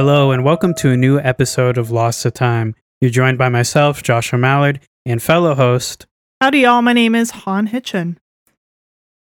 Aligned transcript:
Hello, 0.00 0.30
and 0.30 0.44
welcome 0.44 0.74
to 0.74 0.92
a 0.92 0.96
new 0.96 1.18
episode 1.18 1.76
of 1.76 1.90
Lost 1.90 2.22
to 2.22 2.30
Time. 2.30 2.76
You're 3.00 3.10
joined 3.10 3.36
by 3.36 3.48
myself, 3.48 4.00
Joshua 4.00 4.38
Mallard, 4.38 4.78
and 5.04 5.20
fellow 5.20 5.56
host. 5.56 6.06
Howdy, 6.40 6.60
y'all. 6.60 6.82
My 6.82 6.92
name 6.92 7.16
is 7.16 7.32
Han 7.32 7.66
Hitchin. 7.66 8.16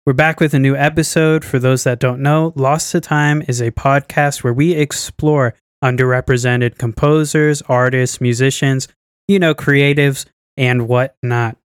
We're 0.07 0.15
back 0.15 0.41
with 0.41 0.55
a 0.55 0.59
new 0.59 0.75
episode. 0.75 1.45
For 1.45 1.59
those 1.59 1.85
that 1.85 1.99
don't 1.99 2.23
know, 2.23 2.55
Lost 2.57 2.91
to 2.93 3.03
Time 3.03 3.43
is 3.47 3.61
a 3.61 3.71
podcast 3.71 4.43
where 4.43 4.55
we 4.55 4.73
explore 4.73 5.55
underrepresented 5.85 6.79
composers, 6.79 7.61
artists, 7.69 8.23
musicians, 8.23 8.89
you 9.29 9.39
know, 9.39 9.55
creatives, 9.55 10.25
and 10.57 10.89
whatnot. 10.89 11.59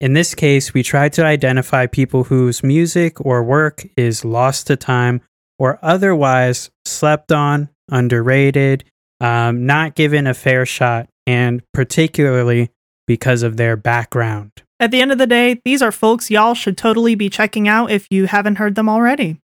In 0.00 0.14
this 0.14 0.34
case, 0.34 0.74
we 0.74 0.82
try 0.82 1.08
to 1.10 1.24
identify 1.24 1.86
people 1.86 2.24
whose 2.24 2.64
music 2.64 3.24
or 3.24 3.44
work 3.44 3.84
is 3.96 4.24
lost 4.24 4.66
to 4.66 4.74
time 4.74 5.20
or 5.56 5.78
otherwise 5.82 6.72
slept 6.84 7.30
on, 7.30 7.68
underrated, 7.90 8.84
um, 9.20 9.66
not 9.66 9.94
given 9.94 10.26
a 10.26 10.34
fair 10.34 10.64
shot, 10.64 11.08
and 11.26 11.62
particularly 11.72 12.70
because 13.06 13.42
of 13.42 13.56
their 13.56 13.76
background. 13.76 14.52
At 14.78 14.90
the 14.90 15.00
end 15.00 15.12
of 15.12 15.18
the 15.18 15.26
day, 15.26 15.60
these 15.64 15.82
are 15.82 15.92
folks 15.92 16.30
y'all 16.30 16.54
should 16.54 16.78
totally 16.78 17.14
be 17.14 17.28
checking 17.28 17.68
out 17.68 17.90
if 17.90 18.06
you 18.10 18.26
haven't 18.26 18.56
heard 18.56 18.76
them 18.76 18.88
already. 18.88 19.38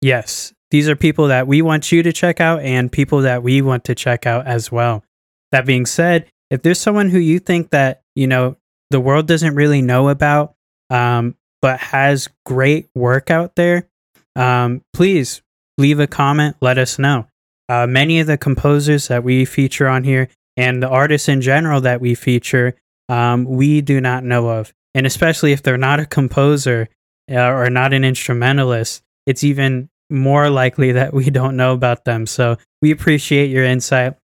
Yes, 0.00 0.54
these 0.70 0.88
are 0.88 0.96
people 0.96 1.28
that 1.28 1.46
we 1.46 1.60
want 1.62 1.92
you 1.92 2.02
to 2.02 2.12
check 2.12 2.40
out 2.40 2.62
and 2.62 2.90
people 2.90 3.20
that 3.22 3.42
we 3.42 3.60
want 3.62 3.84
to 3.84 3.94
check 3.94 4.26
out 4.26 4.46
as 4.46 4.72
well. 4.72 5.04
That 5.52 5.66
being 5.66 5.86
said, 5.86 6.26
if 6.50 6.62
there's 6.62 6.80
someone 6.80 7.10
who 7.10 7.18
you 7.18 7.38
think 7.38 7.70
that, 7.70 8.02
you 8.14 8.26
know, 8.26 8.56
the 8.90 9.00
world 9.00 9.26
doesn't 9.26 9.54
really 9.54 9.82
know 9.82 10.08
about, 10.08 10.54
um, 10.90 11.36
but 11.60 11.80
has 11.80 12.28
great 12.46 12.88
work 12.94 13.30
out 13.30 13.56
there, 13.56 13.88
um, 14.36 14.82
please 14.92 15.42
leave 15.76 16.00
a 16.00 16.06
comment, 16.06 16.56
let 16.60 16.78
us 16.78 16.98
know. 16.98 17.26
Uh, 17.68 17.86
many 17.86 18.20
of 18.20 18.26
the 18.26 18.38
composers 18.38 19.08
that 19.08 19.24
we 19.24 19.44
feature 19.44 19.88
on 19.88 20.04
here 20.04 20.28
and 20.56 20.82
the 20.82 20.88
artists 20.88 21.28
in 21.28 21.40
general 21.40 21.80
that 21.82 22.00
we 22.00 22.14
feature, 22.14 22.74
um, 23.08 23.44
we 23.44 23.80
do 23.80 24.00
not 24.00 24.24
know 24.24 24.48
of. 24.48 24.72
And 24.94 25.06
especially 25.06 25.52
if 25.52 25.62
they're 25.62 25.76
not 25.76 26.00
a 26.00 26.06
composer 26.06 26.88
uh, 27.30 27.36
or 27.36 27.70
not 27.70 27.92
an 27.92 28.04
instrumentalist, 28.04 29.02
it's 29.26 29.44
even 29.44 29.88
more 30.10 30.50
likely 30.50 30.92
that 30.98 31.12
we 31.12 31.30
don't 31.30 31.56
know 31.56 31.72
about 31.72 32.04
them. 32.04 32.26
So 32.26 32.56
we 32.82 32.90
appreciate 32.90 33.50
your 33.50 33.64
insight. 33.64 34.14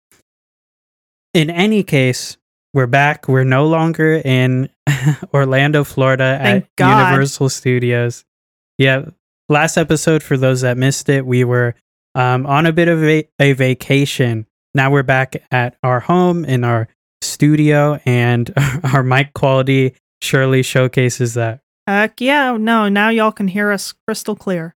In 1.34 1.51
any 1.51 1.83
case, 1.83 2.36
we're 2.73 2.86
back. 2.86 3.29
We're 3.29 3.45
no 3.45 3.67
longer 3.67 4.20
in 4.25 4.69
Orlando, 5.34 5.84
Florida 5.84 6.39
Thank 6.42 6.64
at 6.64 6.77
God. 6.77 7.11
Universal 7.11 7.48
Studios. 7.51 8.25
Yeah. 8.79 9.11
Last 9.48 9.77
episode, 9.77 10.23
for 10.23 10.36
those 10.36 10.62
that 10.62 10.77
missed 10.77 11.08
it, 11.08 11.27
we 11.27 11.45
were 11.45 11.75
um, 12.15 12.47
on 12.47 12.67
a 12.67 12.73
bit 12.73 12.89
of 12.89 13.03
a, 13.03 13.29
a 13.39 13.53
vacation. 13.53 14.47
Now 14.75 14.91
we're 14.91 15.03
back 15.03 15.37
at 15.51 15.77
our 15.83 16.01
home 16.01 16.45
in 16.45 16.65
our 16.65 16.89
studio, 17.23 18.01
and 18.05 18.53
our 18.93 19.03
mic 19.03 19.34
quality 19.34 19.95
surely 20.20 20.62
showcases 20.62 21.35
that. 21.35 21.61
Heck 21.87 22.20
yeah, 22.20 22.57
no, 22.57 22.89
now 22.89 23.11
y'all 23.11 23.33
can 23.33 23.48
hear 23.48 23.70
us 23.70 23.95
crystal 24.07 24.35
clear. 24.35 24.75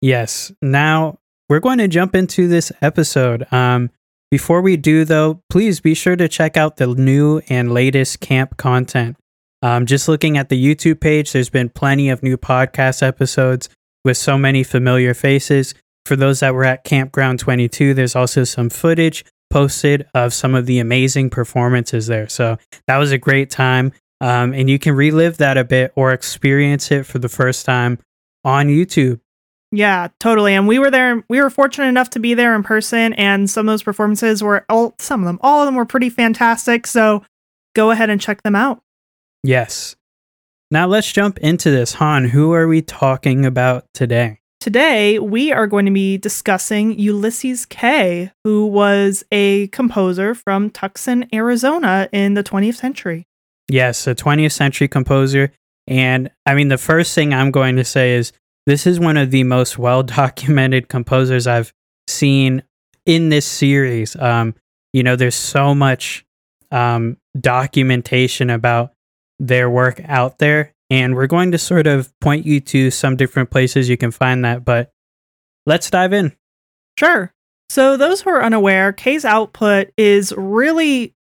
Yes. 0.00 0.52
Now 0.62 1.18
we're 1.48 1.60
going 1.60 1.78
to 1.78 1.88
jump 1.88 2.14
into 2.14 2.48
this 2.48 2.70
episode. 2.82 3.50
Um, 3.52 3.90
before 4.30 4.60
we 4.60 4.76
do, 4.76 5.04
though, 5.04 5.42
please 5.48 5.80
be 5.80 5.94
sure 5.94 6.16
to 6.16 6.28
check 6.28 6.56
out 6.56 6.76
the 6.76 6.86
new 6.86 7.40
and 7.48 7.72
latest 7.72 8.20
camp 8.20 8.58
content. 8.58 9.16
Um, 9.62 9.86
just 9.86 10.06
looking 10.06 10.36
at 10.36 10.50
the 10.50 10.62
YouTube 10.62 11.00
page, 11.00 11.32
there's 11.32 11.48
been 11.48 11.70
plenty 11.70 12.10
of 12.10 12.22
new 12.22 12.36
podcast 12.36 13.02
episodes 13.02 13.68
with 14.04 14.16
so 14.16 14.36
many 14.38 14.62
familiar 14.62 15.14
faces. 15.14 15.74
For 16.08 16.16
those 16.16 16.40
that 16.40 16.54
were 16.54 16.64
at 16.64 16.84
Campground 16.84 17.38
22, 17.38 17.92
there's 17.92 18.16
also 18.16 18.42
some 18.42 18.70
footage 18.70 19.26
posted 19.50 20.06
of 20.14 20.32
some 20.32 20.54
of 20.54 20.64
the 20.64 20.78
amazing 20.78 21.28
performances 21.28 22.06
there. 22.06 22.30
So 22.30 22.56
that 22.86 22.96
was 22.96 23.12
a 23.12 23.18
great 23.18 23.50
time. 23.50 23.92
Um, 24.22 24.54
and 24.54 24.70
you 24.70 24.78
can 24.78 24.94
relive 24.94 25.36
that 25.36 25.58
a 25.58 25.64
bit 25.64 25.92
or 25.96 26.14
experience 26.14 26.90
it 26.90 27.04
for 27.04 27.18
the 27.18 27.28
first 27.28 27.66
time 27.66 27.98
on 28.42 28.68
YouTube. 28.68 29.20
Yeah, 29.70 30.08
totally. 30.18 30.54
And 30.54 30.66
we 30.66 30.78
were 30.78 30.90
there. 30.90 31.22
We 31.28 31.42
were 31.42 31.50
fortunate 31.50 31.88
enough 31.88 32.08
to 32.10 32.20
be 32.20 32.32
there 32.32 32.54
in 32.54 32.62
person, 32.62 33.12
and 33.12 33.50
some 33.50 33.68
of 33.68 33.72
those 33.74 33.82
performances 33.82 34.42
were 34.42 34.64
all, 34.70 34.94
some 34.98 35.20
of 35.20 35.26
them, 35.26 35.38
all 35.42 35.60
of 35.60 35.66
them 35.66 35.74
were 35.74 35.84
pretty 35.84 36.08
fantastic. 36.08 36.86
So 36.86 37.22
go 37.76 37.90
ahead 37.90 38.08
and 38.08 38.18
check 38.18 38.42
them 38.44 38.56
out. 38.56 38.80
Yes. 39.44 39.94
Now 40.70 40.86
let's 40.86 41.12
jump 41.12 41.36
into 41.40 41.70
this. 41.70 41.92
Han, 41.94 42.30
who 42.30 42.54
are 42.54 42.66
we 42.66 42.80
talking 42.80 43.44
about 43.44 43.84
today? 43.92 44.37
Today, 44.60 45.20
we 45.20 45.52
are 45.52 45.68
going 45.68 45.84
to 45.84 45.92
be 45.92 46.18
discussing 46.18 46.98
Ulysses 46.98 47.64
Kay, 47.64 48.32
who 48.42 48.66
was 48.66 49.24
a 49.30 49.68
composer 49.68 50.34
from 50.34 50.70
Tucson, 50.70 51.26
Arizona 51.32 52.08
in 52.10 52.34
the 52.34 52.42
20th 52.42 52.74
century. 52.74 53.24
Yes, 53.68 54.08
a 54.08 54.16
20th 54.16 54.52
century 54.52 54.88
composer. 54.88 55.52
And 55.86 56.30
I 56.44 56.54
mean, 56.54 56.68
the 56.68 56.78
first 56.78 57.14
thing 57.14 57.32
I'm 57.32 57.52
going 57.52 57.76
to 57.76 57.84
say 57.84 58.14
is 58.14 58.32
this 58.66 58.84
is 58.84 58.98
one 58.98 59.16
of 59.16 59.30
the 59.30 59.44
most 59.44 59.78
well 59.78 60.02
documented 60.02 60.88
composers 60.88 61.46
I've 61.46 61.72
seen 62.08 62.64
in 63.06 63.28
this 63.28 63.46
series. 63.46 64.16
Um, 64.16 64.56
you 64.92 65.04
know, 65.04 65.14
there's 65.14 65.36
so 65.36 65.72
much 65.72 66.26
um, 66.72 67.16
documentation 67.40 68.50
about 68.50 68.92
their 69.38 69.70
work 69.70 70.00
out 70.04 70.38
there. 70.38 70.74
And 70.90 71.14
we're 71.14 71.26
going 71.26 71.52
to 71.52 71.58
sort 71.58 71.86
of 71.86 72.12
point 72.20 72.46
you 72.46 72.60
to 72.60 72.90
some 72.90 73.16
different 73.16 73.50
places 73.50 73.88
you 73.88 73.96
can 73.96 74.10
find 74.10 74.44
that. 74.44 74.64
But 74.64 74.90
let's 75.66 75.90
dive 75.90 76.12
in. 76.12 76.34
Sure. 76.98 77.32
So, 77.70 77.96
those 77.96 78.22
who 78.22 78.30
are 78.30 78.42
unaware, 78.42 78.92
Kay's 78.92 79.26
output 79.26 79.90
is 79.98 80.32
really 80.36 81.14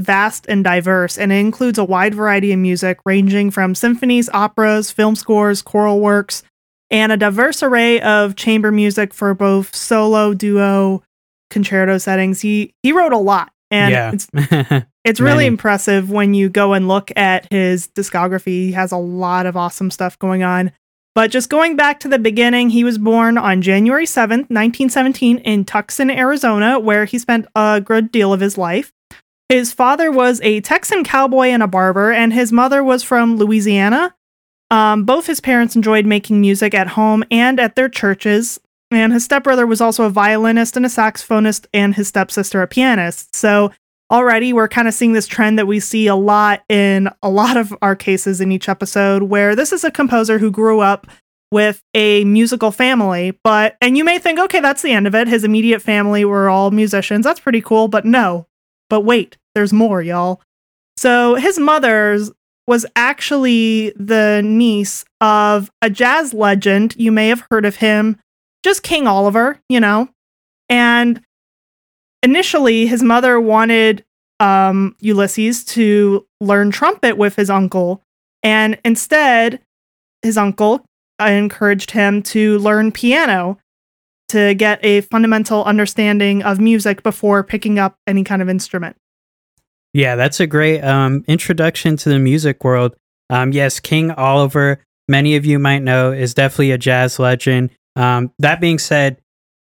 vast 0.00 0.46
and 0.48 0.64
diverse, 0.64 1.16
and 1.16 1.32
it 1.32 1.36
includes 1.36 1.78
a 1.78 1.84
wide 1.84 2.14
variety 2.14 2.52
of 2.52 2.58
music 2.58 2.98
ranging 3.04 3.50
from 3.50 3.74
symphonies, 3.74 4.28
operas, 4.30 4.90
film 4.90 5.14
scores, 5.14 5.62
choral 5.62 6.00
works, 6.00 6.42
and 6.90 7.12
a 7.12 7.16
diverse 7.16 7.62
array 7.62 8.00
of 8.00 8.34
chamber 8.36 8.72
music 8.72 9.14
for 9.14 9.34
both 9.34 9.74
solo, 9.74 10.34
duo, 10.34 11.02
concerto 11.50 11.98
settings. 11.98 12.40
He 12.40 12.74
he 12.82 12.92
wrote 12.92 13.12
a 13.12 13.18
lot, 13.18 13.52
and 13.70 13.92
yeah. 13.92 14.12
it's 14.12 14.86
it's 15.04 15.20
really 15.20 15.36
Many. 15.36 15.46
impressive 15.48 16.10
when 16.10 16.32
you 16.32 16.48
go 16.48 16.72
and 16.72 16.88
look 16.88 17.12
at 17.16 17.50
his 17.52 17.88
discography. 17.88 18.66
He 18.66 18.72
has 18.72 18.90
a 18.90 18.96
lot 18.96 19.44
of 19.44 19.56
awesome 19.56 19.90
stuff 19.90 20.18
going 20.18 20.42
on. 20.42 20.72
But 21.14 21.30
just 21.30 21.48
going 21.48 21.76
back 21.76 22.00
to 22.00 22.08
the 22.08 22.18
beginning, 22.18 22.70
he 22.70 22.82
was 22.82 22.98
born 22.98 23.38
on 23.38 23.62
January 23.62 24.06
7th, 24.06 24.50
1917, 24.50 25.38
in 25.38 25.64
Tucson, 25.64 26.10
Arizona, 26.10 26.80
where 26.80 27.04
he 27.04 27.18
spent 27.18 27.46
a 27.54 27.80
good 27.80 28.10
deal 28.10 28.32
of 28.32 28.40
his 28.40 28.58
life. 28.58 28.92
His 29.48 29.72
father 29.72 30.10
was 30.10 30.40
a 30.42 30.60
Texan 30.62 31.04
cowboy 31.04 31.48
and 31.48 31.62
a 31.62 31.68
barber, 31.68 32.10
and 32.10 32.32
his 32.32 32.50
mother 32.50 32.82
was 32.82 33.04
from 33.04 33.36
Louisiana. 33.36 34.14
Um, 34.70 35.04
both 35.04 35.26
his 35.26 35.40
parents 35.40 35.76
enjoyed 35.76 36.06
making 36.06 36.40
music 36.40 36.74
at 36.74 36.88
home 36.88 37.22
and 37.30 37.60
at 37.60 37.76
their 37.76 37.88
churches, 37.88 38.58
and 38.90 39.12
his 39.12 39.24
stepbrother 39.24 39.66
was 39.66 39.80
also 39.80 40.04
a 40.04 40.10
violinist 40.10 40.76
and 40.76 40.86
a 40.86 40.88
saxophonist, 40.88 41.66
and 41.72 41.94
his 41.94 42.08
stepsister 42.08 42.60
a 42.62 42.66
pianist. 42.66 43.36
So 43.36 43.70
already 44.10 44.52
we're 44.52 44.68
kind 44.68 44.88
of 44.88 44.94
seeing 44.94 45.12
this 45.12 45.26
trend 45.26 45.58
that 45.58 45.66
we 45.66 45.80
see 45.80 46.06
a 46.06 46.14
lot 46.14 46.62
in 46.68 47.08
a 47.22 47.30
lot 47.30 47.56
of 47.56 47.74
our 47.82 47.96
cases 47.96 48.40
in 48.40 48.52
each 48.52 48.68
episode, 48.68 49.24
where 49.24 49.56
this 49.56 49.72
is 49.72 49.84
a 49.84 49.90
composer 49.90 50.38
who 50.38 50.50
grew 50.50 50.80
up 50.80 51.06
with 51.50 51.80
a 51.94 52.24
musical 52.24 52.72
family, 52.72 53.38
but 53.44 53.76
and 53.80 53.96
you 53.96 54.04
may 54.04 54.18
think, 54.18 54.38
okay, 54.40 54.60
that's 54.60 54.82
the 54.82 54.92
end 54.92 55.06
of 55.06 55.14
it. 55.14 55.28
His 55.28 55.44
immediate 55.44 55.80
family 55.80 56.24
were 56.24 56.48
all 56.48 56.70
musicians. 56.70 57.24
That's 57.24 57.40
pretty 57.40 57.60
cool, 57.60 57.86
but 57.86 58.04
no. 58.04 58.46
But 58.90 59.02
wait, 59.02 59.36
there's 59.54 59.72
more, 59.72 60.02
y'all. 60.02 60.42
So 60.96 61.36
his 61.36 61.58
mother's 61.58 62.32
was 62.66 62.86
actually 62.96 63.92
the 63.96 64.42
niece 64.44 65.04
of 65.20 65.70
a 65.82 65.90
jazz 65.90 66.34
legend. 66.34 66.94
You 66.96 67.12
may 67.12 67.28
have 67.28 67.46
heard 67.50 67.64
of 67.64 67.76
him, 67.76 68.16
just 68.64 68.82
King 68.82 69.06
Oliver, 69.06 69.60
you 69.68 69.80
know. 69.80 70.08
And 70.68 71.20
initially, 72.24 72.86
his 72.86 73.02
mother 73.02 73.38
wanted 73.38 74.04
um, 74.40 74.96
Ulysses 75.00 75.64
to 75.64 76.26
learn 76.40 76.70
trumpet 76.70 77.16
with 77.16 77.36
his 77.36 77.50
uncle. 77.50 78.02
And 78.42 78.78
instead, 78.84 79.60
his 80.22 80.36
uncle 80.36 80.84
encouraged 81.20 81.92
him 81.92 82.22
to 82.24 82.58
learn 82.58 82.90
piano 82.90 83.58
to 84.28 84.54
get 84.54 84.80
a 84.82 85.02
fundamental 85.02 85.62
understanding 85.64 86.42
of 86.42 86.58
music 86.58 87.02
before 87.02 87.44
picking 87.44 87.78
up 87.78 87.96
any 88.06 88.24
kind 88.24 88.42
of 88.42 88.48
instrument. 88.48 88.96
Yeah, 89.92 90.16
that's 90.16 90.40
a 90.40 90.46
great 90.46 90.80
um, 90.80 91.24
introduction 91.28 91.96
to 91.98 92.08
the 92.08 92.18
music 92.18 92.64
world. 92.64 92.96
Um, 93.30 93.52
yes, 93.52 93.78
King 93.78 94.10
Oliver, 94.10 94.82
many 95.08 95.36
of 95.36 95.46
you 95.46 95.58
might 95.58 95.82
know, 95.82 96.10
is 96.10 96.34
definitely 96.34 96.72
a 96.72 96.78
jazz 96.78 97.18
legend. 97.18 97.70
Um, 97.94 98.32
that 98.40 98.60
being 98.60 98.78
said, 98.78 99.18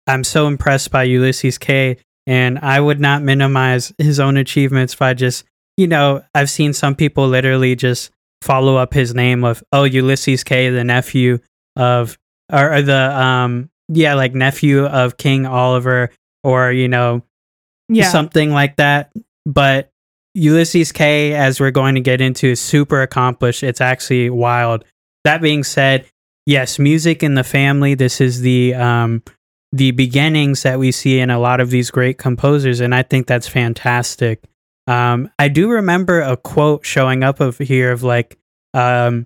I'm 0.05 0.23
so 0.23 0.47
impressed 0.47 0.91
by 0.91 1.03
Ulysses 1.03 1.57
Kay, 1.57 1.97
and 2.27 2.59
I 2.59 2.79
would 2.79 2.99
not 2.99 3.23
minimize 3.23 3.91
his 3.97 4.19
own 4.19 4.37
achievements 4.37 4.93
by 4.93 5.15
just, 5.15 5.45
you 5.77 5.87
know, 5.87 6.23
I've 6.35 6.49
seen 6.51 6.73
some 6.73 6.93
people 6.93 7.27
literally 7.27 7.75
just 7.75 8.11
follow 8.43 8.75
up 8.75 8.93
his 8.93 9.15
name 9.15 9.43
of, 9.43 9.63
oh, 9.71 9.85
Ulysses 9.85 10.43
Kay, 10.43 10.69
the 10.69 10.83
nephew 10.83 11.39
of, 11.75 12.17
or, 12.53 12.73
or 12.73 12.81
the, 12.83 13.19
um, 13.19 13.69
yeah, 13.87 14.13
like 14.13 14.35
nephew 14.35 14.85
of 14.85 15.17
King 15.17 15.45
Oliver, 15.47 16.11
or 16.43 16.71
you 16.71 16.87
know 16.87 17.23
Yeah. 17.89 18.09
something 18.11 18.51
like 18.51 18.75
that. 18.75 19.11
But 19.45 19.89
Ulysses 20.33 20.91
Kay, 20.91 21.33
as 21.33 21.59
we're 21.59 21.71
going 21.71 21.95
to 21.95 22.01
get 22.01 22.21
into, 22.21 22.47
is 22.47 22.59
super 22.59 23.01
accomplished. 23.01 23.63
It's 23.63 23.81
actually 23.81 24.29
wild. 24.29 24.83
That 25.23 25.41
being 25.41 25.63
said, 25.63 26.05
yes, 26.45 26.77
music 26.79 27.23
in 27.23 27.33
the 27.35 27.43
family. 27.43 27.95
This 27.95 28.21
is 28.21 28.41
the 28.41 28.75
um, 28.75 29.23
the 29.71 29.91
beginnings 29.91 30.63
that 30.63 30.79
we 30.79 30.91
see 30.91 31.19
in 31.19 31.29
a 31.29 31.39
lot 31.39 31.59
of 31.59 31.69
these 31.69 31.91
great 31.91 32.17
composers, 32.17 32.79
and 32.79 32.95
I 32.95 33.03
think 33.03 33.27
that's 33.27 33.47
fantastic. 33.47 34.43
Um, 34.87 35.29
I 35.37 35.49
do 35.49 35.69
remember 35.69 36.21
a 36.21 36.37
quote 36.37 36.85
showing 36.85 37.23
up 37.23 37.39
of 37.39 37.57
here 37.57 37.91
of 37.91 38.03
like 38.03 38.37
um, 38.73 39.25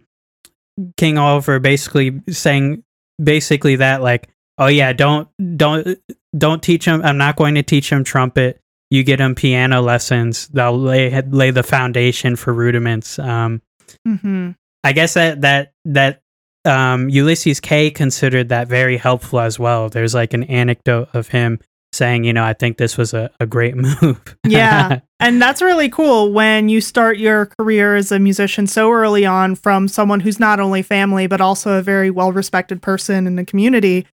King 0.98 1.18
Oliver 1.18 1.60
basically 1.60 2.22
saying 2.30 2.84
basically 3.24 3.76
that 3.78 4.02
like, 4.02 4.30
oh 4.58 4.68
yeah, 4.68 4.94
don't 4.94 5.30
don't 5.58 6.00
don't 6.36 6.64
teach 6.64 6.86
him. 6.86 7.02
I'm 7.04 7.18
not 7.18 7.36
going 7.36 7.56
to 7.56 7.64
teach 7.64 7.92
him 7.92 8.04
trumpet. 8.04 8.60
You 8.90 9.04
get 9.04 9.22
him 9.22 9.36
piano 9.36 9.82
lessons. 9.82 10.48
They'll 10.48 10.78
lay 10.78 11.22
lay 11.22 11.52
the 11.52 11.64
foundation 11.64 12.36
for 12.36 12.54
rudiments. 12.54 13.20
Um, 13.20 13.62
hmm 14.06 14.52
I 14.84 14.94
guess 14.94 15.14
that 15.14 15.42
that 15.42 15.74
that 15.86 16.24
um, 16.66 17.10
Ulysses 17.10 17.60
Kay 17.60 17.92
considered 17.92 18.50
that 18.50 18.68
very 18.68 18.98
helpful 18.98 19.40
as 19.40 19.60
well. 19.60 19.90
There's 19.90 20.14
like 20.14 20.34
an 20.34 20.44
anecdote 20.44 21.10
of 21.14 21.30
him 21.30 21.60
saying, 21.94 22.24
you 22.24 22.34
know, 22.34 22.44
I 22.44 22.54
think 22.54 22.78
this 22.78 22.98
was 22.98 23.14
a, 23.14 23.30
a 23.40 23.46
great 23.46 23.76
move. 24.02 24.38
Yeah. 24.46 25.00
And 25.24 25.40
that's 25.40 25.62
really 25.62 25.88
cool 25.88 26.34
when 26.34 26.68
you 26.68 26.82
start 26.82 27.20
your 27.20 27.46
career 27.46 27.96
as 27.96 28.12
a 28.12 28.18
musician 28.18 28.66
so 28.66 28.92
early 28.92 29.24
on 29.24 29.54
from 29.54 29.88
someone 29.88 30.20
who's 30.20 30.40
not 30.40 30.60
only 30.60 30.82
family, 30.82 31.28
but 31.28 31.40
also 31.40 31.78
a 31.78 31.84
very 31.84 32.10
well 32.10 32.32
respected 32.32 32.82
person 32.82 33.28
in 33.28 33.36
the 33.36 33.46
community. 33.46 34.08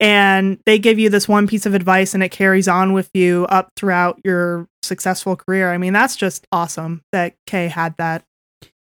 And 0.00 0.58
they 0.66 0.78
give 0.78 0.98
you 0.98 1.08
this 1.08 1.26
one 1.26 1.46
piece 1.46 1.64
of 1.64 1.72
advice 1.72 2.12
and 2.12 2.22
it 2.22 2.28
carries 2.28 2.68
on 2.68 2.92
with 2.92 3.08
you 3.14 3.46
up 3.46 3.70
throughout 3.74 4.20
your 4.22 4.68
successful 4.82 5.34
career. 5.34 5.72
I 5.72 5.78
mean, 5.78 5.94
that's 5.94 6.14
just 6.14 6.46
awesome 6.52 7.00
that 7.12 7.36
Kay 7.46 7.68
had 7.68 7.96
that. 7.96 8.22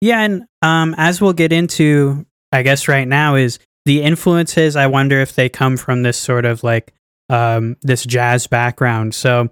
Yeah, 0.02 0.20
and 0.20 0.44
um, 0.62 0.94
as 0.98 1.22
we'll 1.22 1.32
get 1.32 1.54
into, 1.54 2.26
I 2.52 2.64
guess 2.64 2.88
right 2.88 3.08
now 3.08 3.36
is 3.36 3.60
the 3.86 4.02
influences. 4.02 4.76
I 4.76 4.88
wonder 4.88 5.20
if 5.20 5.36
they 5.36 5.50
come 5.50 5.78
from 5.78 6.04
this 6.04 6.18
sort 6.18 6.46
of 6.46 6.64
like 6.64 6.94
um, 7.30 7.78
this 7.82 8.06
jazz 8.06 8.48
background. 8.48 9.16
So 9.16 9.50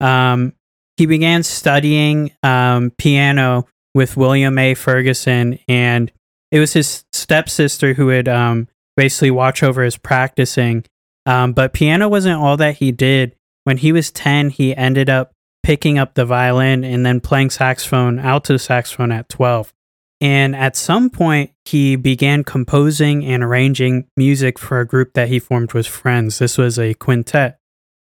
um, 0.00 0.52
he 0.96 1.06
began 1.06 1.42
studying 1.42 2.32
um, 2.42 2.90
piano 2.98 3.66
with 3.94 4.16
William 4.16 4.58
A. 4.58 4.74
Ferguson, 4.74 5.58
and 5.68 6.12
it 6.50 6.58
was 6.58 6.72
his 6.72 7.04
stepsister 7.12 7.94
who 7.94 8.06
would 8.06 8.28
um, 8.28 8.68
basically 8.96 9.30
watch 9.30 9.62
over 9.62 9.82
his 9.82 9.96
practicing. 9.96 10.84
Um, 11.26 11.52
but 11.52 11.72
piano 11.72 12.08
wasn't 12.08 12.40
all 12.40 12.56
that 12.56 12.76
he 12.76 12.92
did. 12.92 13.34
When 13.64 13.78
he 13.78 13.92
was 13.92 14.10
10, 14.10 14.50
he 14.50 14.74
ended 14.74 15.08
up 15.08 15.32
picking 15.62 15.98
up 15.98 16.14
the 16.14 16.24
violin 16.24 16.82
and 16.82 17.04
then 17.04 17.20
playing 17.20 17.50
saxophone, 17.50 18.18
alto 18.18 18.56
saxophone 18.56 19.12
at 19.12 19.28
12. 19.28 19.72
And 20.20 20.54
at 20.54 20.76
some 20.76 21.08
point, 21.08 21.52
he 21.64 21.96
began 21.96 22.44
composing 22.44 23.24
and 23.24 23.42
arranging 23.42 24.06
music 24.16 24.58
for 24.58 24.80
a 24.80 24.86
group 24.86 25.14
that 25.14 25.28
he 25.28 25.38
formed 25.38 25.72
with 25.72 25.86
friends. 25.86 26.38
This 26.38 26.58
was 26.58 26.78
a 26.78 26.94
quintet. 26.94 27.58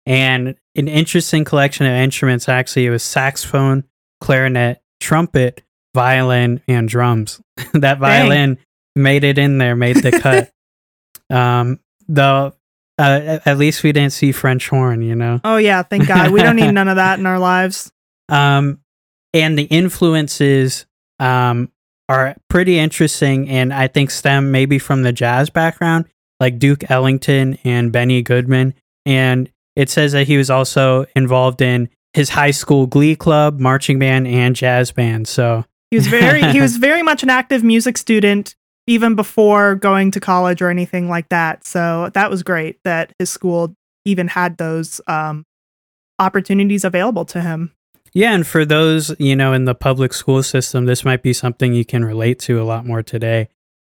And 0.06 0.56
an 0.76 0.88
interesting 0.88 1.44
collection 1.44 1.86
of 1.86 1.92
instruments 1.92 2.48
actually, 2.48 2.86
it 2.86 2.92
was 2.92 3.04
saxophone, 3.04 3.84
clarinet, 4.22 4.82
trumpet, 5.02 5.64
violin, 5.94 6.62
and 6.68 6.88
drums. 6.88 7.42
that 7.74 8.00
violin 8.00 8.58
made 8.96 9.26
it 9.26 9.38
in 9.38 9.58
there, 9.58 9.76
made 9.76 9.98
the 9.98 10.12
cut. 10.12 10.52
um, 11.36 11.82
though, 12.08 12.54
uh, 12.98 13.40
at 13.46 13.58
least 13.58 13.84
we 13.84 13.92
didn't 13.92 14.14
see 14.14 14.32
French 14.32 14.70
horn, 14.70 15.02
you 15.02 15.16
know? 15.16 15.42
Oh, 15.44 15.58
yeah. 15.58 15.84
Thank 15.84 16.08
God. 16.08 16.32
We 16.32 16.42
don't 16.42 16.56
need 16.56 16.72
none 16.74 16.88
of 16.88 16.96
that 16.96 17.20
in 17.20 17.26
our 17.26 17.38
lives. 17.38 17.92
Um, 18.30 18.80
and 19.34 19.58
the 19.58 19.64
influences 19.64 20.86
um, 21.20 21.72
are 22.10 22.36
pretty 22.50 22.80
interesting, 22.80 23.50
and 23.50 23.74
I 23.74 23.88
think 23.88 24.12
stem 24.12 24.52
maybe 24.52 24.80
from 24.80 25.04
the 25.04 25.12
jazz 25.12 25.50
background, 25.50 26.06
like 26.40 26.60
Duke 26.60 26.90
Ellington 26.90 27.58
and 27.64 27.92
Benny 27.92 28.22
Goodman. 28.22 28.74
And 29.06 29.52
it 29.76 29.90
says 29.90 30.14
that 30.14 30.28
he 30.28 30.38
was 30.38 30.50
also 30.50 31.06
involved 31.16 31.62
in 31.62 31.90
his 32.14 32.30
high 32.30 32.52
school 32.52 32.88
glee 32.88 33.16
club, 33.16 33.60
marching 33.60 34.00
band, 34.00 34.28
and 34.28 34.56
jazz 34.56 34.92
band. 34.92 35.28
So 35.28 35.66
He 35.92 35.98
was 35.98 36.08
very 36.08 36.42
he 36.52 36.62
was 36.62 36.78
very 36.90 37.04
much 37.04 37.24
an 37.24 37.30
active 37.30 37.64
music 37.64 37.98
student 37.98 38.56
even 38.88 39.16
before 39.16 39.76
going 39.76 40.12
to 40.12 40.20
college 40.20 40.62
or 40.62 40.70
anything 40.70 41.10
like 41.10 41.30
that. 41.30 41.66
So 41.66 42.10
that 42.14 42.30
was 42.30 42.42
great 42.42 42.80
that 42.84 43.12
his 43.20 43.30
school 43.30 43.76
even 44.06 44.30
had 44.30 44.58
those 44.58 45.02
um, 45.08 45.46
opportunities 46.20 46.86
available 46.86 47.26
to 47.26 47.42
him. 47.42 47.74
Yeah, 48.14 48.34
and 48.34 48.46
for 48.46 48.66
those, 48.66 49.14
you 49.20 49.36
know, 49.36 49.54
in 49.54 49.66
the 49.66 49.76
public 49.76 50.14
school 50.14 50.44
system, 50.44 50.86
this 50.86 51.06
might 51.06 51.22
be 51.22 51.34
something 51.34 51.74
you 51.74 51.86
can 51.86 52.04
relate 52.04 52.40
to 52.40 52.62
a 52.62 52.66
lot 52.66 52.86
more 52.86 53.04
today. 53.04 53.50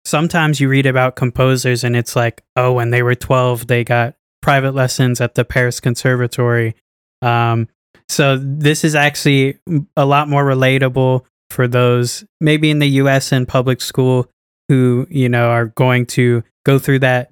Sometimes 0.05 0.59
you 0.59 0.69
read 0.69 0.85
about 0.85 1.15
composers 1.15 1.83
and 1.83 1.95
it's 1.95 2.15
like, 2.15 2.43
oh, 2.55 2.73
when 2.73 2.89
they 2.89 3.03
were 3.03 3.15
12, 3.15 3.67
they 3.67 3.83
got 3.83 4.15
private 4.41 4.73
lessons 4.73 5.21
at 5.21 5.35
the 5.35 5.45
Paris 5.45 5.79
Conservatory. 5.79 6.75
Um, 7.21 7.67
so 8.07 8.37
this 8.37 8.83
is 8.83 8.95
actually 8.95 9.59
a 9.95 10.05
lot 10.05 10.27
more 10.29 10.43
relatable 10.43 11.25
for 11.49 11.67
those 11.67 12.23
maybe 12.39 12.69
in 12.69 12.79
the 12.79 12.87
US 12.87 13.31
in 13.31 13.45
public 13.45 13.81
school 13.81 14.29
who, 14.67 15.07
you 15.09 15.29
know, 15.29 15.49
are 15.49 15.65
going 15.65 16.05
to 16.05 16.43
go 16.65 16.79
through 16.79 16.99
that 16.99 17.31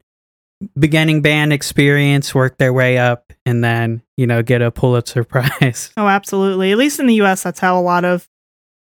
beginning 0.78 1.22
band 1.22 1.54
experience, 1.54 2.34
work 2.34 2.58
their 2.58 2.74
way 2.74 2.98
up, 2.98 3.32
and 3.46 3.64
then, 3.64 4.02
you 4.18 4.28
know, 4.28 4.42
get 4.42 4.62
a 4.62 4.72
Pulitzer 4.72 5.24
Prize. 5.26 5.92
Oh, 5.98 6.08
absolutely. 6.08 6.72
At 6.72 6.78
least 6.78 7.00
in 7.00 7.08
the 7.08 7.22
US 7.22 7.44
that's 7.44 7.60
how 7.60 7.80
a 7.80 7.82
lot 7.82 8.06
of 8.06 8.28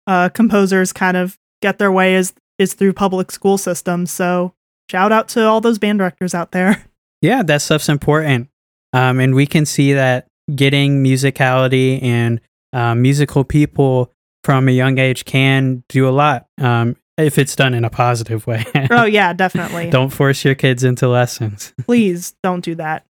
uh, 0.07 0.29
composers 0.29 0.93
kind 0.93 1.17
of 1.17 1.39
get 1.63 1.79
their 1.79 1.93
way 1.93 2.15
is 2.15 2.33
is 2.59 2.75
through 2.75 2.93
public 2.93 3.31
school 3.31 3.59
systems. 3.59 4.11
So 4.11 4.55
shout 4.91 5.13
out 5.13 5.29
to 5.31 5.47
all 5.47 5.61
those 5.61 5.79
band 5.79 5.99
directors 5.99 6.35
out 6.35 6.53
there. 6.53 6.85
Yeah, 7.23 7.43
that 7.45 7.63
stuff's 7.63 7.89
important. 7.89 8.51
Um, 8.93 9.21
and 9.21 9.35
we 9.35 9.47
can 9.47 9.65
see 9.65 9.95
that 9.95 10.29
getting 10.55 11.03
musicality 11.03 12.01
and 12.03 12.43
uh, 12.75 12.95
musical 12.95 13.43
people 13.43 14.13
from 14.45 14.69
a 14.69 14.73
young 14.73 14.99
age 14.99 15.25
can 15.25 15.83
do 15.89 16.07
a 16.07 16.11
lot 16.11 16.47
um, 16.59 16.95
if 17.19 17.39
it's 17.39 17.57
done 17.57 17.75
in 17.75 17.85
a 17.85 17.91
positive 17.91 18.47
way. 18.47 18.65
Oh 18.91 19.05
yeah, 19.05 19.33
definitely. 19.33 19.91
don't 19.91 20.11
force 20.11 20.45
your 20.45 20.55
kids 20.55 20.85
into 20.85 21.09
lessons. 21.09 21.73
Please 21.87 22.35
don't 22.43 22.65
do 22.65 22.75
that. 22.77 23.05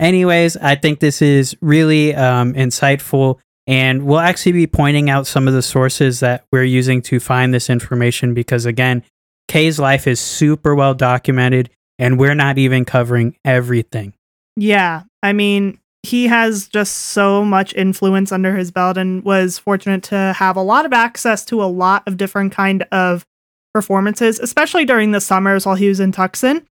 Anyways, 0.00 0.56
I 0.56 0.76
think 0.76 1.00
this 1.00 1.20
is 1.20 1.56
really 1.60 2.14
um, 2.14 2.54
insightful. 2.54 3.38
And 3.66 4.06
we'll 4.06 4.18
actually 4.18 4.52
be 4.52 4.66
pointing 4.66 5.10
out 5.10 5.26
some 5.26 5.46
of 5.46 5.52
the 5.52 5.60
sources 5.60 6.20
that 6.20 6.46
we're 6.50 6.64
using 6.64 7.02
to 7.02 7.20
find 7.20 7.52
this 7.52 7.68
information 7.68 8.32
because, 8.32 8.64
again, 8.64 9.04
Kay's 9.46 9.78
life 9.78 10.06
is 10.06 10.20
super 10.20 10.74
well 10.74 10.94
documented 10.94 11.68
and 11.98 12.18
we're 12.18 12.34
not 12.34 12.56
even 12.56 12.86
covering 12.86 13.36
everything. 13.44 14.14
Yeah. 14.56 15.02
I 15.22 15.34
mean, 15.34 15.78
he 16.02 16.28
has 16.28 16.68
just 16.68 16.94
so 16.94 17.44
much 17.44 17.74
influence 17.74 18.32
under 18.32 18.56
his 18.56 18.70
belt 18.70 18.96
and 18.96 19.24
was 19.24 19.58
fortunate 19.58 20.02
to 20.04 20.32
have 20.36 20.56
a 20.56 20.62
lot 20.62 20.86
of 20.86 20.92
access 20.92 21.44
to 21.46 21.62
a 21.62 21.66
lot 21.66 22.02
of 22.06 22.16
different 22.16 22.52
kind 22.52 22.84
of 22.92 23.26
performances, 23.74 24.38
especially 24.38 24.84
during 24.84 25.12
the 25.12 25.20
summers 25.20 25.66
while 25.66 25.74
he 25.74 25.88
was 25.88 26.00
in 26.00 26.12
Tucson. 26.12 26.66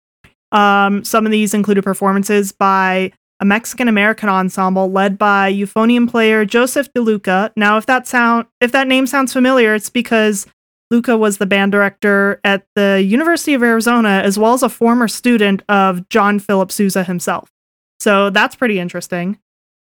Um, 0.50 1.04
some 1.04 1.26
of 1.26 1.32
these 1.32 1.52
included 1.52 1.84
performances 1.84 2.52
by 2.52 3.12
a 3.40 3.44
Mexican 3.44 3.86
American 3.86 4.28
ensemble 4.28 4.90
led 4.90 5.18
by 5.18 5.52
euphonium 5.52 6.10
player 6.10 6.44
Joseph 6.44 6.92
DeLuca. 6.94 7.52
Now, 7.56 7.76
if 7.76 7.86
that 7.86 8.08
sound 8.08 8.46
if 8.60 8.72
that 8.72 8.88
name 8.88 9.06
sounds 9.06 9.32
familiar, 9.32 9.74
it's 9.74 9.90
because 9.90 10.46
Luca 10.90 11.16
was 11.16 11.36
the 11.36 11.46
band 11.46 11.70
director 11.70 12.40
at 12.44 12.66
the 12.74 13.02
University 13.06 13.54
of 13.54 13.62
Arizona, 13.62 14.22
as 14.24 14.38
well 14.38 14.54
as 14.54 14.62
a 14.62 14.68
former 14.68 15.06
student 15.06 15.62
of 15.68 16.08
John 16.08 16.38
Philip 16.38 16.72
Sousa 16.72 17.04
himself. 17.04 17.50
So 18.00 18.30
that's 18.30 18.56
pretty 18.56 18.78
interesting. 18.78 19.38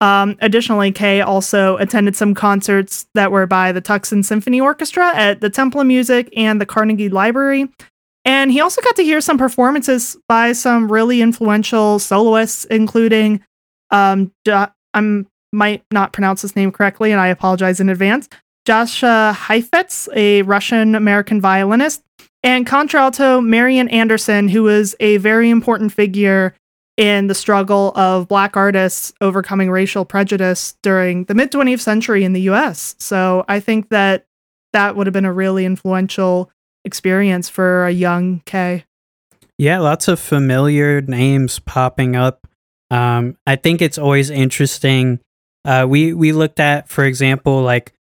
Um, 0.01 0.37
additionally, 0.39 0.91
Kay 0.91 1.21
also 1.21 1.75
attended 1.77 2.15
some 2.15 2.33
concerts 2.33 3.07
that 3.15 3.31
were 3.31 3.45
by 3.45 3.71
the 3.71 3.81
Tucson 3.81 4.23
Symphony 4.23 4.61
Orchestra 4.61 5.13
at 5.13 5.41
the 5.41 5.49
Temple 5.49 5.81
of 5.81 5.87
Music 5.87 6.29
and 6.35 6.61
the 6.61 6.65
Carnegie 6.65 7.09
Library. 7.09 7.67
And 8.25 8.51
he 8.51 8.61
also 8.61 8.81
got 8.81 8.95
to 8.97 9.03
hear 9.03 9.21
some 9.21 9.37
performances 9.37 10.17
by 10.27 10.53
some 10.53 10.91
really 10.91 11.21
influential 11.21 11.99
soloists, 11.99 12.65
including 12.65 13.43
um, 13.91 14.31
I 14.47 15.23
might 15.51 15.83
not 15.91 16.13
pronounce 16.13 16.41
his 16.41 16.55
name 16.55 16.71
correctly, 16.71 17.11
and 17.11 17.19
I 17.19 17.27
apologize 17.27 17.79
in 17.79 17.89
advance. 17.89 18.29
Jascha 18.67 19.33
Heifetz, 19.33 20.07
a 20.15 20.43
Russian 20.43 20.95
American 20.95 21.41
violinist, 21.41 22.03
and 22.43 22.67
contralto 22.67 23.41
Marian 23.41 23.89
Anderson, 23.89 24.47
who 24.47 24.63
was 24.63 24.95
a 24.99 25.17
very 25.17 25.49
important 25.49 25.91
figure 25.91 26.53
in 26.99 27.27
the 27.27 27.33
struggle 27.33 27.93
of 27.95 28.27
Black 28.27 28.57
artists 28.57 29.13
overcoming 29.21 29.71
racial 29.71 30.03
prejudice 30.03 30.75
during 30.83 31.23
the 31.23 31.33
mid 31.33 31.49
20th 31.49 31.79
century 31.79 32.25
in 32.25 32.33
the 32.33 32.41
US. 32.41 32.95
So 32.99 33.45
I 33.47 33.61
think 33.61 33.87
that 33.89 34.25
that 34.73 34.95
would 34.97 35.07
have 35.07 35.13
been 35.13 35.23
a 35.25 35.31
really 35.33 35.63
influential 35.65 36.51
experience 36.83 37.47
for 37.47 37.85
a 37.85 37.91
young 37.91 38.41
Kay. 38.45 38.83
Yeah, 39.57 39.79
lots 39.79 40.07
of 40.09 40.19
familiar 40.19 41.01
names 41.01 41.59
popping 41.59 42.15
up 42.15 42.45
Um, 42.91 43.37
I 43.45 43.55
think 43.55 43.81
it's 43.83 43.97
always 43.99 44.29
interesting. 44.31 45.19
Uh, 45.63 45.85
we 45.87 46.11
we 46.13 46.31
looked 46.33 46.59
at, 46.59 46.89
for 46.89 47.03
example, 47.05 47.61
like 47.61 47.93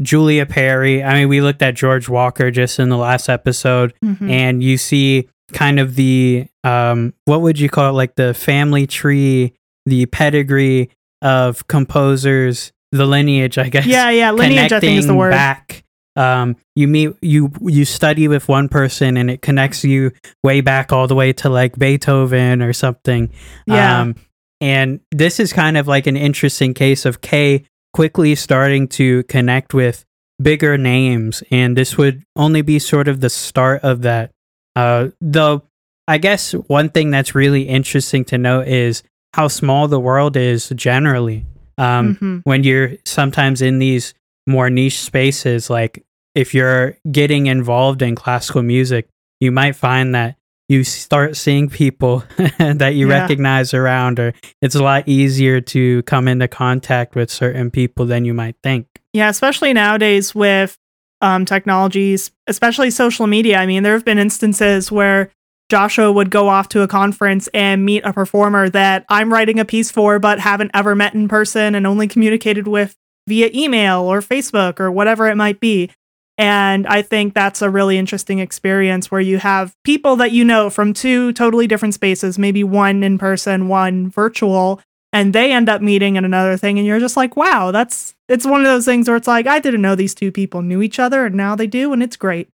Julia 0.00 0.46
Perry. 0.46 1.00
I 1.02 1.14
mean, 1.14 1.28
we 1.28 1.40
looked 1.40 1.62
at 1.62 1.74
George 1.76 2.08
Walker 2.08 2.50
just 2.50 2.80
in 2.80 2.88
the 2.88 2.96
last 2.96 3.28
episode, 3.28 3.94
Mhm. 4.04 4.28
and 4.28 4.60
you 4.62 4.78
see 4.78 5.28
kind 5.52 5.78
of 5.78 5.94
the 5.94 6.46
um, 6.64 7.14
what 7.24 7.40
would 7.40 7.58
you 7.58 7.68
call 7.68 7.90
it, 7.90 7.92
like 7.92 8.14
the 8.14 8.34
family 8.34 8.86
tree, 8.86 9.54
the 9.86 10.06
pedigree 10.06 10.90
of 11.20 11.66
composers, 11.68 12.72
the 12.90 13.06
lineage, 13.06 13.58
I 13.58 13.68
guess 13.68 13.86
yeah, 13.86 14.10
yeah. 14.10 14.30
Lineage, 14.32 14.72
I 14.72 14.80
think, 14.80 14.98
is 14.98 15.06
the 15.06 15.14
word. 15.14 15.30
back. 15.30 15.84
Um, 16.14 16.56
you 16.76 16.88
meet 16.88 17.14
you 17.22 17.50
you 17.62 17.84
study 17.84 18.28
with 18.28 18.46
one 18.46 18.68
person 18.68 19.16
and 19.16 19.30
it 19.30 19.40
connects 19.40 19.82
you 19.82 20.12
way 20.44 20.60
back 20.60 20.92
all 20.92 21.06
the 21.06 21.14
way 21.14 21.32
to 21.34 21.48
like 21.48 21.78
Beethoven 21.78 22.60
or 22.60 22.74
something. 22.74 23.30
Yeah. 23.66 24.00
Um, 24.00 24.16
and 24.60 25.00
this 25.10 25.40
is 25.40 25.52
kind 25.52 25.76
of 25.76 25.88
like 25.88 26.06
an 26.06 26.16
interesting 26.16 26.74
case 26.74 27.06
of 27.06 27.22
Kay 27.22 27.64
quickly 27.94 28.34
starting 28.34 28.88
to 28.88 29.22
connect 29.24 29.74
with 29.74 30.04
bigger 30.40 30.76
names, 30.76 31.42
and 31.50 31.76
this 31.76 31.96
would 31.96 32.22
only 32.36 32.62
be 32.62 32.78
sort 32.78 33.08
of 33.08 33.20
the 33.20 33.30
start 33.30 33.82
of 33.82 34.02
that. 34.02 34.30
Uh, 34.76 35.08
though 35.20 35.62
I 36.08 36.18
guess 36.18 36.52
one 36.52 36.88
thing 36.90 37.10
that's 37.10 37.34
really 37.34 37.62
interesting 37.62 38.24
to 38.26 38.38
note 38.38 38.66
is 38.68 39.02
how 39.34 39.48
small 39.48 39.88
the 39.88 40.00
world 40.00 40.36
is 40.36 40.68
generally. 40.74 41.46
Um, 41.78 42.16
Mhm. 42.16 42.40
when 42.44 42.64
you're 42.64 42.92
sometimes 43.04 43.62
in 43.62 43.78
these 43.78 44.12
more 44.46 44.68
niche 44.68 45.00
spaces 45.00 45.70
like 45.70 46.02
if 46.34 46.52
you're 46.52 46.96
getting 47.10 47.46
involved 47.46 48.02
in 48.02 48.14
classical 48.14 48.62
music 48.62 49.08
you 49.40 49.50
might 49.52 49.74
find 49.74 50.14
that 50.14 50.36
you 50.68 50.84
start 50.84 51.34
seeing 51.36 51.68
people 51.70 52.24
that 52.58 52.94
you 52.94 53.08
Yeah. 53.08 53.20
recognize 53.20 53.72
around 53.72 54.20
or 54.20 54.34
it's 54.60 54.74
a 54.74 54.82
lot 54.82 55.08
easier 55.08 55.60
to 55.62 56.02
come 56.02 56.28
into 56.28 56.46
contact 56.48 57.14
with 57.14 57.30
certain 57.30 57.70
people 57.70 58.04
than 58.04 58.24
you 58.26 58.34
might 58.34 58.56
think 58.62 58.86
Yeah, 59.14 59.28
especially 59.30 59.72
nowadays 59.72 60.34
with 60.34 60.76
um, 61.22 61.46
technologies, 61.46 62.32
especially 62.46 62.90
social 62.90 63.26
media. 63.26 63.58
I 63.58 63.66
mean, 63.66 63.84
there 63.84 63.94
have 63.94 64.04
been 64.04 64.18
instances 64.18 64.92
where 64.92 65.30
Joshua 65.70 66.12
would 66.12 66.30
go 66.30 66.48
off 66.48 66.68
to 66.70 66.82
a 66.82 66.88
conference 66.88 67.48
and 67.54 67.84
meet 67.84 68.04
a 68.04 68.12
performer 68.12 68.68
that 68.68 69.06
I'm 69.08 69.32
writing 69.32 69.58
a 69.58 69.64
piece 69.64 69.90
for, 69.90 70.18
but 70.18 70.40
haven't 70.40 70.72
ever 70.74 70.94
met 70.94 71.14
in 71.14 71.28
person 71.28 71.74
and 71.74 71.86
only 71.86 72.06
communicated 72.08 72.66
with 72.68 72.94
via 73.26 73.50
email 73.54 74.00
or 74.00 74.20
Facebook 74.20 74.80
or 74.80 74.90
whatever 74.90 75.28
it 75.28 75.36
might 75.36 75.60
be. 75.60 75.90
And 76.36 76.86
I 76.86 77.02
think 77.02 77.34
that's 77.34 77.62
a 77.62 77.70
really 77.70 77.98
interesting 77.98 78.38
experience 78.38 79.10
where 79.10 79.20
you 79.20 79.38
have 79.38 79.74
people 79.84 80.16
that 80.16 80.32
you 80.32 80.44
know 80.44 80.70
from 80.70 80.92
two 80.92 81.32
totally 81.34 81.66
different 81.66 81.94
spaces, 81.94 82.38
maybe 82.38 82.64
one 82.64 83.02
in 83.04 83.16
person, 83.16 83.68
one 83.68 84.10
virtual, 84.10 84.80
and 85.12 85.32
they 85.32 85.52
end 85.52 85.68
up 85.68 85.82
meeting 85.82 86.16
in 86.16 86.24
another 86.24 86.56
thing 86.56 86.78
and 86.78 86.86
you're 86.86 87.00
just 87.00 87.16
like 87.16 87.36
wow 87.36 87.70
that's 87.70 88.14
it's 88.28 88.46
one 88.46 88.60
of 88.60 88.66
those 88.66 88.84
things 88.84 89.08
where 89.08 89.16
it's 89.16 89.28
like 89.28 89.46
i 89.46 89.58
didn't 89.58 89.82
know 89.82 89.94
these 89.94 90.14
two 90.14 90.32
people 90.32 90.62
knew 90.62 90.82
each 90.82 90.98
other 90.98 91.26
and 91.26 91.34
now 91.34 91.54
they 91.54 91.66
do 91.66 91.92
and 91.92 92.02
it's 92.02 92.16
great. 92.16 92.48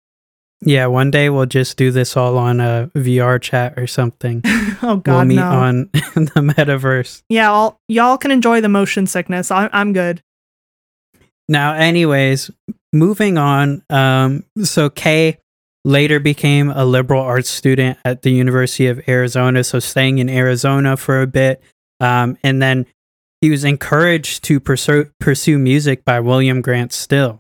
Yeah 0.61 0.87
one 0.87 1.11
day 1.11 1.29
we'll 1.29 1.45
just 1.45 1.77
do 1.77 1.91
this 1.91 2.17
all 2.17 2.37
on 2.37 2.59
a 2.59 2.89
vr 2.95 3.39
chat 3.39 3.77
or 3.77 3.87
something. 3.87 4.41
Oh 4.83 4.97
god 4.97 5.15
we'll 5.15 5.25
meet 5.25 5.35
no. 5.37 5.49
on 5.49 5.89
the 5.93 6.41
metaverse. 6.41 7.23
Yeah 7.29 7.51
I'll, 7.51 7.79
y'all 7.87 8.17
can 8.17 8.31
enjoy 8.31 8.61
the 8.61 8.69
motion 8.69 9.07
sickness. 9.07 9.51
I, 9.51 9.69
i'm 9.71 9.93
good. 9.93 10.21
Now, 11.49 11.73
anyways, 11.73 12.51
moving 12.91 13.37
on. 13.37 13.83
Um, 13.89 14.43
so 14.63 14.89
Kay 14.89 15.37
later 15.85 16.19
became 16.19 16.69
a 16.69 16.83
liberal 16.83 17.21
arts 17.21 17.49
student 17.49 17.97
at 18.03 18.21
the 18.21 18.31
University 18.31 18.87
of 18.87 19.07
Arizona, 19.07 19.63
so 19.63 19.79
staying 19.79 20.17
in 20.17 20.29
Arizona 20.29 20.97
for 20.97 21.21
a 21.21 21.27
bit. 21.27 21.61
Um, 21.99 22.37
and 22.43 22.61
then 22.61 22.85
he 23.41 23.49
was 23.49 23.63
encouraged 23.63 24.43
to 24.45 24.59
pursue 24.59 25.11
pursue 25.19 25.57
music 25.57 26.03
by 26.05 26.19
William 26.19 26.61
Grant 26.61 26.91
Still. 26.93 27.39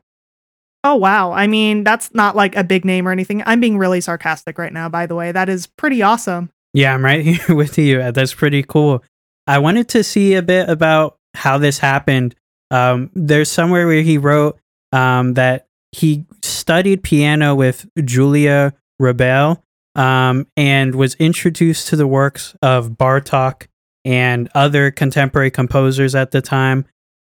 oh 0.83 0.95
wow 0.95 1.31
i 1.31 1.47
mean 1.47 1.83
that's 1.83 2.13
not 2.13 2.35
like 2.35 2.55
a 2.55 2.63
big 2.63 2.85
name 2.85 3.07
or 3.07 3.11
anything 3.11 3.41
i'm 3.45 3.59
being 3.59 3.77
really 3.79 3.99
sarcastic 3.99 4.57
right 4.59 4.71
now 4.71 4.87
by 4.87 5.05
the 5.07 5.15
way 5.15 5.31
that 5.31 5.49
is 5.49 5.65
pretty 5.67 6.01
awesome 6.03 6.49
Yeah, 6.73 6.93
I'm 6.93 7.03
right 7.03 7.25
here 7.25 7.55
with 7.55 7.77
you. 7.77 8.11
That's 8.11 8.33
pretty 8.35 8.61
cool. 8.63 9.03
I 9.47 9.57
wanted 9.59 9.87
to 9.89 10.03
see 10.03 10.35
a 10.35 10.41
bit 10.43 10.69
about 10.69 11.17
how 11.33 11.57
this 11.57 11.79
happened. 11.79 12.35
Um, 12.69 13.09
there's 13.15 13.49
somewhere 13.49 13.87
where 13.87 14.03
he 14.03 14.17
wrote 14.19 14.59
um, 14.91 15.33
that 15.35 15.65
he 15.91 16.25
studied 16.43 17.01
piano 17.01 17.55
with 17.55 17.87
Julia 18.03 18.73
Rebeil 19.01 19.61
um, 19.95 20.45
and 20.55 20.93
was 20.93 21.15
introduced 21.15 21.87
to 21.87 21.95
the 21.95 22.05
works 22.07 22.53
of 22.61 22.91
Bartok 22.91 23.67
and 24.07 24.49
other 24.55 24.89
contemporary 24.89 25.51
composers 25.51 26.15
at 26.15 26.31
the 26.31 26.41
time. 26.41 26.85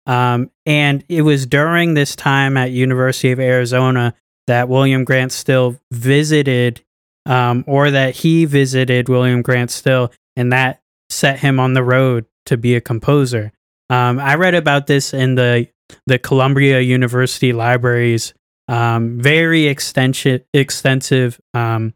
Um, 0.07 0.53
and 0.65 1.05
it 1.09 1.23
was 1.23 1.45
during 1.45 1.95
this 1.95 2.15
time 2.15 2.57
at 2.57 2.71
University 2.71 3.33
of 3.33 3.41
Arizona 3.41 4.15
that 4.47 4.69
William 4.69 5.05
Grant 5.05 5.33
Still 5.33 5.77
visited 5.91 6.81
um, 7.27 7.65
or 7.67 7.91
that 7.91 8.15
he 8.15 8.45
visited 8.45 9.09
William 9.09 9.43
Grant 9.43 9.73
Still, 9.73 10.13
and 10.37 10.53
that 10.53 10.81
set 11.11 11.41
him 11.41 11.59
on 11.59 11.75
the 11.75 11.83
road 11.83 12.27
to 12.47 12.57
be 12.57 12.77
a 12.77 12.81
composer. 12.81 13.53
Um, 13.91 14.21
I 14.21 14.37
read 14.37 14.55
about 14.55 14.87
this 14.87 15.13
in 15.13 15.35
the 15.35 15.69
the 16.07 16.19
Columbia 16.19 16.81
University 16.81 17.53
Libraries 17.53 18.35
um, 18.69 19.19
very 19.19 19.67
extensive 19.67 20.45
extensive 20.55 21.41
um, 21.55 21.95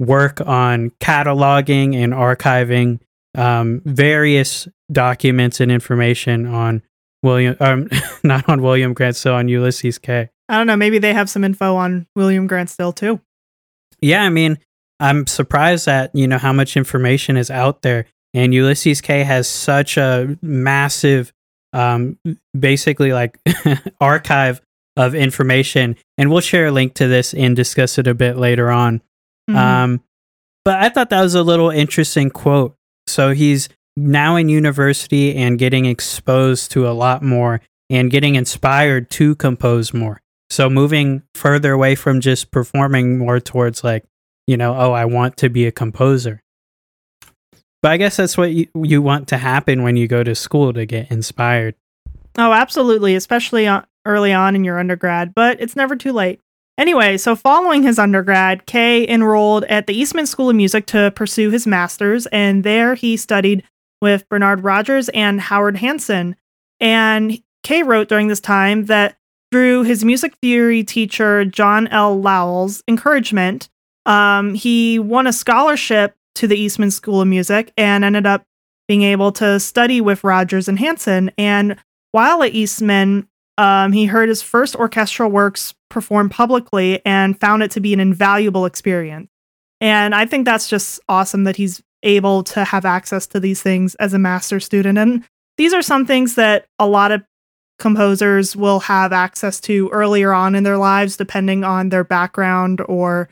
work 0.00 0.40
on 0.40 0.90
cataloging 1.00 1.94
and 1.94 2.12
archiving 2.12 3.00
um, 3.38 3.80
various 3.84 4.68
documents 4.90 5.60
and 5.60 5.70
information 5.70 6.46
on 6.46 6.82
William, 7.22 7.56
um, 7.60 7.88
not 8.24 8.48
on 8.48 8.62
William 8.62 8.94
Grant 8.94 9.16
Still, 9.16 9.34
on 9.34 9.48
Ulysses 9.48 9.98
Kay. 9.98 10.28
i 10.48 10.56
don't 10.56 10.66
know 10.66 10.76
maybe 10.76 10.98
they 10.98 11.12
have 11.12 11.28
some 11.28 11.44
info 11.44 11.76
on 11.76 12.06
william 12.16 12.46
grant 12.46 12.70
still 12.70 12.92
too 12.92 13.20
Yeah, 14.00 14.22
I 14.22 14.28
mean, 14.30 14.58
I'm 15.00 15.26
surprised 15.26 15.88
at 15.88 16.14
you 16.14 16.26
know 16.28 16.38
how 16.38 16.52
much 16.52 16.76
information 16.76 17.36
is 17.36 17.50
out 17.50 17.82
there, 17.82 18.06
and 18.34 18.52
Ulysses 18.54 19.00
Kay 19.00 19.24
has 19.24 19.48
such 19.48 19.96
a 19.96 20.36
massive, 20.42 21.32
um, 21.72 22.16
basically 22.58 23.12
like 23.12 23.38
archive 24.00 24.60
of 24.96 25.14
information, 25.14 25.96
and 26.16 26.30
we'll 26.30 26.40
share 26.40 26.66
a 26.66 26.72
link 26.72 26.94
to 26.94 27.06
this 27.08 27.34
and 27.34 27.54
discuss 27.56 27.98
it 27.98 28.06
a 28.06 28.14
bit 28.14 28.36
later 28.36 28.70
on. 28.70 29.02
Mhm. 29.50 29.56
Um, 29.56 30.00
but 30.64 30.76
I 30.82 30.88
thought 30.90 31.10
that 31.10 31.22
was 31.22 31.34
a 31.34 31.42
little 31.42 31.70
interesting 31.70 32.30
quote. 32.30 32.74
So 33.08 33.32
he's 33.32 33.68
now 33.96 34.36
in 34.36 34.48
university 34.48 35.34
and 35.34 35.58
getting 35.58 35.86
exposed 35.86 36.70
to 36.72 36.88
a 36.88 36.92
lot 36.92 37.22
more 37.22 37.60
and 37.90 38.10
getting 38.10 38.34
inspired 38.34 39.10
to 39.10 39.34
compose 39.36 39.92
more. 39.92 40.20
So 40.50 40.70
moving 40.70 41.22
further 41.34 41.72
away 41.72 41.94
from 41.94 42.20
just 42.20 42.50
performing 42.50 43.18
more 43.18 43.40
towards 43.40 43.84
like, 43.84 44.04
you 44.46 44.56
know, 44.56 44.74
oh, 44.74 44.92
I 44.92 45.04
want 45.04 45.36
to 45.38 45.48
be 45.48 45.66
a 45.66 45.72
composer. 45.72 46.42
But 47.82 47.92
I 47.92 47.96
guess 47.96 48.16
that's 48.16 48.36
what 48.36 48.50
you, 48.50 48.66
you 48.82 49.02
want 49.02 49.28
to 49.28 49.36
happen 49.36 49.82
when 49.82 49.96
you 49.96 50.08
go 50.08 50.22
to 50.22 50.34
school 50.34 50.72
to 50.72 50.86
get 50.86 51.10
inspired. 51.10 51.74
Oh, 52.36 52.52
absolutely, 52.52 53.14
especially 53.14 53.66
on, 53.66 53.86
early 54.04 54.32
on 54.32 54.56
in 54.56 54.64
your 54.64 54.78
undergrad, 54.78 55.34
but 55.34 55.60
it's 55.60 55.76
never 55.76 55.96
too 55.96 56.12
late. 56.12 56.40
Anyway, 56.78 57.16
so 57.16 57.34
following 57.34 57.82
his 57.82 57.98
undergrad, 57.98 58.64
Kay 58.66 59.06
enrolled 59.08 59.64
at 59.64 59.88
the 59.88 59.94
Eastman 59.94 60.26
School 60.26 60.48
of 60.48 60.54
Music 60.54 60.86
to 60.86 61.10
pursue 61.10 61.50
his 61.50 61.66
master's, 61.66 62.26
and 62.26 62.62
there 62.62 62.94
he 62.94 63.16
studied 63.16 63.64
with 64.00 64.28
Bernard 64.28 64.62
Rogers 64.62 65.08
and 65.08 65.40
Howard 65.40 65.76
Hanson. 65.78 66.36
And 66.78 67.42
Kay 67.64 67.82
wrote 67.82 68.08
during 68.08 68.28
this 68.28 68.38
time 68.38 68.84
that 68.84 69.16
through 69.50 69.82
his 69.82 70.04
music 70.04 70.36
theory 70.40 70.84
teacher, 70.84 71.44
John 71.44 71.88
L. 71.88 72.20
Lowell's 72.20 72.84
encouragement, 72.86 73.68
um, 74.06 74.54
he 74.54 75.00
won 75.00 75.26
a 75.26 75.32
scholarship 75.32 76.14
to 76.36 76.46
the 76.46 76.56
Eastman 76.56 76.92
School 76.92 77.20
of 77.20 77.26
Music 77.26 77.72
and 77.76 78.04
ended 78.04 78.24
up 78.24 78.44
being 78.86 79.02
able 79.02 79.32
to 79.32 79.58
study 79.58 80.00
with 80.00 80.22
Rogers 80.22 80.68
and 80.68 80.78
Hanson. 80.78 81.32
And 81.36 81.76
while 82.12 82.44
at 82.44 82.54
Eastman, 82.54 83.28
um, 83.56 83.90
he 83.90 84.06
heard 84.06 84.28
his 84.28 84.42
first 84.42 84.76
orchestral 84.76 85.30
works 85.30 85.74
performed 85.90 86.30
publicly 86.30 87.04
and 87.04 87.38
found 87.40 87.62
it 87.62 87.70
to 87.72 87.80
be 87.80 87.92
an 87.92 88.00
invaluable 88.00 88.66
experience. 88.66 89.30
And 89.80 90.14
I 90.14 90.26
think 90.26 90.44
that's 90.44 90.68
just 90.68 91.00
awesome 91.08 91.44
that 91.44 91.56
he's 91.56 91.82
able 92.02 92.44
to 92.44 92.64
have 92.64 92.84
access 92.84 93.26
to 93.28 93.40
these 93.40 93.62
things 93.62 93.94
as 93.96 94.14
a 94.14 94.18
master 94.18 94.60
student. 94.60 94.98
And 94.98 95.24
these 95.56 95.72
are 95.72 95.82
some 95.82 96.06
things 96.06 96.34
that 96.36 96.66
a 96.78 96.86
lot 96.86 97.12
of 97.12 97.22
composers 97.78 98.56
will 98.56 98.80
have 98.80 99.12
access 99.12 99.60
to 99.60 99.88
earlier 99.90 100.32
on 100.32 100.54
in 100.54 100.64
their 100.64 100.78
lives, 100.78 101.16
depending 101.16 101.64
on 101.64 101.88
their 101.88 102.04
background 102.04 102.80
or 102.88 103.28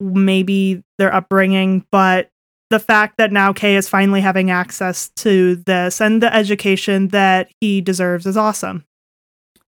maybe 0.00 0.82
their 0.98 1.12
upbringing. 1.14 1.84
But 1.90 2.30
the 2.70 2.78
fact 2.80 3.16
that 3.18 3.32
now 3.32 3.52
Kay 3.52 3.76
is 3.76 3.88
finally 3.88 4.20
having 4.20 4.50
access 4.50 5.10
to 5.16 5.56
this 5.56 6.00
and 6.00 6.22
the 6.22 6.34
education 6.34 7.08
that 7.08 7.48
he 7.60 7.80
deserves 7.80 8.26
is 8.26 8.36
awesome. 8.36 8.84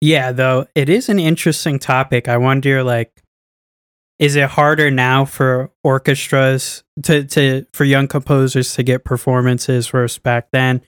Yeah, 0.02 0.32
though 0.32 0.66
it 0.75 0.88
is 0.88 1.09
an 1.09 1.21
interesting 1.21 1.78
topic. 1.78 2.26
I 2.26 2.37
wonder, 2.37 2.82
like, 2.82 3.23
is 4.18 4.35
it 4.35 4.49
harder 4.50 4.90
now 4.90 5.25
for 5.25 5.71
orchestras 5.85 6.82
to, 7.04 7.25
to 7.25 7.66
for 7.73 7.85
young 7.85 8.09
composers 8.09 8.75
to 8.75 8.82
get 8.82 9.04
performances 9.04 9.88
versus 9.88 10.18
back 10.18 10.49
then? 10.52 10.82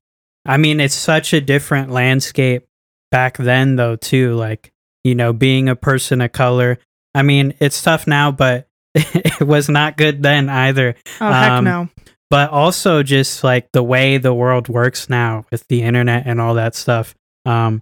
I 0.44 0.56
mean, 0.56 0.80
it's 0.80 0.94
such 0.94 1.32
a 1.32 1.40
different 1.40 1.90
landscape 1.90 2.66
back 3.12 3.36
then 3.36 3.76
though 3.76 3.94
too, 3.96 4.34
like, 4.34 4.72
you 5.04 5.14
know, 5.14 5.32
being 5.32 5.68
a 5.68 5.76
person 5.76 6.20
of 6.20 6.32
color. 6.32 6.78
I 7.14 7.22
mean, 7.22 7.54
it's 7.60 7.80
tough 7.82 8.06
now, 8.08 8.32
but 8.32 8.66
it 8.94 9.46
was 9.46 9.68
not 9.68 9.96
good 9.96 10.22
then 10.22 10.48
either. 10.48 10.96
Oh 11.20 11.30
heck 11.32 11.52
Um, 11.52 11.64
no. 11.64 11.88
But 12.30 12.50
also 12.50 13.04
just 13.04 13.44
like 13.44 13.70
the 13.72 13.82
way 13.82 14.18
the 14.18 14.34
world 14.34 14.68
works 14.68 15.08
now 15.08 15.44
with 15.52 15.66
the 15.68 15.82
internet 15.82 16.26
and 16.26 16.40
all 16.40 16.54
that 16.54 16.74
stuff. 16.74 17.14
Um, 17.46 17.80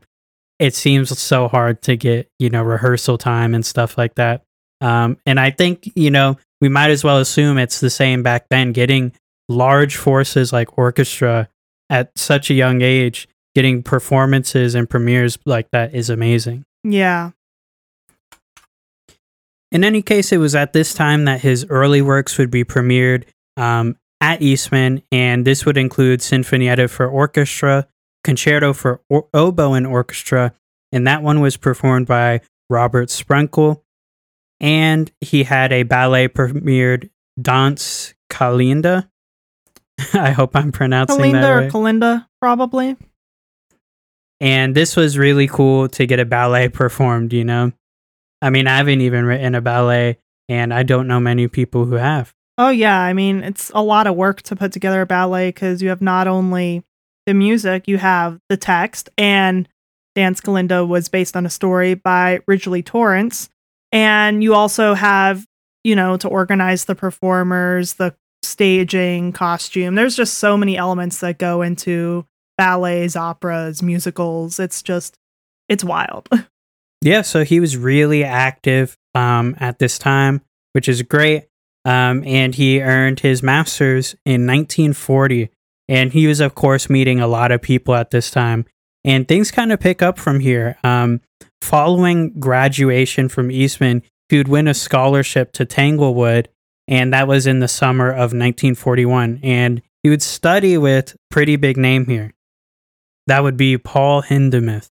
it 0.62 0.76
seems 0.76 1.19
so 1.19 1.49
hard 1.49 1.83
to 1.83 1.97
get, 1.97 2.31
you 2.38 2.49
know, 2.49 2.62
rehearsal 2.62 3.19
time 3.19 3.52
and 3.52 3.66
stuff 3.66 3.99
like 3.99 4.14
that. 4.14 4.45
Um, 4.81 5.16
and 5.26 5.40
I 5.40 5.50
think, 5.50 5.90
you 5.97 6.09
know, 6.09 6.38
we 6.61 6.69
might 6.69 6.90
as 6.90 7.02
well 7.02 7.19
assume 7.19 7.59
it's 7.59 7.81
the 7.81 7.90
same 7.90 8.23
back 8.23 8.47
then. 8.49 8.71
Getting 8.71 9.11
large 9.49 9.97
forces 9.97 10.52
like 10.52 10.78
orchestra 10.78 11.49
at 11.90 12.16
such 12.16 12.49
a 12.49 12.54
young 12.54 12.81
age, 12.81 13.26
getting 13.57 13.83
performances 13.83 14.76
and 14.76 14.88
premieres 14.88 15.37
like 15.45 15.69
that 15.73 15.97
is 15.97 16.09
amazing. 16.09 16.64
Yeah. 16.85 17.33
In 19.73 19.83
any 19.83 20.00
case, 20.00 20.31
it 20.31 20.38
was 20.38 20.54
at 20.54 20.73
this 20.73 20.95
time 20.95 21.25
that 21.25 21.40
his 21.40 21.66
early 21.71 22.02
works 22.02 22.38
would 22.38 22.52
be 22.52 22.62
premiered 22.62 23.25
um, 23.57 23.97
at 24.21 24.40
Eastman, 24.40 25.02
and 25.11 25.45
this 25.45 25.66
would 25.66 25.76
include 25.76 26.21
Sinfonietta 26.21 26.88
for 26.88 27.09
orchestra, 27.09 27.88
Concerto 28.25 28.73
for 28.73 29.00
o- 29.11 29.29
oboe 29.35 29.75
and 29.75 29.87
orchestra, 29.87 30.55
and 30.93 31.07
that 31.07 31.23
one 31.23 31.41
was 31.41 31.57
performed 31.57 32.07
by 32.07 32.41
Robert 32.71 33.09
Sprenkle. 33.09 33.83
And 34.61 35.11
he 35.21 35.43
had 35.43 35.73
a 35.73 35.83
ballet 35.83 36.29
premiered, 36.29 37.11
Dance 37.41 38.14
Calinda. 38.31 39.09
I 40.14 40.31
hope 40.31 40.55
I'm 40.55 40.73
pronouncing 40.73 41.19
that 41.19 41.43
Calinda 41.43 41.57
right. 41.57 41.67
or 41.67 41.71
Calinda, 41.71 42.26
probably. 42.41 42.97
and 44.41 44.75
this 44.75 44.97
was 44.97 45.19
really 45.19 45.49
cool 45.49 45.88
to 45.88 46.07
get 46.07 46.21
a 46.21 46.25
ballet 46.25 46.69
performed, 46.69 47.33
you 47.33 47.45
know? 47.45 47.73
I 48.41 48.50
mean, 48.50 48.67
I 48.67 48.76
haven't 48.76 49.00
even 49.00 49.25
written 49.25 49.55
a 49.55 49.61
ballet, 49.61 50.19
and 50.49 50.75
I 50.75 50.83
don't 50.83 51.07
know 51.07 51.21
many 51.21 51.49
people 51.49 51.85
who 51.85 51.95
have. 51.95 52.33
Oh 52.59 52.69
yeah, 52.69 52.99
I 53.00 53.12
mean 53.12 53.43
it's 53.43 53.71
a 53.75 53.83
lot 53.83 54.07
of 54.07 54.14
work 54.14 54.43
to 54.43 54.57
put 54.57 54.73
together 54.73 55.00
a 55.00 55.07
ballet 55.07 55.49
because 55.49 55.81
you 55.81 55.88
have 55.88 56.02
not 56.02 56.29
only 56.29 56.85
the 57.26 57.35
music, 57.35 57.88
you 57.88 57.99
have 57.99 58.38
the 58.49 58.57
text, 58.57 59.09
and 59.17 59.69
Dance 60.14 60.41
Calinda 60.41 60.87
was 60.87 61.09
based 61.09 61.37
on 61.37 61.47
a 61.47 61.50
story 61.50 61.95
by 61.95 62.41
Ridgely 62.47 62.83
Torrance, 62.83 63.49
and 63.91 64.43
you 64.43 64.55
also 64.55 64.95
have 64.95 65.47
you 65.85 65.97
know 65.97 66.17
to 66.19 66.29
organize 66.29 66.85
the 66.85 66.95
performers, 66.95 67.95
the 67.95 68.14
staging, 68.43 69.33
costume. 69.33 69.95
There's 69.95 70.17
just 70.17 70.35
so 70.35 70.57
many 70.57 70.76
elements 70.76 71.21
that 71.21 71.38
go 71.38 71.62
into 71.62 72.26
ballets, 72.59 73.17
operas, 73.17 73.83
musicals. 73.83 74.59
It's 74.59 74.83
just 74.83 75.17
it's 75.69 75.85
wild. 75.85 76.29
Yeah, 77.05 77.23
so 77.23 77.43
he 77.43 77.59
was 77.59 77.76
really 77.76 78.23
active 78.23 78.97
um, 79.14 79.57
at 79.59 79.81
this 79.81 79.99
time, 79.99 80.41
which 80.73 80.88
is 80.88 81.02
great. 81.02 81.49
Um, 81.85 82.23
and 82.25 82.55
he 82.55 82.81
earned 82.81 83.19
his 83.19 83.43
master's 83.43 84.14
in 84.25 84.47
1940. 84.47 85.50
And 85.89 86.12
he 86.12 86.27
was, 86.27 86.41
of 86.41 86.55
course, 86.55 86.89
meeting 86.89 87.21
a 87.21 87.27
lot 87.27 87.53
of 87.53 87.62
people 87.62 87.95
at 87.95 88.11
this 88.11 88.31
time. 88.31 88.67
And 89.05 89.27
things 89.27 89.51
kind 89.51 89.73
of 89.73 89.81
pick 89.81 90.01
up 90.01 90.19
from 90.19 90.41
here. 90.41 90.78
Um, 90.85 91.21
following 91.61 92.39
graduation 92.39 93.28
from 93.28 93.50
Eastman, 93.50 94.02
he 94.28 94.39
would 94.39 94.49
win 94.49 94.69
a 94.69 94.75
scholarship 94.75 95.52
to 95.52 95.65
Tanglewood, 95.65 96.49
and 96.89 97.13
that 97.13 97.28
was 97.28 97.47
in 97.47 97.59
the 97.59 97.69
summer 97.69 98.11
of 98.11 98.33
1941. 98.33 99.41
And 99.43 99.83
he 100.02 100.11
would 100.11 100.23
study 100.23 100.78
with 100.78 101.17
pretty 101.30 101.56
big 101.56 101.76
name 101.76 102.06
here. 102.06 102.33
That 103.26 103.43
would 103.43 103.56
be 103.56 103.78
Paul 103.78 104.23
Hindemith. 104.23 104.89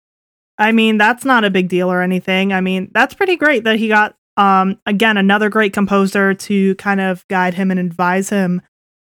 I 0.57 0.71
mean, 0.71 0.97
that's 0.97 1.23
not 1.23 1.45
a 1.45 1.49
big 1.49 1.69
deal 1.69 1.91
or 1.91 2.01
anything. 2.01 2.51
I 2.51 2.61
mean, 2.61 2.91
that's 2.93 3.13
pretty 3.13 3.37
great 3.37 3.63
that 3.63 3.77
he 3.77 3.87
got 3.87 4.15
um 4.37 4.79
again 4.85 5.17
another 5.17 5.49
great 5.49 5.73
composer 5.73 6.33
to 6.33 6.75
kind 6.75 7.01
of 7.01 7.27
guide 7.27 7.55
him 7.55 7.71
and 7.71 7.79
advise 7.79 8.29
him. 8.29 8.61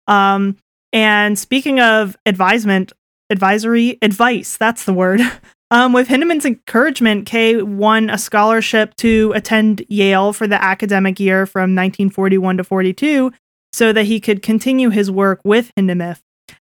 Um 0.08 0.58
and 0.96 1.38
speaking 1.38 1.80
of 1.80 2.18
advisement, 2.26 2.94
advisory 3.30 4.00
advice, 4.02 4.58
that's 4.58 4.86
the 4.86 4.94
word. 4.94 5.22
Um, 5.72 5.94
with 5.94 6.10
Hindemith's 6.10 6.46
encouragement, 6.46 7.26
Kay 7.26 7.60
won 7.60 8.12
a 8.12 8.20
scholarship 8.20 8.96
to 8.98 9.34
attend 9.36 9.84
Yale 9.90 10.32
for 10.32 10.46
the 10.46 10.64
academic 10.64 11.20
year 11.20 11.48
from 11.48 11.76
1941 11.76 12.58
to 12.58 12.64
42 12.64 13.32
so 13.74 13.92
that 13.92 14.06
he 14.06 14.20
could 14.20 14.44
continue 14.44 14.92
his 14.92 15.10
work 15.10 15.42
with 15.44 15.72
Hindemith. 15.76 16.22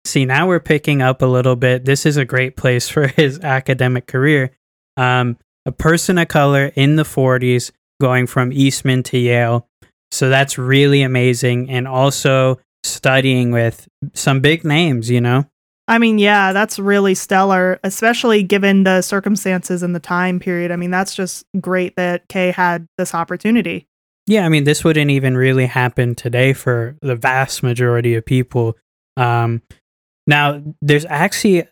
See, 0.03 0.25
now 0.25 0.47
we're 0.47 0.59
picking 0.59 1.03
up 1.03 1.21
a 1.21 1.27
little 1.27 1.55
bit. 1.55 1.85
This 1.85 2.07
is 2.07 2.17
a 2.17 2.25
great 2.25 2.57
place 2.57 2.89
for 2.89 3.07
his 3.07 3.39
academic 3.39 4.07
career. 4.07 4.49
Um, 4.97 5.37
a 5.65 5.71
person 5.71 6.17
of 6.17 6.27
color 6.27 6.71
in 6.75 6.95
the 6.95 7.03
40s 7.03 7.71
going 8.01 8.25
from 8.25 8.51
Eastman 8.51 9.03
to 9.03 9.17
Yale. 9.19 9.67
So 10.11 10.29
that's 10.29 10.57
really 10.57 11.03
amazing. 11.03 11.69
And 11.69 11.87
also 11.87 12.59
studying 12.83 13.51
with 13.51 13.87
some 14.13 14.39
big 14.39 14.63
names, 14.63 15.09
you 15.09 15.21
know? 15.21 15.45
I 15.87 15.99
mean, 15.99 16.17
yeah, 16.17 16.51
that's 16.51 16.79
really 16.79 17.15
stellar, 17.15 17.79
especially 17.83 18.43
given 18.43 18.83
the 18.83 19.01
circumstances 19.01 19.83
and 19.83 19.95
the 19.95 20.01
time 20.01 20.39
period. 20.39 20.71
I 20.71 20.75
mean, 20.75 20.91
that's 20.91 21.15
just 21.15 21.45
great 21.61 21.95
that 21.95 22.27
Kay 22.27 22.51
had 22.51 22.87
this 22.97 23.15
opportunity. 23.15 23.87
Yeah, 24.25 24.45
I 24.45 24.49
mean, 24.49 24.65
this 24.65 24.83
wouldn't 24.83 25.11
even 25.11 25.37
really 25.37 25.65
happen 25.65 26.13
today 26.13 26.51
for 26.51 26.97
the 27.01 27.15
vast 27.15 27.63
majority 27.63 28.15
of 28.15 28.25
people. 28.25 28.75
Um, 29.15 29.61
now, 30.27 30.61
there's 30.81 31.05
actually 31.05 31.63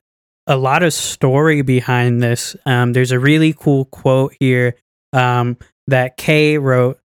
a 0.47 0.55
lot 0.55 0.81
of 0.81 0.93
story 0.93 1.61
behind 1.61 2.23
this. 2.23 2.55
Um, 2.65 2.93
there's 2.93 3.11
a 3.11 3.19
really 3.19 3.51
cool 3.51 3.85
quote 3.85 4.33
here 4.39 4.75
um, 5.11 5.57
that 5.87 6.15
Kay 6.15 6.57
wrote. 6.57 6.99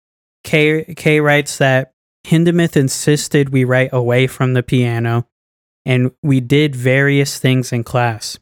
Kay, 0.43 0.93
Kay 0.95 1.19
writes 1.19 1.57
that 1.57 1.93
Hindemith 2.25 2.75
insisted 2.75 3.49
we 3.49 3.63
write 3.63 3.89
away 3.93 4.27
from 4.27 4.53
the 4.53 4.63
piano, 4.63 5.27
and 5.85 6.11
we 6.21 6.39
did 6.39 6.75
various 6.75 7.39
things 7.39 7.71
in 7.71 7.83
class. 7.83 8.37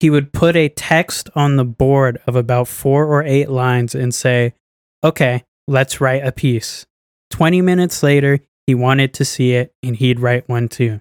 He 0.00 0.10
would 0.10 0.32
put 0.32 0.56
a 0.56 0.68
text 0.68 1.30
on 1.34 1.56
the 1.56 1.64
board 1.64 2.20
of 2.26 2.34
about 2.34 2.66
four 2.66 3.06
or 3.06 3.22
eight 3.22 3.48
lines 3.48 3.94
and 3.94 4.12
say, 4.12 4.54
Okay, 5.04 5.44
let's 5.68 6.00
write 6.00 6.26
a 6.26 6.32
piece. 6.32 6.86
20 7.30 7.62
minutes 7.62 8.02
later, 8.02 8.40
he 8.66 8.74
wanted 8.74 9.14
to 9.14 9.24
see 9.24 9.52
it 9.52 9.72
and 9.82 9.96
he'd 9.96 10.20
write 10.20 10.48
one 10.48 10.68
too. 10.68 11.00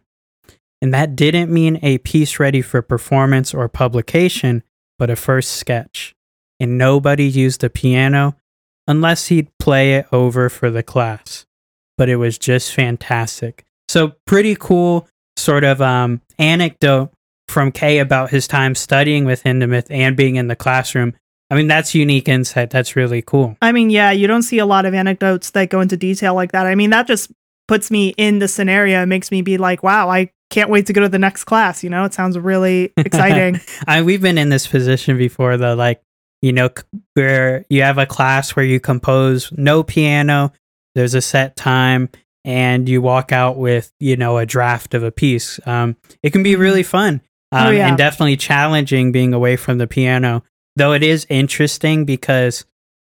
And 0.81 0.93
that 0.93 1.15
didn't 1.15 1.51
mean 1.51 1.79
a 1.83 1.99
piece 1.99 2.39
ready 2.39 2.61
for 2.61 2.81
performance 2.81 3.53
or 3.53 3.67
publication, 3.67 4.63
but 4.97 5.09
a 5.09 5.15
first 5.15 5.51
sketch. 5.51 6.15
And 6.59 6.77
nobody 6.77 7.25
used 7.25 7.63
a 7.63 7.69
piano 7.69 8.35
unless 8.87 9.27
he'd 9.27 9.55
play 9.59 9.95
it 9.95 10.07
over 10.11 10.49
for 10.49 10.69
the 10.69 10.83
class. 10.83 11.45
But 12.01 12.09
it 12.09 12.15
was 12.15 12.39
just 12.39 12.73
fantastic. 12.73 13.63
So, 13.87 14.13
pretty 14.25 14.55
cool 14.55 15.07
sort 15.37 15.63
of 15.63 15.83
um, 15.83 16.19
anecdote 16.39 17.11
from 17.47 17.71
Kay 17.71 17.99
about 17.99 18.31
his 18.31 18.47
time 18.47 18.73
studying 18.73 19.23
with 19.23 19.43
Hindemith 19.43 19.85
and 19.91 20.17
being 20.17 20.35
in 20.35 20.47
the 20.47 20.55
classroom. 20.55 21.13
I 21.51 21.55
mean, 21.55 21.67
that's 21.67 21.93
unique 21.93 22.27
insight. 22.27 22.71
That's 22.71 22.95
really 22.95 23.21
cool. 23.21 23.55
I 23.61 23.71
mean, 23.71 23.91
yeah, 23.91 24.09
you 24.09 24.25
don't 24.25 24.41
see 24.41 24.57
a 24.57 24.65
lot 24.65 24.87
of 24.87 24.95
anecdotes 24.95 25.51
that 25.51 25.69
go 25.69 25.79
into 25.79 25.95
detail 25.95 26.33
like 26.33 26.53
that. 26.53 26.65
I 26.65 26.73
mean, 26.73 26.89
that 26.89 27.05
just 27.05 27.31
puts 27.67 27.91
me 27.91 28.15
in 28.17 28.39
the 28.39 28.47
scenario 28.47 29.03
It 29.03 29.05
makes 29.05 29.29
me 29.29 29.43
be 29.43 29.59
like, 29.59 29.83
wow, 29.83 30.09
I 30.09 30.31
can't 30.49 30.71
wait 30.71 30.87
to 30.87 30.93
go 30.93 31.01
to 31.01 31.09
the 31.09 31.19
next 31.19 31.43
class. 31.43 31.83
You 31.83 31.91
know, 31.91 32.03
it 32.03 32.15
sounds 32.15 32.35
really 32.35 32.93
exciting. 32.97 33.61
I 33.85 34.01
we've 34.01 34.23
been 34.23 34.39
in 34.39 34.49
this 34.49 34.65
position 34.65 35.19
before 35.19 35.55
though, 35.57 35.75
like 35.75 36.01
you 36.41 36.51
know, 36.51 36.71
where 37.13 37.63
you 37.69 37.83
have 37.83 37.99
a 37.99 38.07
class 38.07 38.55
where 38.55 38.65
you 38.65 38.79
compose 38.79 39.51
no 39.55 39.83
piano, 39.83 40.51
there's 40.95 41.13
a 41.13 41.21
set 41.21 41.55
time, 41.55 42.09
and 42.45 42.87
you 42.89 43.01
walk 43.01 43.31
out 43.31 43.57
with 43.57 43.91
you 43.99 44.15
know 44.17 44.37
a 44.37 44.45
draft 44.45 44.93
of 44.93 45.03
a 45.03 45.11
piece. 45.11 45.59
Um, 45.65 45.95
it 46.23 46.31
can 46.31 46.43
be 46.43 46.55
really 46.55 46.83
fun 46.83 47.21
um, 47.51 47.67
Oh, 47.67 47.69
yeah. 47.71 47.87
and 47.87 47.97
definitely 47.97 48.37
challenging 48.37 49.11
being 49.11 49.33
away 49.33 49.55
from 49.55 49.77
the 49.77 49.87
piano. 49.87 50.43
Though 50.75 50.93
it 50.93 51.03
is 51.03 51.25
interesting 51.29 52.05
because 52.05 52.65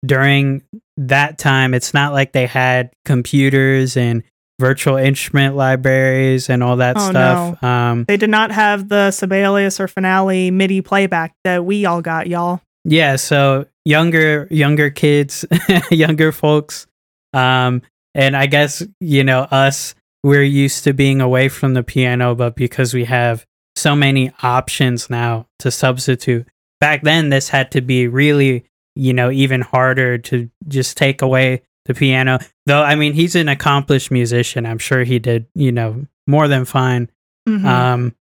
during 0.05 0.61
that 0.97 1.37
time, 1.37 1.73
it's 1.73 1.93
not 1.93 2.13
like 2.13 2.31
they 2.31 2.45
had 2.45 2.91
computers 3.05 3.97
and 3.97 4.23
virtual 4.59 4.95
instrument 4.97 5.55
libraries 5.55 6.49
and 6.49 6.63
all 6.63 6.77
that 6.77 6.95
Oh, 6.97 7.09
stuff. 7.09 7.63
Um, 7.63 8.05
they 8.07 8.17
did 8.17 8.29
not 8.29 8.51
have 8.51 8.89
the 8.89 9.11
Sibelius 9.11 9.79
or 9.79 9.87
Finale 9.87 10.49
MIDI 10.51 10.81
playback 10.81 11.35
that 11.43 11.65
we 11.65 11.85
all 11.85 12.01
got, 12.01 12.27
y'all. 12.27 12.61
Yeah, 12.85 13.17
so 13.17 13.65
younger 13.85 14.47
younger 14.49 14.89
kids, 14.89 15.45
younger 15.91 16.31
folks, 16.31 16.87
um, 17.33 17.81
and 18.13 18.35
I 18.35 18.47
guess 18.47 18.83
you 18.99 19.23
know 19.23 19.41
us. 19.41 19.95
We're 20.23 20.43
used 20.43 20.83
to 20.83 20.93
being 20.93 21.21
away 21.21 21.47
from 21.47 21.73
the 21.73 21.83
piano, 21.83 22.35
but 22.35 22.55
because 22.55 22.93
we 22.93 23.05
have 23.05 23.45
so 23.75 23.95
many 23.95 24.31
options 24.41 25.09
now 25.09 25.47
to 25.59 25.71
substitute, 25.71 26.47
back 26.81 27.03
then 27.03 27.29
this 27.29 27.49
had 27.49 27.71
to 27.71 27.81
be 27.81 28.07
really 28.07 28.65
you 28.95 29.13
know 29.13 29.29
even 29.31 29.61
harder 29.61 30.17
to 30.17 30.49
just 30.67 30.97
take 30.97 31.21
away 31.21 31.61
the 31.85 31.93
piano. 31.93 32.39
Though, 32.65 32.83
I 32.83 32.95
mean, 32.95 33.13
he's 33.13 33.35
an 33.35 33.47
accomplished 33.47 34.11
musician. 34.11 34.65
I'm 34.65 34.79
sure 34.79 35.03
he 35.03 35.19
did, 35.19 35.47
you 35.55 35.71
know, 35.71 36.05
more 36.27 36.47
than 36.47 36.65
fine. 36.65 37.09
Mhm. 37.47 37.63
Um, 37.65 38.15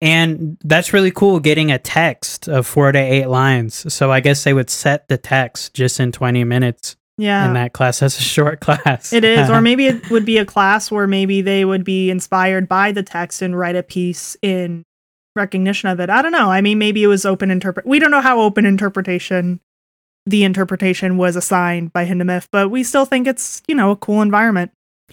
and 0.00 0.58
that's 0.62 0.92
really 0.92 1.10
cool 1.10 1.40
getting 1.40 1.72
a 1.72 1.78
text 1.78 2.46
of 2.46 2.66
four 2.66 2.92
to 2.92 2.98
eight 2.98 3.26
lines. 3.26 3.90
So 3.92 4.12
I 4.12 4.20
guess 4.20 4.44
they 4.44 4.52
would 4.52 4.68
set 4.68 5.08
the 5.08 5.16
text 5.16 5.72
just 5.72 5.98
in 5.98 6.12
20 6.12 6.44
minutes 6.44 6.96
yeah. 7.18 7.46
in 7.46 7.54
that 7.54 7.72
class. 7.72 8.00
has 8.00 8.18
a 8.18 8.22
short 8.22 8.60
class. 8.60 9.12
It 9.12 9.24
is, 9.24 9.50
or 9.50 9.60
maybe 9.62 9.86
it 9.86 10.10
would 10.10 10.24
be 10.24 10.38
a 10.38 10.44
class 10.44 10.90
where 10.90 11.06
maybe 11.06 11.42
they 11.42 11.64
would 11.64 11.84
be 11.84 12.10
inspired 12.10 12.68
by 12.68 12.92
the 12.92 13.02
text 13.02 13.42
and 13.42 13.58
write 13.58 13.76
a 13.76 13.82
piece 13.82 14.36
in 14.42 14.84
recognition 15.36 15.88
of 15.88 16.00
it. 16.00 16.10
I 16.10 16.22
don't 16.22 16.32
know. 16.32 16.50
I 16.50 16.60
mean, 16.60 16.78
maybe 16.78 17.02
it 17.02 17.08
was 17.08 17.24
open 17.24 17.50
interpret. 17.50 17.86
We 17.86 17.98
don't 17.98 18.10
know 18.10 18.20
how 18.20 18.40
open 18.40 18.66
interpretation, 18.66 19.60
the 20.26 20.44
interpretation 20.44 21.16
was 21.16 21.36
assigned 21.36 21.92
by 21.92 22.06
Hindemith, 22.06 22.48
but 22.52 22.70
we 22.70 22.82
still 22.82 23.04
think 23.04 23.26
it's 23.26 23.62
you 23.66 23.74
know 23.74 23.90
a 23.90 23.96
cool 23.96 24.22
environment. 24.22 24.70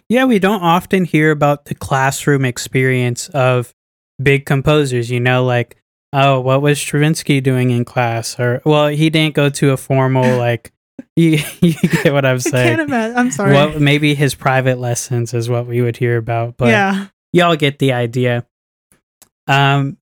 Yeah, 0.10 0.26
we 0.26 0.40
don't 0.40 0.62
often 0.62 1.06
hear 1.06 1.32
about 1.32 1.66
the 1.66 1.76
classroom 1.76 2.46
experience 2.46 3.30
of 3.30 3.74
big 4.22 4.46
composers, 4.46 5.10
you 5.10 5.20
know, 5.20 5.44
like, 5.44 5.78
oh, 6.14 6.40
what 6.40 6.62
was 6.62 6.80
Stravinsky 6.80 7.42
doing 7.42 7.72
in 7.72 7.86
class? 7.86 8.40
Or, 8.40 8.62
well, 8.66 8.88
he 8.88 9.10
didn't 9.10 9.36
go 9.36 9.50
to 9.50 9.72
a 9.72 9.78
formal, 9.78 10.38
like, 10.38 10.72
you, 11.15 11.39
you 11.62 11.74
get 11.74 12.13
what 12.13 12.26
I'm 12.26 12.36
I 12.36 12.39
saying. 12.39 12.78
can't 12.78 12.89
imagine. 12.89 13.17
I'm 13.17 13.32
sorry. 13.32 13.54
Well, 13.54 13.80
maybe 13.80 14.15
his 14.15 14.36
private 14.36 14.80
lessons 14.80 15.34
is 15.34 15.50
what 15.50 15.67
we 15.67 15.82
would 15.82 15.97
hear 15.97 16.17
about, 16.17 16.58
but 16.58 16.69
yeah. 16.69 17.08
y'all 17.34 17.56
get 17.56 17.80
the 17.80 17.93
idea. 17.93 18.45
Um, 19.47 19.97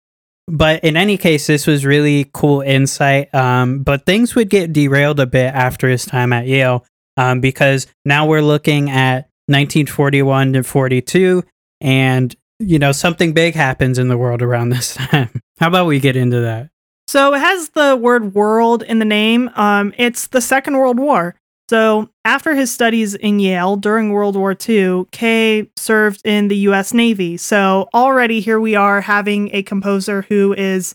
but 0.48 0.84
in 0.84 0.96
any 0.96 1.18
case, 1.18 1.48
this 1.48 1.65
was 1.65 1.86
really 1.86 2.30
cool 2.34 2.62
insight. 2.62 3.34
Um, 3.34 3.84
but 3.84 4.06
things 4.06 4.36
would 4.36 4.50
get 4.50 4.74
derailed 4.74 5.20
a 5.20 5.26
bit 5.26 5.54
after 5.54 5.89
his 5.89 6.06
time 6.06 6.34
at 6.34 6.48
Yale, 6.48 6.86
um, 7.18 7.41
because 7.41 7.88
now 8.04 8.28
we're 8.28 8.41
looking 8.41 8.89
at 8.89 9.30
1941 9.48 10.54
to 10.54 10.63
42, 10.63 11.44
and 11.82 12.36
you 12.60 12.80
know 12.80 12.91
something 12.91 13.34
big 13.34 13.56
happens 13.56 13.98
in 13.98 14.08
the 14.08 14.18
world 14.18 14.41
around 14.41 14.70
this 14.70 14.96
time. 14.96 15.41
How 15.60 15.68
about 15.68 15.88
we 15.88 16.00
get 16.00 16.15
into 16.15 16.41
that? 16.41 16.70
So 17.08 17.34
it 17.34 17.39
has 17.39 17.70
the 17.70 17.96
word 17.96 18.34
world 18.34 18.84
in 18.84 19.00
the 19.00 19.06
name. 19.06 19.50
Um, 19.56 19.94
it's 19.98 20.28
the 20.28 20.41
Second 20.41 20.78
World 20.78 21.00
War. 21.00 21.36
So 21.70 22.10
after 22.24 22.54
his 22.54 22.72
studies 22.72 23.15
in 23.15 23.39
Yale 23.39 23.76
during 23.76 24.12
World 24.12 24.36
War 24.36 24.56
II, 24.68 25.06
Kay 25.12 25.70
served 25.78 26.22
in 26.24 26.48
the 26.48 26.58
US 26.58 26.94
Navy. 26.94 27.38
So 27.38 27.89
already 27.94 28.39
here 28.39 28.60
we 28.60 28.76
are 28.76 29.02
having 29.02 29.50
a 29.54 29.63
composer 29.63 30.24
who 30.24 30.54
is 30.54 30.94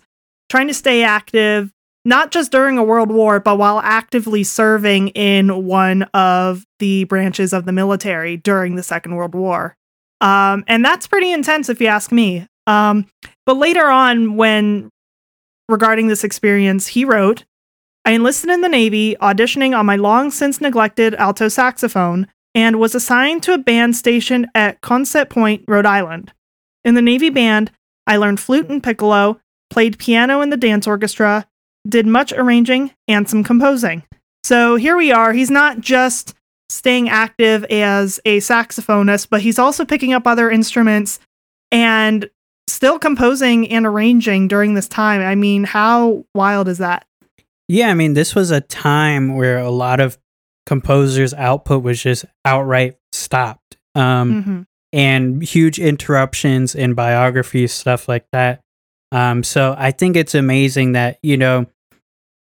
trying 0.49 0.69
to 0.69 0.75
stay 0.75 1.03
active, 1.03 1.73
not 2.05 2.31
just 2.31 2.53
during 2.53 2.79
a 2.79 2.85
world 2.85 3.11
war, 3.11 3.41
but 3.41 3.59
while 3.59 3.81
actively 3.81 4.45
serving 4.45 5.09
in 5.09 5.65
one 5.65 6.05
of 6.15 6.65
the 6.79 7.05
branches 7.05 7.53
of 7.53 7.65
the 7.65 7.73
military 7.73 8.37
during 8.37 8.77
the 8.77 8.83
Second 8.83 9.17
World 9.17 9.35
War. 9.35 9.77
Um, 10.21 10.65
and 10.69 10.85
that's 10.85 11.07
pretty 11.07 11.33
intense 11.33 11.69
if 11.69 11.81
you 11.81 11.89
ask 11.89 12.13
me. 12.13 12.47
Um, 12.67 13.07
but 13.45 13.57
later 13.57 13.87
on, 13.89 14.37
when 14.37 14.91
regarding 15.71 16.09
this 16.09 16.25
experience, 16.25 16.89
he 16.89 17.05
wrote, 17.05 17.45
I 18.05 18.13
enlisted 18.13 18.51
in 18.51 18.61
the 18.61 18.69
Navy, 18.69 19.17
auditioning 19.21 19.79
on 19.79 19.87
my 19.87 19.97
long 19.97 20.31
since 20.31 20.61
neglected 20.61 21.15
alto 21.15 21.49
saxophone, 21.49 22.27
and 22.55 22.81
was 22.81 22.95
assigned 22.95 23.43
to 23.45 23.55
a 23.55 23.59
band 23.59 23.95
stationed 23.97 24.49
at 24.55 24.81
Quonset 24.81 25.31
Point, 25.31 25.65
Rhode 25.69 25.87
Island. 25.87 26.33
In 26.85 26.95
the 26.95 27.03
Navy 27.03 27.31
band, 27.31 27.71
I 28.07 28.17
learned 28.17 28.41
flute 28.41 28.69
and 28.69 28.83
piccolo, 28.83 29.41
played 29.69 29.99
piano 29.99 30.41
in 30.41 30.51
the 30.51 30.57
dance 30.57 30.87
orchestra, 30.87 31.47
did 31.89 32.07
much 32.07 32.33
arranging, 32.33 32.93
and 33.07 33.29
some 33.29 33.45
composing. 33.45 34.03
So 34.43 34.77
here 34.77 34.97
we 34.97 35.13
are. 35.13 35.33
He's 35.33 35.51
not 35.51 35.81
just 35.81 36.35
staying 36.69 37.09
active 37.09 37.65
as 37.65 38.19
a 38.25 38.39
saxophonist, 38.39 39.29
but 39.31 39.43
he's 39.43 39.59
also 39.59 39.85
picking 39.85 40.13
up 40.13 40.27
other 40.27 40.51
instruments 40.51 41.21
and 41.71 42.29
still 42.71 42.99
composing 42.99 43.69
and 43.71 43.87
arranging 43.87 44.49
during 44.49 44.75
this 44.75 44.89
time. 44.89 45.21
I 45.21 45.35
mean, 45.35 45.65
how 45.65 46.25
wild 46.35 46.69
is 46.69 46.79
that? 46.79 47.07
Yeah, 47.69 47.89
I 47.91 47.95
mean, 47.95 48.15
this 48.15 48.35
was 48.35 48.51
a 48.51 48.61
time 48.61 49.37
where 49.37 49.59
a 49.59 49.71
lot 49.71 50.01
of 50.01 50.19
composers' 50.67 51.35
output 51.35 51.83
was 51.83 52.03
just 52.03 52.25
outright 52.45 52.97
stopped. 53.13 53.77
Um, 53.95 54.45
Mhm. 54.45 54.67
and 54.93 55.43
huge 55.43 55.79
interruptions 55.79 56.75
in 56.75 56.95
biographies, 56.95 57.73
stuff 57.73 58.09
like 58.09 58.25
that. 58.33 58.61
Um, 59.13 59.43
so 59.43 59.75
I 59.79 59.91
think 59.93 60.17
it's 60.17 60.35
amazing 60.35 60.93
that, 60.93 61.19
you 61.23 61.37
know, 61.37 61.67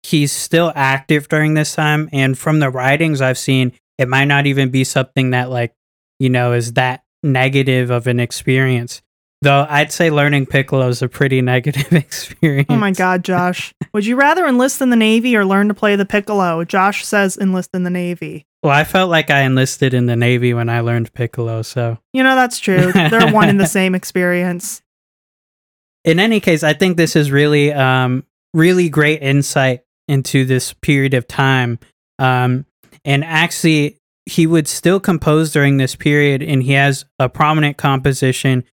he's 0.03 0.31
still 0.31 0.71
active 0.75 1.27
during 1.27 1.53
this 1.55 1.73
time. 1.73 2.09
And 2.13 2.37
from 2.37 2.59
the 2.59 2.69
writings 2.69 3.21
I've 3.21 3.37
seen, 3.37 3.71
it 3.97 4.07
might 4.07 4.25
not 4.25 4.45
even 4.45 4.69
be 4.69 4.83
something 4.83 5.31
that, 5.31 5.49
like, 5.49 5.73
you 6.19 6.29
know, 6.29 6.53
is 6.53 6.73
that 6.73 7.03
negative 7.23 7.89
of 7.89 8.07
an 8.07 8.19
experience. 8.19 9.01
Though 9.41 9.67
I'd 9.69 9.91
say 9.91 10.09
learning 10.09 10.47
piccolo 10.47 10.87
is 10.87 11.01
a 11.01 11.07
pretty 11.07 11.41
negative 11.43 11.93
experience. 11.93 12.67
Oh 12.69 12.75
my 12.75 12.91
God, 12.91 13.23
Josh. 13.23 13.73
Would 13.93 14.05
you 14.05 14.15
rather 14.15 14.45
enlist 14.45 14.81
in 14.81 14.89
the 14.89 14.95
Navy 14.95 15.35
or 15.35 15.45
learn 15.45 15.67
to 15.67 15.73
play 15.73 15.95
the 15.95 16.05
piccolo? 16.05 16.63
Josh 16.63 17.05
says 17.05 17.37
enlist 17.37 17.71
in 17.73 17.83
the 17.83 17.89
Navy. 17.89 18.45
Well, 18.63 18.73
I 18.73 18.83
felt 18.83 19.09
like 19.09 19.29
I 19.29 19.41
enlisted 19.41 19.93
in 19.93 20.07
the 20.07 20.15
Navy 20.15 20.53
when 20.53 20.69
I 20.69 20.79
learned 20.79 21.13
piccolo. 21.13 21.61
So, 21.61 21.99
You 22.13 22.23
know, 22.23 22.35
that's 22.35 22.59
true. 22.59 22.91
They're 22.91 23.31
one 23.31 23.49
in 23.49 23.57
the 23.57 23.67
same 23.67 23.93
experience. 23.93 24.81
in 26.03 26.19
any 26.19 26.39
case, 26.39 26.63
I 26.63 26.73
think 26.73 26.97
this 26.97 27.15
is 27.15 27.31
really, 27.31 27.71
um, 27.71 28.23
really 28.53 28.89
great 28.89 29.21
insight 29.21 29.81
into 30.07 30.45
this 30.45 30.73
period 30.73 31.13
of 31.13 31.27
time. 31.27 31.79
Um, 32.17 32.65
and 33.05 33.23
actually, 33.23 33.97
he 34.25 34.47
would 34.47 34.67
still 34.67 34.99
compose 34.99 35.51
during 35.51 35.77
this 35.77 35.95
period, 35.95 36.41
and 36.41 36.63
he 36.63 36.73
has 36.73 37.05
a 37.19 37.29
prominent 37.29 37.77
composition 37.77 38.63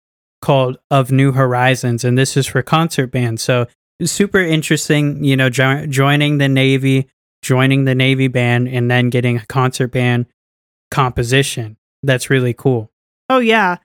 called 0.44 0.78
"Of 0.90 1.10
New 1.10 1.32
Horizons," 1.32 2.04
and 2.04 2.16
this 2.16 2.36
is 2.36 2.46
for 2.46 2.62
concert 2.62 3.08
band. 3.08 3.40
So, 3.40 3.66
super 4.02 4.40
interesting. 4.40 5.24
You 5.24 5.36
know, 5.36 5.50
jo- 5.50 5.86
joining 5.86 6.38
the 6.38 6.48
Navy, 6.48 7.08
joining 7.42 7.86
the 7.86 7.94
Navy 7.94 8.28
band, 8.28 8.68
and 8.68 8.90
then 8.90 9.10
getting 9.10 9.38
a 9.38 9.46
concert 9.46 9.88
band 9.88 10.26
composition. 10.90 11.76
That's 12.02 12.30
really 12.30 12.54
cool. 12.54 12.92
Oh, 13.28 13.38
yeah. 13.38 13.78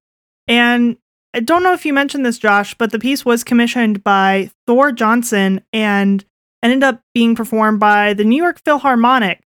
And 0.48 0.98
I 1.34 1.40
don't 1.40 1.64
know 1.64 1.74
if 1.74 1.86
you 1.86 1.94
mentioned 1.94 2.26
this, 2.26 2.38
Josh, 2.38 2.76
but 2.76 2.92
the 2.92 3.00
piece 3.00 3.24
was 3.24 3.44
commissioned 3.44 4.04
by 4.04 4.52
Thor 4.68 4.92
Johnson 4.92 5.62
and 5.72 6.26
ended 6.62 6.84
up 6.84 7.02
being 7.14 7.36
performed 7.36 7.80
by 7.80 8.14
the 8.14 8.26
New 8.26 8.36
York 8.36 8.60
Philharmonic. 8.66 9.42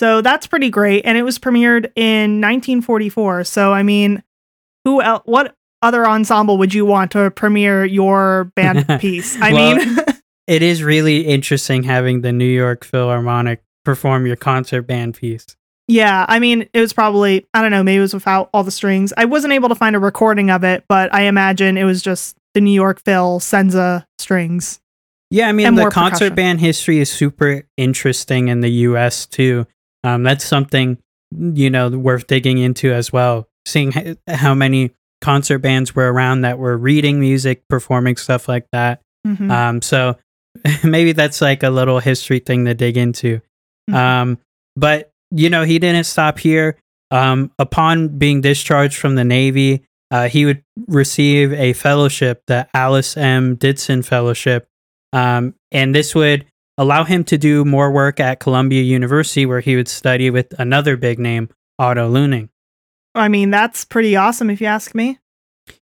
So 0.00 0.22
that's 0.22 0.46
pretty 0.46 0.70
great. 0.70 1.04
And 1.04 1.18
it 1.18 1.22
was 1.22 1.38
premiered 1.38 1.92
in 1.94 2.40
1944. 2.40 3.44
So, 3.44 3.72
I 3.72 3.82
mean, 3.82 4.22
who 4.84 5.02
else, 5.02 5.22
what 5.24 5.54
other 5.84 6.06
ensemble 6.06 6.58
would 6.58 6.72
you 6.74 6.84
want 6.86 7.10
to 7.12 7.30
premiere 7.30 7.84
your 7.84 8.44
band 8.56 8.86
piece? 9.00 9.40
I 9.40 9.52
Well- 9.52 9.76
mean, 9.76 9.98
It 10.46 10.60
is 10.60 10.82
really 10.82 11.20
interesting 11.26 11.84
having 11.84 12.20
the 12.20 12.30
New 12.30 12.44
York 12.44 12.84
Philharmonic 12.84 13.62
perform 13.82 14.26
your 14.26 14.36
concert 14.36 14.82
band 14.82 15.14
piece. 15.14 15.46
Yeah, 15.88 16.26
I 16.28 16.38
mean, 16.38 16.68
it 16.74 16.80
was 16.80 16.92
probably, 16.92 17.46
I 17.54 17.62
don't 17.62 17.70
know, 17.70 17.82
maybe 17.82 17.96
it 17.98 18.00
was 18.02 18.12
without 18.12 18.50
all 18.52 18.62
the 18.62 18.70
strings. 18.70 19.12
I 19.16 19.24
wasn't 19.24 19.54
able 19.54 19.70
to 19.70 19.74
find 19.74 19.96
a 19.96 19.98
recording 19.98 20.50
of 20.50 20.62
it, 20.62 20.84
but 20.86 21.12
I 21.14 21.22
imagine 21.22 21.78
it 21.78 21.84
was 21.84 22.02
just 22.02 22.36
the 22.52 22.60
New 22.60 22.72
York 22.74 23.00
Phil 23.04 23.40
Senza 23.40 24.06
strings. 24.18 24.80
Yeah, 25.30 25.48
I 25.48 25.52
mean 25.52 25.74
the 25.76 25.88
concert 25.90 26.16
percussion. 26.16 26.34
band 26.34 26.60
history 26.60 26.98
is 26.98 27.10
super 27.10 27.62
interesting 27.78 28.48
in 28.48 28.60
the 28.60 28.70
U.S. 28.88 29.24
too. 29.24 29.66
Um, 30.04 30.22
that's 30.24 30.44
something 30.44 30.98
you 31.32 31.70
know 31.70 31.88
worth 31.88 32.26
digging 32.26 32.58
into 32.58 32.92
as 32.92 33.12
well. 33.14 33.48
Seeing 33.66 34.16
how 34.28 34.52
many 34.54 34.90
concert 35.24 35.60
bands 35.60 35.94
were 35.94 36.12
around 36.12 36.42
that 36.42 36.58
were 36.58 36.76
reading 36.76 37.18
music, 37.18 37.62
performing 37.68 38.16
stuff 38.16 38.46
like 38.46 38.66
that. 38.72 39.00
Mhm. 39.26 39.50
Um, 39.50 39.82
so 39.82 40.16
maybe 40.84 41.12
that's 41.12 41.40
like 41.40 41.62
a 41.62 41.70
little 41.70 41.98
history 41.98 42.40
thing 42.40 42.66
to 42.66 42.74
dig 42.74 42.98
into. 42.98 43.40
Mhm. 43.90 43.94
Um, 43.94 44.38
but 44.76 45.10
you 45.30 45.48
know, 45.48 45.64
he 45.64 45.78
didn't 45.78 46.04
stop 46.04 46.38
here. 46.38 46.76
Um, 47.10 47.50
upon 47.58 48.18
being 48.18 48.42
discharged 48.42 48.96
from 48.96 49.14
the 49.14 49.24
Navy, 49.24 49.82
uh, 50.10 50.28
he 50.28 50.44
would 50.44 50.62
receive 50.86 51.52
a 51.54 51.72
fellowship, 51.72 52.42
the 52.46 52.68
Alice 52.74 53.16
M. 53.16 53.56
Ditson 53.56 54.04
Fellowship, 54.04 54.66
um, 55.12 55.54
and 55.72 55.94
this 55.94 56.14
would 56.14 56.44
allow 56.76 57.04
him 57.04 57.24
to 57.24 57.38
do 57.38 57.64
more 57.64 57.90
work 57.90 58.20
at 58.20 58.40
Columbia 58.40 58.82
University, 58.82 59.46
where 59.46 59.60
he 59.60 59.74
would 59.76 59.88
study 59.88 60.28
with 60.28 60.52
another 60.58 60.96
big 60.96 61.18
name, 61.18 61.48
Otto 61.78 62.12
Luening. 62.12 62.48
I 63.14 63.28
mean, 63.28 63.50
that's 63.50 63.84
pretty 63.84 64.16
awesome 64.16 64.50
if 64.50 64.60
you 64.60 64.66
ask 64.66 64.94
me. 64.94 65.18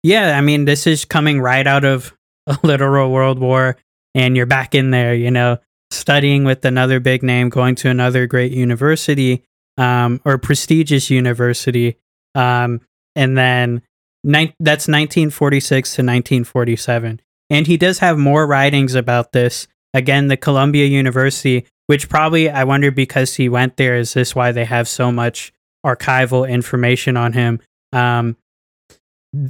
Yeah, 0.03 0.37
I 0.37 0.41
mean, 0.41 0.65
this 0.65 0.87
is 0.87 1.05
coming 1.05 1.41
right 1.41 1.65
out 1.67 1.85
of 1.85 2.13
a 2.47 2.57
literal 2.63 3.11
world 3.11 3.39
war, 3.39 3.77
and 4.15 4.35
you're 4.35 4.45
back 4.45 4.73
in 4.73 4.91
there, 4.91 5.13
you 5.13 5.31
know, 5.31 5.59
studying 5.91 6.43
with 6.43 6.63
another 6.65 6.99
big 6.99 7.23
name, 7.23 7.49
going 7.49 7.75
to 7.75 7.89
another 7.89 8.27
great 8.27 8.51
university 8.51 9.43
um, 9.77 10.21
or 10.25 10.37
prestigious 10.37 11.09
university. 11.09 11.97
Um, 12.35 12.81
and 13.15 13.37
then 13.37 13.81
nine 14.23 14.53
that's 14.59 14.87
1946 14.87 15.89
to 15.95 16.01
1947. 16.01 17.21
And 17.49 17.67
he 17.67 17.77
does 17.77 17.99
have 17.99 18.17
more 18.17 18.45
writings 18.45 18.95
about 18.95 19.31
this. 19.31 19.67
Again, 19.93 20.27
the 20.27 20.37
Columbia 20.37 20.85
University, 20.85 21.65
which 21.87 22.09
probably, 22.09 22.49
I 22.49 22.65
wonder, 22.65 22.91
because 22.91 23.35
he 23.35 23.47
went 23.47 23.77
there, 23.77 23.95
is 23.95 24.13
this 24.13 24.35
why 24.35 24.51
they 24.51 24.65
have 24.65 24.87
so 24.87 25.11
much 25.11 25.53
archival 25.85 26.49
information 26.49 27.17
on 27.17 27.33
him. 27.33 27.59
Um, 27.93 28.37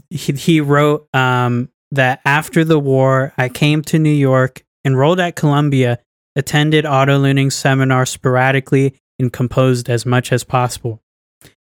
he, 0.10 0.34
he 0.34 0.62
wrote 0.62 1.08
um, 1.14 1.70
that 1.92 2.22
after 2.26 2.64
the 2.64 2.80
war, 2.80 3.34
I 3.38 3.50
came 3.50 3.82
to 3.84 4.00
New 4.00 4.10
York, 4.10 4.64
enrolled 4.86 5.20
at 5.20 5.36
Columbia, 5.36 6.00
attended 6.36 6.86
Otto 6.86 7.22
Luening 7.22 7.52
seminars 7.52 8.10
sporadically, 8.10 8.96
and 9.20 9.34
composed 9.34 9.90
as 9.90 10.06
much 10.06 10.32
as 10.32 10.44
possible. 10.44 11.02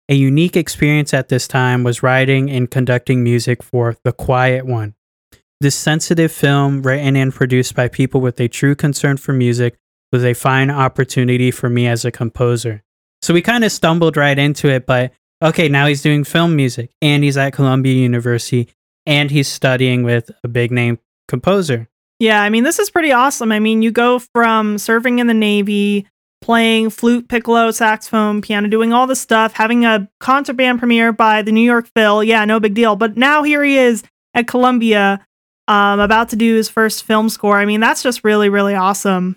A 0.08 0.14
unique 0.14 0.56
experience 0.56 1.14
at 1.14 1.28
this 1.28 1.46
time 1.46 1.84
was 1.84 2.02
writing 2.02 2.50
and 2.50 2.70
conducting 2.70 3.22
music 3.22 3.62
for 3.62 3.96
The 4.04 4.12
Quiet 4.12 4.66
One. 4.66 4.94
This 5.60 5.76
sensitive 5.76 6.32
film, 6.32 6.82
written 6.82 7.14
and 7.14 7.32
produced 7.32 7.74
by 7.74 7.88
people 7.88 8.20
with 8.20 8.40
a 8.40 8.48
true 8.48 8.74
concern 8.74 9.16
for 9.16 9.32
music, 9.32 9.76
was 10.10 10.24
a 10.24 10.34
fine 10.34 10.70
opportunity 10.70 11.50
for 11.50 11.70
me 11.70 11.86
as 11.86 12.04
a 12.04 12.10
composer. 12.10 12.82
So 13.22 13.32
we 13.32 13.40
kind 13.40 13.64
of 13.64 13.70
stumbled 13.70 14.16
right 14.16 14.38
into 14.38 14.68
it, 14.68 14.84
but 14.84 15.12
okay, 15.42 15.68
now 15.68 15.86
he's 15.86 16.02
doing 16.02 16.24
film 16.24 16.56
music 16.56 16.90
and 17.00 17.22
he's 17.22 17.36
at 17.36 17.52
Columbia 17.52 17.94
University 17.94 18.68
and 19.06 19.30
he's 19.30 19.48
studying 19.48 20.02
with 20.02 20.30
a 20.42 20.48
big 20.48 20.70
name 20.70 20.98
composer. 21.28 21.88
Yeah, 22.18 22.42
I 22.42 22.50
mean, 22.50 22.64
this 22.64 22.78
is 22.78 22.90
pretty 22.90 23.12
awesome. 23.12 23.50
I 23.50 23.58
mean, 23.58 23.82
you 23.82 23.90
go 23.90 24.18
from 24.18 24.78
serving 24.78 25.18
in 25.18 25.26
the 25.26 25.34
Navy, 25.34 26.06
playing 26.40 26.90
flute, 26.90 27.28
piccolo, 27.28 27.70
saxophone, 27.70 28.42
piano, 28.42 28.68
doing 28.68 28.92
all 28.92 29.06
this 29.06 29.20
stuff, 29.20 29.54
having 29.54 29.84
a 29.84 30.08
concert 30.20 30.54
band 30.54 30.78
premiere 30.78 31.12
by 31.12 31.42
the 31.42 31.52
New 31.52 31.64
York 31.64 31.88
Phil. 31.96 32.22
Yeah, 32.22 32.44
no 32.44 32.60
big 32.60 32.74
deal. 32.74 32.96
But 32.96 33.16
now 33.16 33.42
here 33.42 33.62
he 33.62 33.76
is 33.76 34.02
at 34.34 34.46
Columbia, 34.46 35.24
um, 35.68 36.00
about 36.00 36.28
to 36.30 36.36
do 36.36 36.54
his 36.54 36.68
first 36.68 37.04
film 37.04 37.28
score. 37.28 37.58
I 37.58 37.64
mean, 37.64 37.80
that's 37.80 38.02
just 38.02 38.24
really, 38.24 38.48
really 38.48 38.74
awesome. 38.74 39.36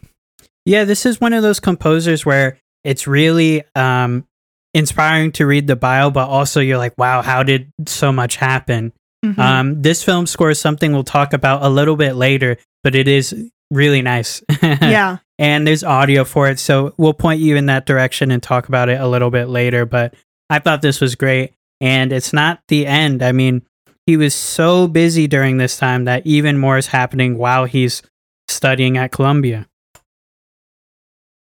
Yeah, 0.66 0.84
this 0.84 1.06
is 1.06 1.22
one 1.22 1.34
of 1.34 1.44
those 1.44 1.60
composers 1.60 2.26
where 2.26 2.58
it's 2.86 3.08
really 3.08 3.64
um, 3.76 4.28
inspiring 4.74 5.32
to 5.34 5.46
read 5.46 5.68
the 5.68 5.76
bio, 5.76 6.10
but 6.12 6.30
also 6.30 6.60
you're 6.60 6.78
like, 6.78 6.98
wow, 6.98 7.22
how 7.22 7.44
did 7.44 7.72
so 7.88 8.12
much 8.12 8.36
happen? 8.36 8.94
Mm-hmm. 9.26 9.40
Um, 9.42 9.82
this 9.82 10.04
film 10.04 10.28
score 10.28 10.52
is 10.52 10.60
something 10.60 10.94
we'll 10.94 11.04
talk 11.04 11.34
about 11.34 11.64
a 11.64 11.70
little 11.70 11.96
bit 11.96 12.16
later, 12.16 12.58
but 12.84 12.94
it 12.94 13.08
is 13.08 13.50
really 13.72 14.02
nice. 14.02 14.44
yeah. 14.62 15.18
And 15.40 15.68
there's 15.68 15.84
audio 15.84 16.24
for 16.24 16.48
it. 16.50 16.60
So 16.60 16.94
we'll 16.98 17.14
point 17.14 17.42
you 17.42 17.56
in 17.56 17.66
that 17.66 17.86
direction 17.86 18.32
and 18.32 18.42
talk 18.42 18.68
about 18.68 18.90
it 18.90 19.02
a 19.02 19.08
little 19.08 19.32
bit 19.32 19.48
later. 19.48 19.86
But 19.86 20.14
I 20.50 20.60
thought 20.60 20.82
this 20.82 21.02
was 21.02 21.16
great. 21.16 21.54
And 21.82 22.14
it's 22.14 22.32
not 22.32 22.62
the 22.68 22.86
end. 22.86 23.22
I 23.22 23.32
mean, 23.32 23.64
he 24.06 24.18
was 24.18 24.36
so 24.36 24.88
busy 24.88 25.28
during 25.28 25.58
this 25.58 25.78
time 25.78 26.06
that 26.06 26.26
even 26.26 26.58
more 26.58 26.78
is 26.78 26.88
happening 26.88 27.38
while 27.38 27.66
he's 27.66 28.02
studying 28.48 28.98
at 28.98 29.12
Columbia. 29.12 29.68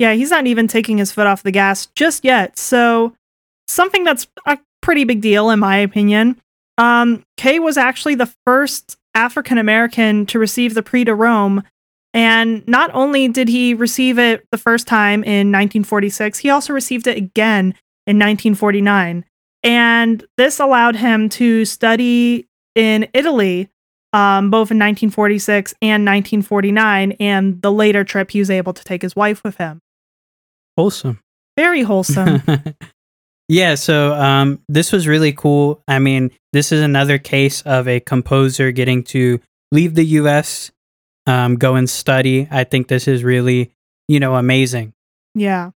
Yeah, 0.03 0.15
he's 0.15 0.33
not 0.33 0.49
even 0.49 0.67
taking 0.67 0.99
his 0.99 1.13
foot 1.13 1.29
off 1.29 1.45
the 1.45 1.53
gas 1.53 1.87
just 1.95 2.25
yet. 2.25 2.59
So 2.59 3.15
something 3.69 4.03
that's 4.03 4.27
a 4.47 4.59
pretty 4.81 5.05
big 5.05 5.21
deal, 5.21 5.49
in 5.49 5.61
my 5.61 5.77
opinion. 5.77 6.41
Um, 6.77 7.23
Kay 7.37 7.61
was 7.61 7.77
actually 7.77 8.17
the 8.17 8.35
first 8.45 8.97
African 9.15 9.59
American 9.59 10.27
to 10.27 10.41
receive 10.41 10.75
the 10.75 10.83
Prix 10.83 11.05
de 11.05 11.15
Rome. 11.15 11.63
And 12.13 12.67
not 12.67 12.91
only 12.93 13.29
did 13.29 13.47
he 13.47 13.75
receive 13.75 14.19
it 14.19 14.45
the 14.51 14.59
first 14.59 14.89
time 14.89 15.23
in 15.23 15.53
1946, 15.53 16.41
he 16.41 16.51
also 16.51 16.73
received 16.73 17.07
it 17.07 17.17
again 17.17 17.67
in 18.05 18.19
1949. 18.19 19.25
And 19.63 20.27
this 20.37 20.59
allowed 20.59 20.97
him 20.97 21.29
to 21.29 21.65
study 21.65 22.49
in 22.75 23.07
Italy 23.15 23.69
um, 24.13 24.51
both 24.51 24.73
in 24.73 24.79
1946 24.79 25.75
and 25.81 26.05
1949. 26.05 27.13
And 27.21 27.63
the 27.63 27.71
later 27.71 28.03
trip, 28.03 28.33
he 28.33 28.41
was 28.41 28.51
able 28.51 28.73
to 28.73 28.83
take 28.83 29.03
his 29.03 29.15
wife 29.15 29.45
with 29.45 29.59
him. 29.59 29.81
Wholesome. 30.77 31.21
Very 31.57 31.83
wholesome. 31.83 32.43
Yeah, 33.53 33.75
so 33.75 34.15
um, 34.15 34.61
this 34.69 34.93
was 34.93 35.07
really 35.07 35.33
cool. 35.35 35.83
I 35.87 35.99
mean, 35.99 36.31
this 36.55 36.73
is 36.73 36.81
another 36.81 37.19
case 37.19 37.61
of 37.63 37.87
a 37.87 38.01
composer 38.01 38.73
getting 38.73 39.03
to 39.05 39.41
leave 39.71 39.95
the 39.95 40.05
U.S., 40.05 40.71
um, 41.27 41.57
go 41.57 41.75
and 41.75 41.89
study. 41.89 42.49
I 42.51 42.65
think 42.65 42.89
this 42.89 43.07
is 43.07 43.23
really, 43.23 43.71
you 44.09 44.21
know, 44.21 44.37
amazing. 44.37 44.95
Yeah. 45.35 45.73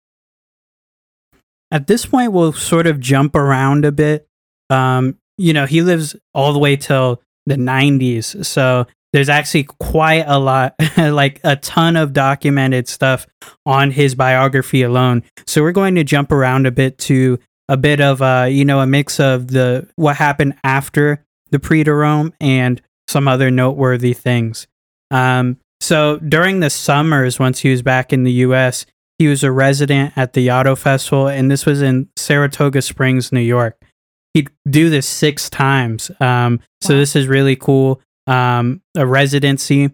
At 1.72 1.88
this 1.88 2.06
point, 2.06 2.30
we'll 2.30 2.52
sort 2.52 2.86
of 2.86 3.00
jump 3.00 3.34
around 3.34 3.84
a 3.84 3.90
bit. 3.90 4.28
Um, 4.70 5.18
you 5.36 5.52
know, 5.52 5.66
he 5.66 5.82
lives 5.82 6.14
all 6.32 6.52
the 6.52 6.60
way 6.60 6.76
till 6.76 7.22
the 7.46 7.56
90s. 7.56 8.46
So 8.46 8.86
there's 9.14 9.28
actually 9.28 9.62
quite 9.62 10.24
a 10.26 10.40
lot, 10.40 10.74
like 10.98 11.40
a 11.44 11.54
ton 11.54 11.94
of 11.94 12.12
documented 12.12 12.88
stuff 12.88 13.28
on 13.64 13.92
his 13.92 14.16
biography 14.16 14.82
alone. 14.82 15.22
So 15.46 15.62
we're 15.62 15.70
going 15.70 15.94
to 15.94 16.02
jump 16.02 16.32
around 16.32 16.66
a 16.66 16.72
bit 16.72 16.98
to 16.98 17.38
a 17.68 17.76
bit 17.76 18.00
of 18.00 18.20
uh, 18.20 18.48
you 18.50 18.64
know 18.64 18.80
a 18.80 18.88
mix 18.88 19.20
of 19.20 19.46
the 19.46 19.88
what 19.94 20.16
happened 20.16 20.56
after 20.64 21.24
the 21.50 21.60
Prix 21.60 21.84
de 21.84 21.94
Rome 21.94 22.34
and 22.40 22.82
some 23.06 23.28
other 23.28 23.52
noteworthy 23.52 24.14
things. 24.14 24.66
Um, 25.12 25.58
so 25.80 26.18
during 26.18 26.58
the 26.58 26.70
summers, 26.70 27.38
once 27.38 27.60
he 27.60 27.70
was 27.70 27.82
back 27.82 28.12
in 28.12 28.24
the 28.24 28.32
U.S., 28.32 28.84
he 29.20 29.28
was 29.28 29.44
a 29.44 29.52
resident 29.52 30.12
at 30.16 30.32
the 30.32 30.48
Yaddo 30.48 30.76
Festival, 30.76 31.28
and 31.28 31.48
this 31.48 31.66
was 31.66 31.82
in 31.82 32.08
Saratoga 32.16 32.82
Springs, 32.82 33.30
New 33.30 33.40
York. 33.40 33.80
He'd 34.32 34.50
do 34.68 34.90
this 34.90 35.06
six 35.06 35.48
times. 35.48 36.10
Um, 36.18 36.58
so 36.80 36.94
wow. 36.94 36.98
this 36.98 37.14
is 37.14 37.28
really 37.28 37.54
cool. 37.54 38.00
Um, 38.26 38.82
a 38.96 39.06
residency. 39.06 39.90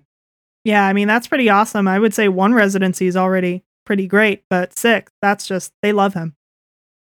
Yeah, 0.64 0.86
I 0.86 0.92
mean 0.92 1.08
that's 1.08 1.26
pretty 1.26 1.48
awesome. 1.48 1.88
I 1.88 1.98
would 1.98 2.14
say 2.14 2.28
one 2.28 2.54
residency 2.54 3.06
is 3.06 3.16
already 3.16 3.64
pretty 3.86 4.06
great, 4.06 4.44
but 4.50 4.76
six, 4.78 5.12
that's 5.22 5.46
just 5.46 5.72
they 5.82 5.92
love 5.92 6.14
him. 6.14 6.36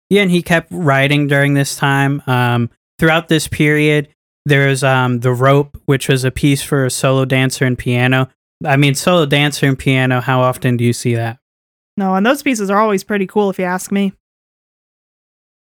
Yeah, 0.09 0.23
and 0.23 0.31
he 0.31 0.41
kept 0.41 0.69
writing 0.71 1.27
during 1.27 1.53
this 1.53 1.75
time. 1.75 2.23
Um, 2.25 2.69
throughout 2.97 3.27
this 3.27 3.47
period, 3.47 4.09
there's 4.45 4.83
um, 4.83 5.19
The 5.19 5.31
Rope, 5.33 5.79
which 5.85 6.07
was 6.07 6.23
a 6.23 6.31
piece 6.31 6.63
for 6.63 6.85
a 6.85 6.89
solo 6.89 7.25
dancer 7.25 7.65
and 7.65 7.77
piano. 7.77 8.29
I 8.65 8.75
mean, 8.75 8.95
solo 8.95 9.25
dancer 9.25 9.67
and 9.67 9.77
piano, 9.77 10.19
how 10.19 10.41
often 10.41 10.77
do 10.77 10.83
you 10.83 10.93
see 10.93 11.15
that? 11.15 11.37
No, 11.95 12.15
and 12.15 12.25
those 12.25 12.41
pieces 12.41 12.69
are 12.69 12.79
always 12.79 13.03
pretty 13.03 13.27
cool 13.27 13.49
if 13.49 13.59
you 13.59 13.65
ask 13.65 13.91
me. 13.91 14.13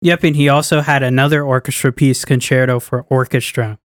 Yep, 0.02 0.24
and 0.24 0.36
he 0.36 0.50
also 0.50 0.82
had 0.82 1.04
another 1.04 1.44
orchestra 1.44 1.92
piece, 1.92 2.26
Concerto 2.26 2.80
for 2.80 3.06
Orchestra. 3.10 3.78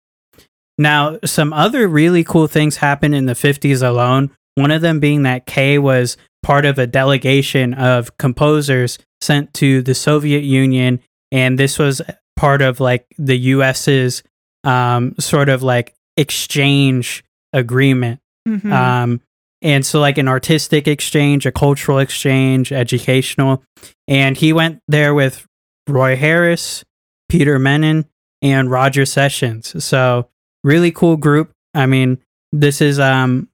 Now, 0.77 1.19
some 1.23 1.53
other 1.53 1.88
really 1.88 2.23
cool 2.23 2.47
things 2.47 2.77
happened 2.77 3.15
in 3.15 3.25
the 3.25 3.33
50s 3.33 3.85
alone. 3.85 4.31
One 4.55 4.71
of 4.71 4.81
them 4.81 4.99
being 4.99 5.23
that 5.23 5.45
Kay 5.45 5.77
was 5.77 6.17
part 6.43 6.65
of 6.65 6.77
a 6.77 6.88
delegation 6.88 7.73
of 7.73 8.17
composers 8.17 8.99
sent 9.21 9.53
to 9.55 9.81
the 9.81 9.95
Soviet 9.95 10.43
Union, 10.43 10.99
and 11.31 11.57
this 11.57 11.79
was 11.79 12.01
part 12.35 12.61
of 12.61 12.79
like 12.79 13.05
the 13.17 13.38
U.S.'s 13.38 14.21
um, 14.63 15.15
sort 15.19 15.49
of 15.49 15.63
like 15.63 15.95
exchange 16.17 17.23
agreement. 17.53 18.19
Mm-hmm. 18.47 18.71
Um, 18.71 19.21
and 19.61 19.85
so, 19.85 19.99
like 19.99 20.17
an 20.17 20.27
artistic 20.27 20.88
exchange, 20.88 21.45
a 21.45 21.51
cultural 21.51 21.99
exchange, 21.99 22.71
educational. 22.71 23.63
And 24.07 24.38
he 24.38 24.53
went 24.53 24.81
there 24.88 25.13
with 25.13 25.47
Roy 25.88 26.15
Harris, 26.15 26.83
Peter 27.29 27.57
Mennin, 27.57 28.05
and 28.41 28.69
Roger 28.69 29.05
Sessions. 29.05 29.83
So, 29.83 30.29
really 30.65 30.91
cool 30.91 31.15
group. 31.15 31.51
I 31.73 31.86
mean, 31.86 32.17
this 32.51 32.82
is, 32.82 32.99
um, 32.99 33.47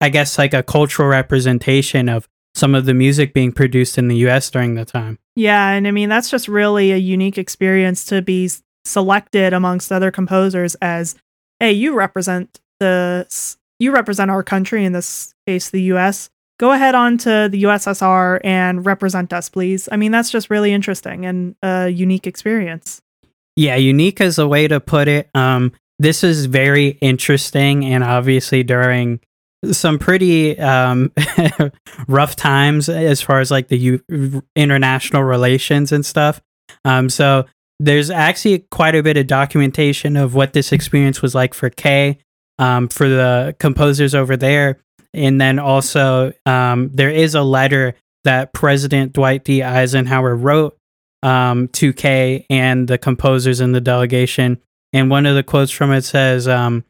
I 0.00 0.10
guess, 0.10 0.36
like 0.36 0.52
a 0.52 0.62
cultural 0.62 1.08
representation 1.08 2.10
of 2.10 2.28
some 2.54 2.74
of 2.74 2.86
the 2.86 2.94
music 2.94 3.32
being 3.32 3.52
produced 3.52 3.98
in 3.98 4.08
the 4.08 4.16
US 4.28 4.50
during 4.50 4.74
the 4.74 4.84
time. 4.84 5.18
Yeah, 5.36 5.70
and 5.70 5.86
I 5.86 5.90
mean 5.90 6.08
that's 6.08 6.30
just 6.30 6.48
really 6.48 6.90
a 6.90 6.96
unique 6.96 7.36
experience 7.36 8.04
to 8.06 8.22
be 8.22 8.50
selected 8.86 9.52
amongst 9.52 9.92
other 9.92 10.10
composers 10.10 10.74
as 10.76 11.14
hey, 11.60 11.72
you 11.72 11.94
represent 11.94 12.60
the 12.80 13.26
you 13.78 13.92
represent 13.92 14.30
our 14.30 14.42
country 14.42 14.84
in 14.84 14.92
this 14.92 15.34
case 15.46 15.68
the 15.68 15.82
US. 15.92 16.30
Go 16.58 16.72
ahead 16.72 16.94
on 16.94 17.18
to 17.18 17.48
the 17.50 17.64
USSR 17.64 18.40
and 18.42 18.86
represent 18.86 19.34
us, 19.34 19.50
please. 19.50 19.90
I 19.92 19.98
mean, 19.98 20.10
that's 20.10 20.30
just 20.30 20.48
really 20.48 20.72
interesting 20.72 21.26
and 21.26 21.54
a 21.62 21.90
unique 21.90 22.26
experience. 22.26 23.02
Yeah, 23.56 23.76
unique 23.76 24.22
is 24.22 24.38
a 24.38 24.48
way 24.48 24.66
to 24.66 24.80
put 24.80 25.08
it. 25.08 25.28
Um, 25.34 25.72
this 25.98 26.22
is 26.24 26.46
very 26.46 26.88
interesting, 27.00 27.84
and 27.84 28.04
obviously 28.04 28.62
during 28.62 29.20
some 29.72 29.98
pretty 29.98 30.58
um, 30.58 31.12
rough 32.08 32.36
times 32.36 32.88
as 32.88 33.20
far 33.20 33.40
as 33.40 33.50
like 33.50 33.68
the 33.68 33.78
U- 33.78 34.42
international 34.54 35.22
relations 35.22 35.92
and 35.92 36.04
stuff. 36.04 36.40
Um, 36.84 37.08
so 37.08 37.46
there's 37.78 38.10
actually 38.10 38.60
quite 38.70 38.94
a 38.94 39.02
bit 39.02 39.16
of 39.16 39.26
documentation 39.26 40.16
of 40.16 40.34
what 40.34 40.52
this 40.52 40.72
experience 40.72 41.20
was 41.20 41.34
like 41.34 41.54
for 41.54 41.70
Kay, 41.70 42.18
um, 42.58 42.88
for 42.88 43.08
the 43.08 43.54
composers 43.58 44.14
over 44.14 44.36
there. 44.36 44.78
And 45.12 45.40
then 45.40 45.58
also, 45.58 46.32
um, 46.44 46.90
there 46.92 47.10
is 47.10 47.34
a 47.34 47.42
letter 47.42 47.94
that 48.24 48.52
President 48.52 49.12
Dwight 49.12 49.44
D. 49.44 49.62
Eisenhower 49.62 50.34
wrote 50.34 50.76
um, 51.22 51.68
to 51.68 51.92
Kay 51.92 52.46
and 52.50 52.88
the 52.88 52.98
composers 52.98 53.60
in 53.60 53.72
the 53.72 53.80
delegation. 53.80 54.58
And 54.92 55.10
one 55.10 55.26
of 55.26 55.34
the 55.34 55.42
quotes 55.42 55.70
from 55.70 55.92
it 55.92 56.02
says, 56.02 56.48
um, 56.48 56.84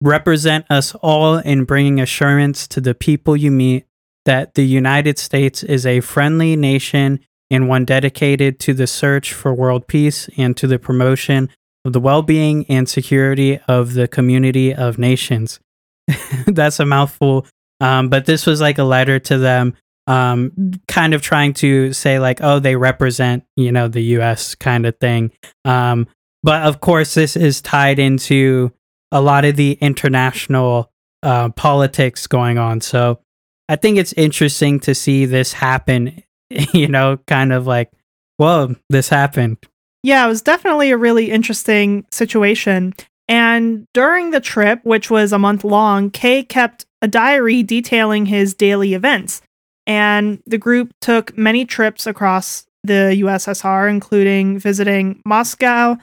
represent 0.00 0.64
us 0.70 0.94
all 0.96 1.38
in 1.38 1.64
bringing 1.64 2.00
assurance 2.00 2.66
to 2.68 2.80
the 2.80 2.94
people 2.94 3.36
you 3.36 3.50
meet 3.50 3.86
that 4.24 4.54
the 4.54 4.66
United 4.66 5.18
States 5.18 5.62
is 5.62 5.86
a 5.86 6.00
friendly 6.00 6.54
nation 6.54 7.20
and 7.50 7.68
one 7.68 7.84
dedicated 7.84 8.60
to 8.60 8.74
the 8.74 8.86
search 8.86 9.32
for 9.32 9.54
world 9.54 9.86
peace 9.86 10.28
and 10.36 10.56
to 10.56 10.66
the 10.66 10.78
promotion 10.78 11.48
of 11.84 11.92
the 11.92 12.00
well 12.00 12.22
being 12.22 12.66
and 12.68 12.88
security 12.88 13.58
of 13.68 13.94
the 13.94 14.06
community 14.06 14.74
of 14.74 14.98
nations. 14.98 15.60
That's 16.46 16.80
a 16.80 16.86
mouthful. 16.86 17.46
Um, 17.80 18.08
but 18.08 18.26
this 18.26 18.44
was 18.44 18.60
like 18.60 18.78
a 18.78 18.84
letter 18.84 19.18
to 19.18 19.38
them, 19.38 19.74
um, 20.06 20.72
kind 20.88 21.14
of 21.14 21.22
trying 21.22 21.54
to 21.54 21.92
say, 21.92 22.18
like, 22.18 22.40
oh, 22.42 22.58
they 22.58 22.76
represent, 22.76 23.44
you 23.56 23.72
know, 23.72 23.88
the 23.88 24.02
US 24.18 24.54
kind 24.54 24.84
of 24.84 24.98
thing. 24.98 25.32
Um, 25.64 26.06
but 26.48 26.62
of 26.62 26.80
course, 26.80 27.12
this 27.12 27.36
is 27.36 27.60
tied 27.60 27.98
into 27.98 28.72
a 29.12 29.20
lot 29.20 29.44
of 29.44 29.56
the 29.56 29.72
international 29.82 30.90
uh, 31.22 31.50
politics 31.50 32.26
going 32.26 32.56
on. 32.56 32.80
So 32.80 33.20
I 33.68 33.76
think 33.76 33.98
it's 33.98 34.14
interesting 34.14 34.80
to 34.80 34.94
see 34.94 35.26
this 35.26 35.52
happen, 35.52 36.22
you 36.72 36.88
know, 36.88 37.18
kind 37.26 37.52
of 37.52 37.66
like, 37.66 37.92
whoa, 38.38 38.76
this 38.88 39.10
happened. 39.10 39.58
Yeah, 40.02 40.24
it 40.24 40.28
was 40.28 40.40
definitely 40.40 40.90
a 40.90 40.96
really 40.96 41.30
interesting 41.30 42.06
situation. 42.10 42.94
And 43.28 43.86
during 43.92 44.30
the 44.30 44.40
trip, 44.40 44.80
which 44.84 45.10
was 45.10 45.34
a 45.34 45.38
month 45.38 45.64
long, 45.64 46.10
Kay 46.10 46.44
kept 46.44 46.86
a 47.02 47.08
diary 47.08 47.62
detailing 47.62 48.24
his 48.24 48.54
daily 48.54 48.94
events. 48.94 49.42
And 49.86 50.42
the 50.46 50.56
group 50.56 50.94
took 51.02 51.36
many 51.36 51.66
trips 51.66 52.06
across 52.06 52.64
the 52.84 53.18
USSR, 53.20 53.90
including 53.90 54.58
visiting 54.58 55.20
Moscow, 55.26 55.98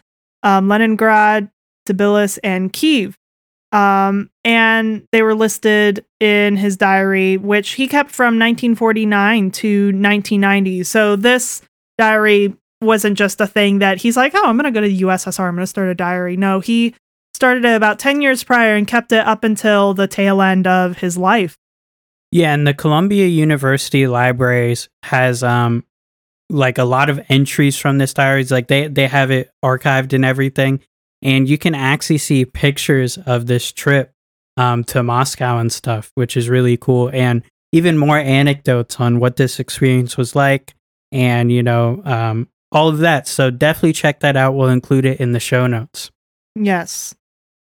um, 0.45 0.69
Leningrad, 0.69 1.49
Tbilisi, 1.89 2.39
and 2.43 2.71
Kiev. 2.71 3.17
Um, 3.73 4.29
and 4.45 5.05
they 5.11 5.21
were 5.21 5.35
listed 5.35 6.05
in 6.21 6.55
his 6.55 6.77
diary, 6.77 7.35
which 7.35 7.71
he 7.71 7.87
kept 7.89 8.11
from 8.11 8.39
1949 8.39 9.51
to 9.51 9.85
1990. 9.87 10.83
So 10.83 11.17
this 11.17 11.61
diary 11.97 12.55
wasn't 12.79 13.17
just 13.17 13.41
a 13.41 13.47
thing 13.47 13.79
that 13.79 13.97
he's 13.97 14.15
like, 14.15 14.33
oh, 14.33 14.45
I'm 14.45 14.57
going 14.57 14.71
to 14.71 14.79
go 14.79 14.81
to 14.81 14.87
the 14.87 15.01
USSR, 15.01 15.47
I'm 15.47 15.55
going 15.55 15.63
to 15.63 15.67
start 15.67 15.89
a 15.89 15.95
diary. 15.95 16.37
No, 16.37 16.61
he 16.61 16.95
started 17.33 17.65
it 17.65 17.75
about 17.75 17.99
10 17.99 18.21
years 18.21 18.43
prior 18.43 18.75
and 18.75 18.87
kept 18.87 19.11
it 19.11 19.25
up 19.25 19.43
until 19.43 19.93
the 19.93 20.07
tail 20.07 20.41
end 20.41 20.67
of 20.67 20.99
his 20.99 21.17
life. 21.17 21.57
Yeah, 22.31 22.53
and 22.53 22.65
the 22.65 22.73
Columbia 22.73 23.27
University 23.27 24.07
Libraries 24.07 24.89
has 25.03 25.43
um 25.43 25.83
like 26.49 26.77
a 26.77 26.83
lot 26.83 27.09
of 27.09 27.19
entries 27.29 27.77
from 27.77 27.97
this 27.97 28.13
diaries. 28.13 28.51
Like 28.51 28.67
they 28.67 28.87
they 28.87 29.07
have 29.07 29.31
it 29.31 29.51
archived 29.63 30.13
and 30.13 30.25
everything, 30.25 30.79
and 31.21 31.49
you 31.49 31.57
can 31.57 31.75
actually 31.75 32.19
see 32.19 32.45
pictures 32.45 33.17
of 33.17 33.47
this 33.47 33.71
trip 33.71 34.11
um, 34.57 34.83
to 34.85 35.03
Moscow 35.03 35.57
and 35.57 35.71
stuff, 35.71 36.11
which 36.15 36.37
is 36.37 36.49
really 36.49 36.77
cool. 36.77 37.09
And 37.13 37.43
even 37.71 37.97
more 37.97 38.17
anecdotes 38.17 38.99
on 38.99 39.19
what 39.19 39.35
this 39.35 39.59
experience 39.59 40.17
was 40.17 40.35
like, 40.35 40.75
and 41.11 41.51
you 41.51 41.63
know 41.63 42.01
um, 42.05 42.47
all 42.71 42.89
of 42.89 42.99
that. 42.99 43.27
So 43.27 43.51
definitely 43.51 43.93
check 43.93 44.19
that 44.21 44.37
out. 44.37 44.55
We'll 44.55 44.69
include 44.69 45.05
it 45.05 45.19
in 45.19 45.31
the 45.31 45.39
show 45.39 45.67
notes. 45.67 46.11
Yes. 46.55 47.15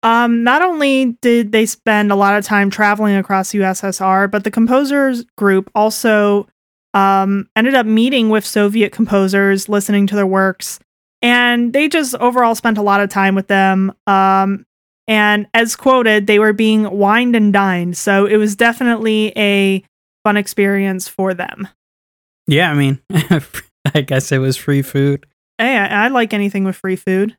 Um, 0.03 0.43
not 0.43 0.63
only 0.63 1.17
did 1.21 1.51
they 1.51 1.67
spend 1.67 2.11
a 2.11 2.15
lot 2.15 2.35
of 2.35 2.43
time 2.43 2.71
traveling 2.71 3.15
across 3.15 3.51
USSR, 3.51 4.31
but 4.31 4.43
the 4.43 4.49
composers 4.49 5.23
group 5.37 5.69
also 5.75 6.47
um, 6.93 7.49
ended 7.55 7.75
up 7.75 7.85
meeting 7.85 8.29
with 8.29 8.45
Soviet 8.45 8.91
composers, 8.91 9.69
listening 9.69 10.07
to 10.07 10.15
their 10.15 10.27
works, 10.27 10.79
and 11.21 11.73
they 11.73 11.87
just 11.87 12.15
overall 12.15 12.55
spent 12.55 12.77
a 12.77 12.81
lot 12.81 13.01
of 13.01 13.09
time 13.09 13.35
with 13.35 13.47
them. 13.47 13.93
Um, 14.07 14.65
and 15.07 15.47
as 15.53 15.75
quoted, 15.75 16.27
they 16.27 16.39
were 16.39 16.53
being 16.53 16.89
wined 16.89 17.35
and 17.35 17.51
dined, 17.51 17.97
so 17.97 18.25
it 18.25 18.37
was 18.37 18.55
definitely 18.55 19.33
a 19.37 19.83
fun 20.23 20.37
experience 20.37 21.07
for 21.07 21.33
them. 21.33 21.67
Yeah, 22.47 22.71
I 22.71 22.73
mean, 22.73 22.99
I 23.93 24.01
guess 24.01 24.31
it 24.31 24.39
was 24.39 24.57
free 24.57 24.81
food. 24.81 25.25
Hey, 25.57 25.77
I, 25.77 26.05
I 26.05 26.07
like 26.09 26.33
anything 26.33 26.63
with 26.63 26.75
free 26.75 26.95
food. 26.95 27.37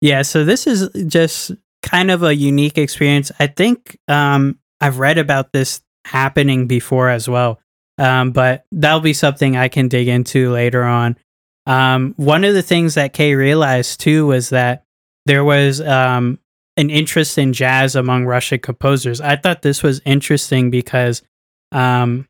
Yeah, 0.00 0.22
so 0.22 0.44
this 0.44 0.66
is 0.66 0.88
just 1.06 1.52
kind 1.82 2.10
of 2.10 2.22
a 2.22 2.34
unique 2.34 2.78
experience. 2.78 3.32
I 3.38 3.48
think 3.48 3.98
um, 4.08 4.58
I've 4.80 4.98
read 4.98 5.18
about 5.18 5.52
this 5.52 5.80
happening 6.04 6.66
before 6.66 7.08
as 7.08 7.28
well, 7.28 7.60
um, 7.98 8.30
but 8.30 8.64
that'll 8.72 9.00
be 9.00 9.12
something 9.12 9.56
I 9.56 9.68
can 9.68 9.88
dig 9.88 10.08
into 10.08 10.50
later 10.50 10.84
on. 10.84 11.16
Um, 11.66 12.14
one 12.16 12.44
of 12.44 12.54
the 12.54 12.62
things 12.62 12.94
that 12.94 13.12
Kay 13.12 13.34
realized 13.34 14.00
too 14.00 14.26
was 14.26 14.50
that 14.50 14.84
there 15.26 15.44
was 15.44 15.80
um, 15.82 16.38
an 16.78 16.88
interest 16.88 17.36
in 17.36 17.52
jazz 17.52 17.94
among 17.94 18.24
Russian 18.24 18.60
composers. 18.60 19.20
I 19.20 19.36
thought 19.36 19.60
this 19.60 19.82
was 19.82 20.00
interesting 20.06 20.70
because, 20.70 21.22
um, 21.72 22.26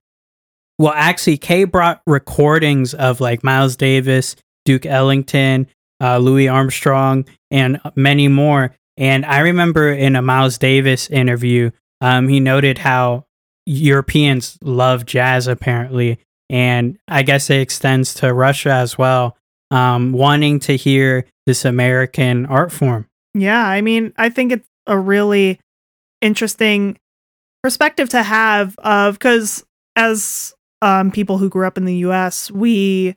well, 0.78 0.94
actually, 0.96 1.36
Kay 1.36 1.64
brought 1.64 2.02
recordings 2.06 2.94
of 2.94 3.20
like 3.20 3.44
Miles 3.44 3.76
Davis, 3.76 4.34
Duke 4.64 4.86
Ellington, 4.86 5.68
uh, 6.02 6.18
Louis 6.18 6.48
Armstrong, 6.48 7.24
and 7.50 7.80
many 7.94 8.26
more. 8.26 8.74
And 8.96 9.24
I 9.24 9.40
remember 9.40 9.92
in 9.92 10.16
a 10.16 10.22
Miles 10.22 10.58
Davis 10.58 11.08
interview, 11.08 11.70
um, 12.00 12.26
he 12.26 12.40
noted 12.40 12.78
how 12.78 13.26
Europeans 13.68 14.58
love 14.62 15.04
jazz 15.04 15.46
apparently, 15.46 16.18
and 16.48 16.98
I 17.06 17.22
guess 17.22 17.50
it 17.50 17.60
extends 17.60 18.14
to 18.14 18.32
Russia 18.32 18.72
as 18.72 18.96
well, 18.96 19.36
um, 19.70 20.12
wanting 20.12 20.60
to 20.60 20.76
hear 20.76 21.26
this 21.44 21.66
American 21.66 22.46
art 22.46 22.72
form. 22.72 23.06
Yeah, 23.34 23.64
I 23.64 23.82
mean, 23.82 24.14
I 24.16 24.30
think 24.30 24.52
it's 24.52 24.68
a 24.86 24.98
really 24.98 25.60
interesting 26.22 26.98
perspective 27.62 28.08
to 28.10 28.22
have 28.22 28.74
of 28.78 29.18
because 29.18 29.64
as 29.96 30.54
um, 30.80 31.10
people 31.10 31.36
who 31.36 31.50
grew 31.50 31.66
up 31.66 31.76
in 31.76 31.84
the 31.84 31.96
U.S., 31.96 32.50
we 32.50 33.16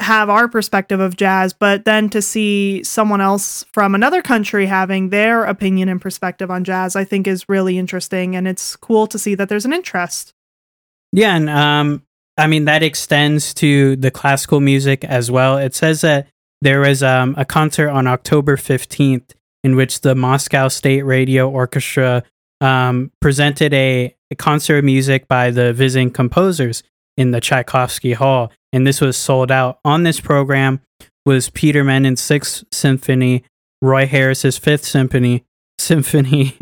have 0.00 0.30
our 0.30 0.48
perspective 0.48 1.00
of 1.00 1.16
jazz, 1.16 1.52
but 1.52 1.84
then 1.84 2.08
to 2.10 2.22
see 2.22 2.82
someone 2.82 3.20
else 3.20 3.64
from 3.72 3.94
another 3.94 4.22
country 4.22 4.66
having 4.66 5.10
their 5.10 5.44
opinion 5.44 5.88
and 5.88 6.00
perspective 6.00 6.50
on 6.50 6.64
jazz, 6.64 6.96
I 6.96 7.04
think 7.04 7.26
is 7.26 7.48
really 7.48 7.78
interesting, 7.78 8.34
and 8.34 8.48
it's 8.48 8.76
cool 8.76 9.06
to 9.08 9.18
see 9.18 9.34
that 9.34 9.48
there's 9.48 9.66
an 9.66 9.72
interest. 9.72 10.34
Yeah, 11.12 11.36
and 11.36 11.50
um, 11.50 12.02
I 12.36 12.46
mean, 12.46 12.64
that 12.64 12.82
extends 12.82 13.52
to 13.54 13.96
the 13.96 14.10
classical 14.10 14.60
music 14.60 15.04
as 15.04 15.30
well. 15.30 15.58
It 15.58 15.74
says 15.74 16.00
that 16.00 16.28
there 16.62 16.80
was 16.80 17.02
um, 17.02 17.34
a 17.36 17.44
concert 17.44 17.90
on 17.90 18.06
October 18.06 18.56
15th 18.56 19.34
in 19.62 19.76
which 19.76 20.00
the 20.00 20.14
Moscow 20.14 20.68
State 20.68 21.02
Radio 21.02 21.50
Orchestra 21.50 22.22
um, 22.60 23.10
presented 23.20 23.72
a, 23.74 24.14
a, 24.30 24.34
concert 24.34 24.78
of 24.78 24.84
music 24.84 25.28
by 25.28 25.50
the 25.50 25.72
visiting 25.72 26.10
composers 26.10 26.82
in 27.16 27.30
the 27.30 27.40
Tchaikovsky 27.40 28.12
Hall. 28.12 28.50
And 28.72 28.86
this 28.86 29.00
was 29.00 29.16
sold 29.16 29.50
out. 29.50 29.80
On 29.84 30.02
this 30.02 30.20
program 30.20 30.80
was 31.26 31.50
Peter 31.50 31.84
Mennin's 31.84 32.20
Sixth 32.20 32.64
Symphony, 32.72 33.44
Roy 33.82 34.06
Harris's 34.06 34.58
Fifth 34.58 34.84
Symphony, 34.84 35.44
Symphony, 35.78 36.56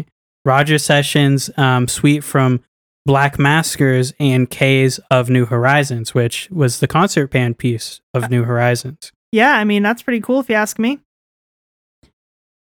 Roger 0.45 0.79
Sessions' 0.79 1.51
um, 1.57 1.89
Suite 1.89 2.25
from 2.25 2.61
Black 3.05 3.39
Maskers 3.39 4.13
and 4.21 4.51
Kay's 4.51 4.99
of 5.11 5.31
New 5.31 5.47
Horizons, 5.47 6.15
which 6.15 6.49
was 6.51 6.81
the 6.81 6.87
concert 6.87 7.31
band 7.31 7.59
piece 7.59 8.01
of 8.13 8.31
New 8.31 8.45
Horizons. 8.45 9.13
Yeah, 9.33 9.57
I 9.57 9.65
mean, 9.65 9.83
that's 9.83 10.03
pretty 10.03 10.21
cool 10.21 10.41
if 10.41 10.49
you 10.49 10.55
ask 10.55 10.79
me. 10.79 11.01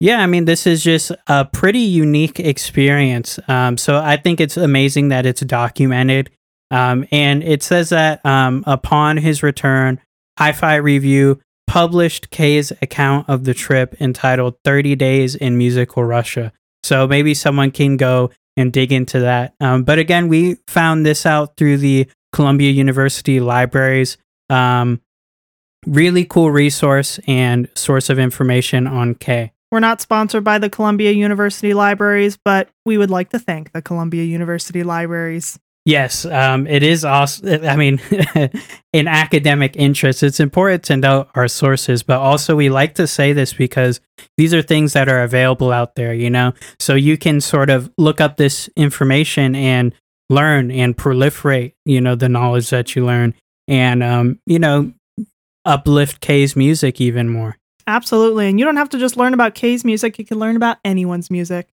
Yeah, 0.01 0.19
I 0.19 0.27
mean, 0.27 0.47
this 0.47 0.67
is 0.67 0.83
just 0.83 1.13
a 1.29 1.45
pretty 1.45 1.79
unique 1.79 2.41
experience. 2.41 3.39
Um, 3.47 3.77
so 3.79 3.99
I 3.99 4.17
think 4.17 4.41
it's 4.41 4.57
amazing 4.57 5.11
that 5.11 5.27
it's 5.27 5.43
documented. 5.43 6.31
Um, 6.73 7.07
and 7.13 7.45
it 7.45 7.63
says 7.63 7.91
that 7.91 8.25
um, 8.25 8.65
upon 8.67 9.19
his 9.19 9.43
return, 9.43 10.01
Hi 10.39 10.53
Fi 10.53 10.77
Review 10.77 11.41
published 11.67 12.31
Kay's 12.31 12.73
account 12.83 13.29
of 13.29 13.45
the 13.45 13.55
trip 13.55 13.95
entitled 14.01 14.57
30 14.65 14.97
Days 14.97 15.35
in 15.35 15.59
Musical 15.59 16.03
Russia. 16.03 16.53
So 16.83 17.07
maybe 17.07 17.35
someone 17.35 17.71
can 17.71 17.97
go 17.97 18.31
and 18.57 18.73
dig 18.73 18.91
into 18.93 19.21
that. 19.21 19.55
Um, 19.61 19.85
but 19.85 19.99
again, 19.99 20.29
we 20.29 20.57
found 20.67 21.07
this 21.07 21.27
out 21.27 21.57
through 21.57 21.79
the 21.79 22.09
Columbia 22.33 22.71
University 22.71 23.39
libraries. 23.39 24.17
Um, 24.51 25.01
really 25.87 26.25
cool 26.25 26.51
resource 26.51 27.21
and 27.27 27.69
source 27.75 28.11
of 28.11 28.19
information 28.19 28.87
on 28.87 29.15
Kay. 29.15 29.53
We're 29.71 29.81
not 29.81 30.01
sponsored 30.01 30.45
by 30.45 30.59
the 30.59 30.69
Columbia 30.69 31.13
University 31.13 31.73
Libraries, 31.73 32.39
but 32.45 32.69
we 32.85 32.99
would 32.99 33.11
like 33.11 33.31
to 33.31 33.39
thank 33.39 33.73
the 33.73 33.81
Columbia 33.81 34.25
University 34.25 34.83
Libraries. 34.83 35.59
Yes, 35.85 36.25
um, 36.25 36.69
it 36.69 36.85
is 36.85 37.05
awesome. 37.05 37.65
I 37.65 37.75
mean, 37.75 38.01
in 38.93 39.09
academic 39.09 39.75
interest, 39.77 40.23
it's 40.23 40.39
important 40.39 40.85
to 40.85 40.97
know 40.97 41.27
our 41.35 41.49
sources, 41.49 42.05
but 42.05 42.21
also 42.21 42.55
we 42.55 42.69
like 42.69 42.95
to 42.95 43.09
say 43.09 43.33
this 43.33 43.53
because 43.53 44.01
these 44.37 44.55
are 44.55 44.63
things 44.63 44.93
that 44.93 45.09
are 45.09 45.25
available 45.25 45.73
out 45.73 45.97
there, 45.97 46.15
you 46.15 46.31
know? 46.31 46.53
So 46.79 46.95
you 46.95 47.19
can 47.19 47.41
sort 47.41 47.69
of 47.69 47.91
look 47.99 48.21
up 48.21 48.37
this 48.37 48.69
information 48.77 49.57
and 49.57 49.93
learn 50.31 50.71
and 50.71 50.97
proliferate, 50.97 51.75
you 51.85 52.01
know, 52.01 52.15
the 52.15 52.29
knowledge 52.29 52.71
that 52.71 52.95
you 52.95 53.05
learn 53.05 53.35
and, 53.67 54.05
um, 54.05 54.39
you 54.47 54.61
know, 54.61 54.93
uplift 55.65 56.21
Kay's 56.21 56.55
music 56.55 57.01
even 57.01 57.29
more. 57.29 57.57
Absolutely. 57.89 58.49
And 58.49 58.61
you 58.61 58.65
don't 58.65 58.77
have 58.77 58.91
to 58.91 58.99
just 58.99 59.17
learn 59.17 59.35
about 59.35 59.57
Kay's 59.57 59.85
music, 59.85 60.17
you 60.17 60.25
can 60.25 60.39
learn 60.39 60.55
about 60.55 60.79
anyone's 60.85 61.29
music. 61.29 61.71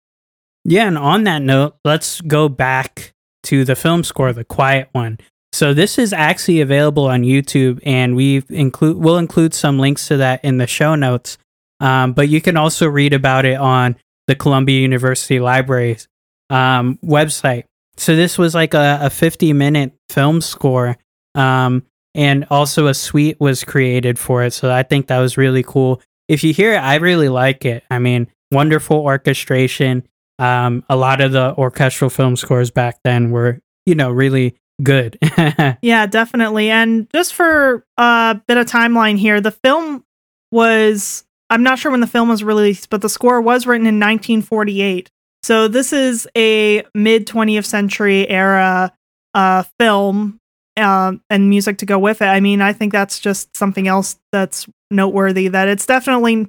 Yeah. 0.65 0.87
And 0.87 0.97
on 0.97 1.25
that 1.25 1.43
note, 1.43 1.77
let's 1.85 2.21
go 2.21 2.49
back 2.49 3.15
to 3.47 3.65
the 3.65 3.77
film 3.77 4.05
score, 4.05 4.33
the 4.33 4.45
quiet 4.45 4.89
one. 4.93 5.19
So 5.53 5.73
this 5.73 5.99
is 5.99 6.13
actually 6.13 6.61
available 6.61 7.07
on 7.07 7.23
YouTube, 7.23 7.81
and 7.85 8.15
we 8.15 8.43
include 8.51 8.99
we'll 8.99 9.19
include 9.19 9.55
some 9.55 9.79
links 9.79 10.09
to 10.09 10.19
that 10.19 10.45
in 10.45 10.59
the 10.59 10.67
show 10.67 10.95
notes. 10.95 11.39
Um, 11.81 12.13
but 12.13 12.29
you 12.29 12.41
can 12.41 12.57
also 12.57 12.87
read 12.87 13.13
about 13.13 13.45
it 13.45 13.59
on 13.59 13.97
the 14.27 14.35
Columbia 14.35 14.81
University 14.81 15.41
Libraries 15.41 16.09
um, 16.51 16.99
website. 17.05 17.65
So 17.97 18.17
this 18.17 18.37
was 18.39 18.55
like 18.55 18.75
a, 18.75 18.99
a 19.03 19.11
50 19.11 19.53
minute 19.53 19.93
film 20.11 20.41
score. 20.41 20.97
Um, 21.35 21.85
and 22.15 22.47
also 22.51 22.87
a 22.87 22.95
suite 22.95 23.39
was 23.39 23.63
created 23.63 24.19
for 24.19 24.43
it. 24.43 24.53
So 24.55 24.73
I 24.73 24.83
think 24.83 25.09
that 25.09 25.19
was 25.19 25.37
really 25.37 25.63
cool. 25.63 26.01
If 26.29 26.43
you 26.43 26.55
hear 26.55 26.73
it, 26.73 26.79
I 26.79 26.97
really 26.97 27.29
like 27.29 27.65
it. 27.67 27.85
I 27.91 27.99
mean, 27.99 28.29
wonderful 28.51 28.97
orchestration. 28.97 30.09
Um, 30.39 30.85
a 30.89 30.97
lot 30.97 31.21
of 31.21 31.33
the 31.33 31.55
orchestral 31.57 32.11
film 32.11 32.37
scores 32.37 32.71
back 32.71 32.99
then 33.05 33.31
were, 33.31 33.61
you 33.87 33.95
know, 33.95 34.11
really 34.11 34.57
good. 34.83 35.19
yeah, 35.83 36.07
definitely. 36.07 36.71
And 36.71 37.09
just 37.15 37.35
for 37.35 37.85
a 37.97 38.41
bit 38.47 38.57
of 38.57 38.67
timeline 38.67 39.19
here, 39.19 39.41
the 39.41 39.51
film 39.51 40.05
was 40.51 41.25
I'm 41.49 41.63
not 41.63 41.79
sure 41.79 41.91
when 41.91 42.01
the 42.01 42.07
film 42.07 42.29
was 42.29 42.43
released, 42.43 42.91
but 42.91 43.03
the 43.03 43.09
score 43.09 43.41
was 43.41 43.67
written 43.67 43.87
in 43.87 43.97
1948. 43.97 45.11
So 45.43 45.69
this 45.69 45.93
is 45.93 46.27
a 46.37 46.83
mid 46.95 47.27
20th 47.27 47.67
century 47.67 48.29
era 48.29 48.93
uh, 49.35 49.63
film 49.79 50.41
uh, 50.77 51.13
and 51.31 51.49
music 51.49 51.79
to 51.79 51.87
go 51.87 51.99
with 51.99 52.21
it. 52.21 52.27
I 52.27 52.41
mean, 52.41 52.61
I 52.61 52.73
think 52.73 52.93
that's 52.93 53.21
just 53.21 53.57
something 53.57 53.87
else 53.87 54.17
that's 54.33 54.67
noteworthy. 54.91 55.49
That 55.49 55.69
it's 55.69 55.87
definitely 55.87 56.49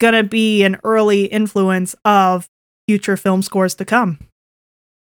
gonna 0.00 0.22
be 0.22 0.64
an 0.64 0.78
early 0.84 1.26
influence 1.26 1.94
of 2.04 2.48
future 2.88 3.16
film 3.16 3.42
scores 3.42 3.74
to 3.76 3.84
come. 3.84 4.18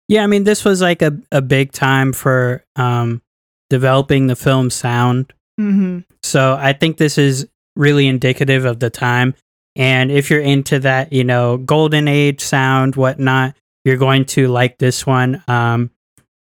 Yeah, 0.07 0.23
I 0.23 0.27
mean, 0.27 0.43
this 0.43 0.63
was 0.63 0.81
like 0.81 1.01
a, 1.01 1.17
a 1.31 1.41
big 1.41 1.71
time 1.71 2.13
for 2.13 2.63
um, 2.75 3.21
developing 3.69 4.27
the 4.27 4.35
film 4.35 4.69
sound. 4.69 5.33
Mm-hmm. 5.59 5.99
So 6.21 6.57
I 6.59 6.73
think 6.73 6.97
this 6.97 7.17
is 7.17 7.47
really 7.75 8.07
indicative 8.07 8.65
of 8.65 8.79
the 8.79 8.89
time. 8.89 9.33
And 9.75 10.11
if 10.11 10.29
you're 10.29 10.41
into 10.41 10.79
that, 10.79 11.11
you 11.11 11.23
know, 11.23 11.57
golden 11.57 12.07
age 12.07 12.41
sound, 12.41 12.95
whatnot, 12.95 13.55
you're 13.83 13.97
going 13.97 14.25
to 14.25 14.47
like 14.47 14.77
this 14.77 15.05
one. 15.05 15.43
Um, 15.47 15.91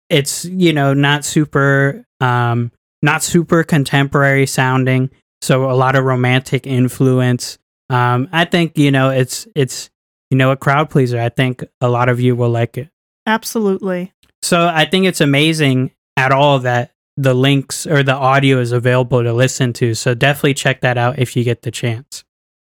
it's 0.09 0.45
you 0.45 0.73
know 0.73 0.93
not 0.93 1.25
super 1.25 2.05
um, 2.19 2.71
not 3.01 3.23
super 3.23 3.63
contemporary 3.63 4.45
sounding, 4.45 5.09
so 5.41 5.69
a 5.69 5.73
lot 5.73 5.95
of 5.95 6.05
romantic 6.05 6.67
influence. 6.67 7.57
Um, 7.89 8.29
I 8.31 8.45
think 8.45 8.77
you 8.77 8.91
know 8.91 9.09
it's 9.09 9.47
it's 9.55 9.89
you 10.33 10.37
know 10.37 10.49
a 10.49 10.57
crowd 10.57 10.89
pleaser. 10.89 11.19
I 11.19 11.29
think 11.29 11.63
a 11.79 11.87
lot 11.87 12.09
of 12.09 12.19
you 12.19 12.35
will 12.35 12.49
like 12.49 12.75
it. 12.75 12.89
Absolutely. 13.27 14.13
So 14.41 14.65
I 14.67 14.85
think 14.85 15.05
it's 15.05 15.21
amazing 15.21 15.91
at 16.17 16.31
all 16.31 16.57
that 16.59 16.89
the 17.15 17.35
links 17.35 17.85
or 17.85 18.01
the 18.01 18.15
audio 18.15 18.59
is 18.59 18.71
available 18.71 19.21
to 19.21 19.31
listen 19.31 19.73
to. 19.73 19.93
So 19.93 20.15
definitely 20.15 20.55
check 20.55 20.81
that 20.81 20.97
out 20.97 21.19
if 21.19 21.35
you 21.35 21.43
get 21.43 21.61
the 21.61 21.69
chance. 21.69 22.23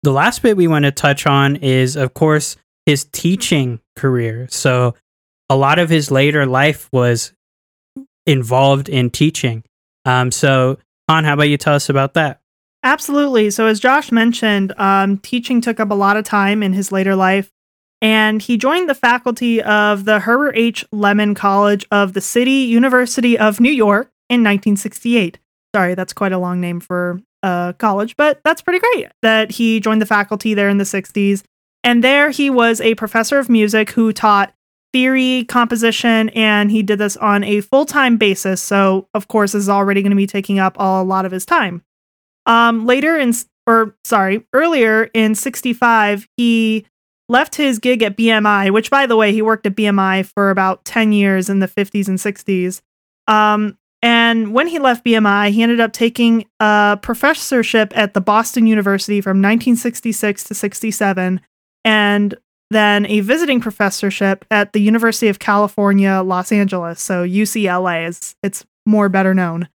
The 0.01 0.11
last 0.11 0.41
bit 0.41 0.57
we 0.57 0.67
want 0.67 0.85
to 0.85 0.91
touch 0.91 1.27
on 1.27 1.55
is, 1.57 1.95
of 1.95 2.15
course, 2.15 2.55
his 2.87 3.05
teaching 3.05 3.79
career. 3.95 4.47
So 4.49 4.95
a 5.47 5.55
lot 5.55 5.77
of 5.77 5.87
his 5.87 6.09
later 6.09 6.47
life 6.47 6.89
was 6.91 7.31
involved 8.25 8.89
in 8.89 9.11
teaching. 9.11 9.63
Um, 10.05 10.31
so, 10.31 10.79
Han, 11.07 11.25
how 11.25 11.33
about 11.33 11.43
you 11.43 11.57
tell 11.57 11.75
us 11.75 11.89
about 11.89 12.15
that? 12.15 12.40
Absolutely. 12.83 13.51
So, 13.51 13.67
as 13.67 13.79
Josh 13.79 14.11
mentioned, 14.11 14.73
um, 14.79 15.17
teaching 15.19 15.61
took 15.61 15.79
up 15.79 15.91
a 15.91 15.95
lot 15.95 16.17
of 16.17 16.23
time 16.23 16.63
in 16.63 16.73
his 16.73 16.91
later 16.91 17.15
life, 17.15 17.51
and 18.01 18.41
he 18.41 18.57
joined 18.57 18.89
the 18.89 18.95
faculty 18.95 19.61
of 19.61 20.05
the 20.05 20.19
Herbert 20.19 20.57
H. 20.57 20.83
Lehman 20.91 21.35
College 21.35 21.85
of 21.91 22.13
the 22.13 22.21
City 22.21 22.51
University 22.51 23.37
of 23.37 23.59
New 23.59 23.71
York 23.71 24.11
in 24.29 24.41
1968. 24.41 25.37
Sorry, 25.75 25.93
that's 25.93 26.13
quite 26.13 26.31
a 26.31 26.39
long 26.39 26.59
name 26.59 26.79
for 26.79 27.19
uh, 27.43 27.73
college, 27.73 28.15
but 28.17 28.41
that's 28.43 28.61
pretty 28.61 28.79
great 28.79 29.09
that 29.21 29.51
he 29.51 29.79
joined 29.79 30.01
the 30.01 30.05
faculty 30.07 30.53
there 30.53 30.69
in 30.69 30.77
the 30.77 30.83
60s. 30.83 31.43
And 31.83 32.03
there 32.03 32.29
he 32.29 32.49
was 32.49 32.81
a 32.81 32.95
professor 32.95 33.39
of 33.39 33.49
music 33.49 33.91
who 33.91 34.11
taught 34.11 34.53
theory, 34.93 35.45
composition, 35.47 36.29
and 36.29 36.69
he 36.71 36.83
did 36.83 36.99
this 36.99 37.17
on 37.17 37.43
a 37.43 37.61
full 37.61 37.85
time 37.85 38.17
basis. 38.17 38.61
So, 38.61 39.07
of 39.13 39.27
course, 39.27 39.55
is 39.55 39.69
already 39.69 40.01
going 40.01 40.11
to 40.11 40.15
be 40.15 40.27
taking 40.27 40.59
up 40.59 40.75
a 40.79 41.03
lot 41.03 41.25
of 41.25 41.31
his 41.31 41.45
time. 41.45 41.83
Um, 42.51 42.85
later 42.85 43.17
in, 43.17 43.33
or 43.65 43.95
sorry, 44.03 44.45
earlier 44.51 45.09
in 45.13 45.35
65, 45.35 46.27
he 46.35 46.85
left 47.29 47.55
his 47.55 47.79
gig 47.79 48.03
at 48.03 48.17
BMI, 48.17 48.71
which, 48.71 48.91
by 48.91 49.05
the 49.05 49.15
way, 49.15 49.31
he 49.31 49.41
worked 49.41 49.65
at 49.65 49.73
BMI 49.73 50.25
for 50.25 50.49
about 50.49 50.83
10 50.83 51.13
years 51.13 51.49
in 51.49 51.59
the 51.59 51.67
50s 51.67 52.09
and 52.09 52.17
60s. 52.17 52.81
Um, 53.27 53.77
and 54.01 54.53
when 54.53 54.67
he 54.67 54.79
left 54.79 55.05
BMI, 55.05 55.51
he 55.51 55.63
ended 55.63 55.79
up 55.79 55.93
taking 55.93 56.45
a 56.59 56.99
professorship 57.01 57.95
at 57.95 58.13
the 58.13 58.19
Boston 58.19 58.67
University 58.67 59.21
from 59.21 59.37
1966 59.37 60.43
to 60.45 60.53
67 60.53 61.39
and 61.85 62.35
then 62.69 63.05
a 63.05 63.21
visiting 63.21 63.61
professorship 63.61 64.43
at 64.51 64.73
the 64.73 64.81
University 64.81 65.29
of 65.29 65.39
California, 65.39 66.21
Los 66.21 66.51
Angeles. 66.51 66.99
So 66.99 67.25
UCLA 67.25 68.09
is 68.09 68.35
it's 68.43 68.65
more 68.85 69.07
better 69.07 69.33
known. 69.33 69.69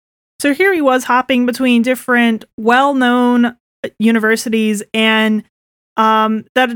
So 0.44 0.54
here 0.54 0.74
he 0.74 0.82
was 0.82 1.06
hopping 1.06 1.46
between 1.46 1.84
different 1.84 2.44
well-known 2.58 3.56
universities 3.98 4.84
and 4.94 5.46
um, 5.96 6.44
that 6.54 6.70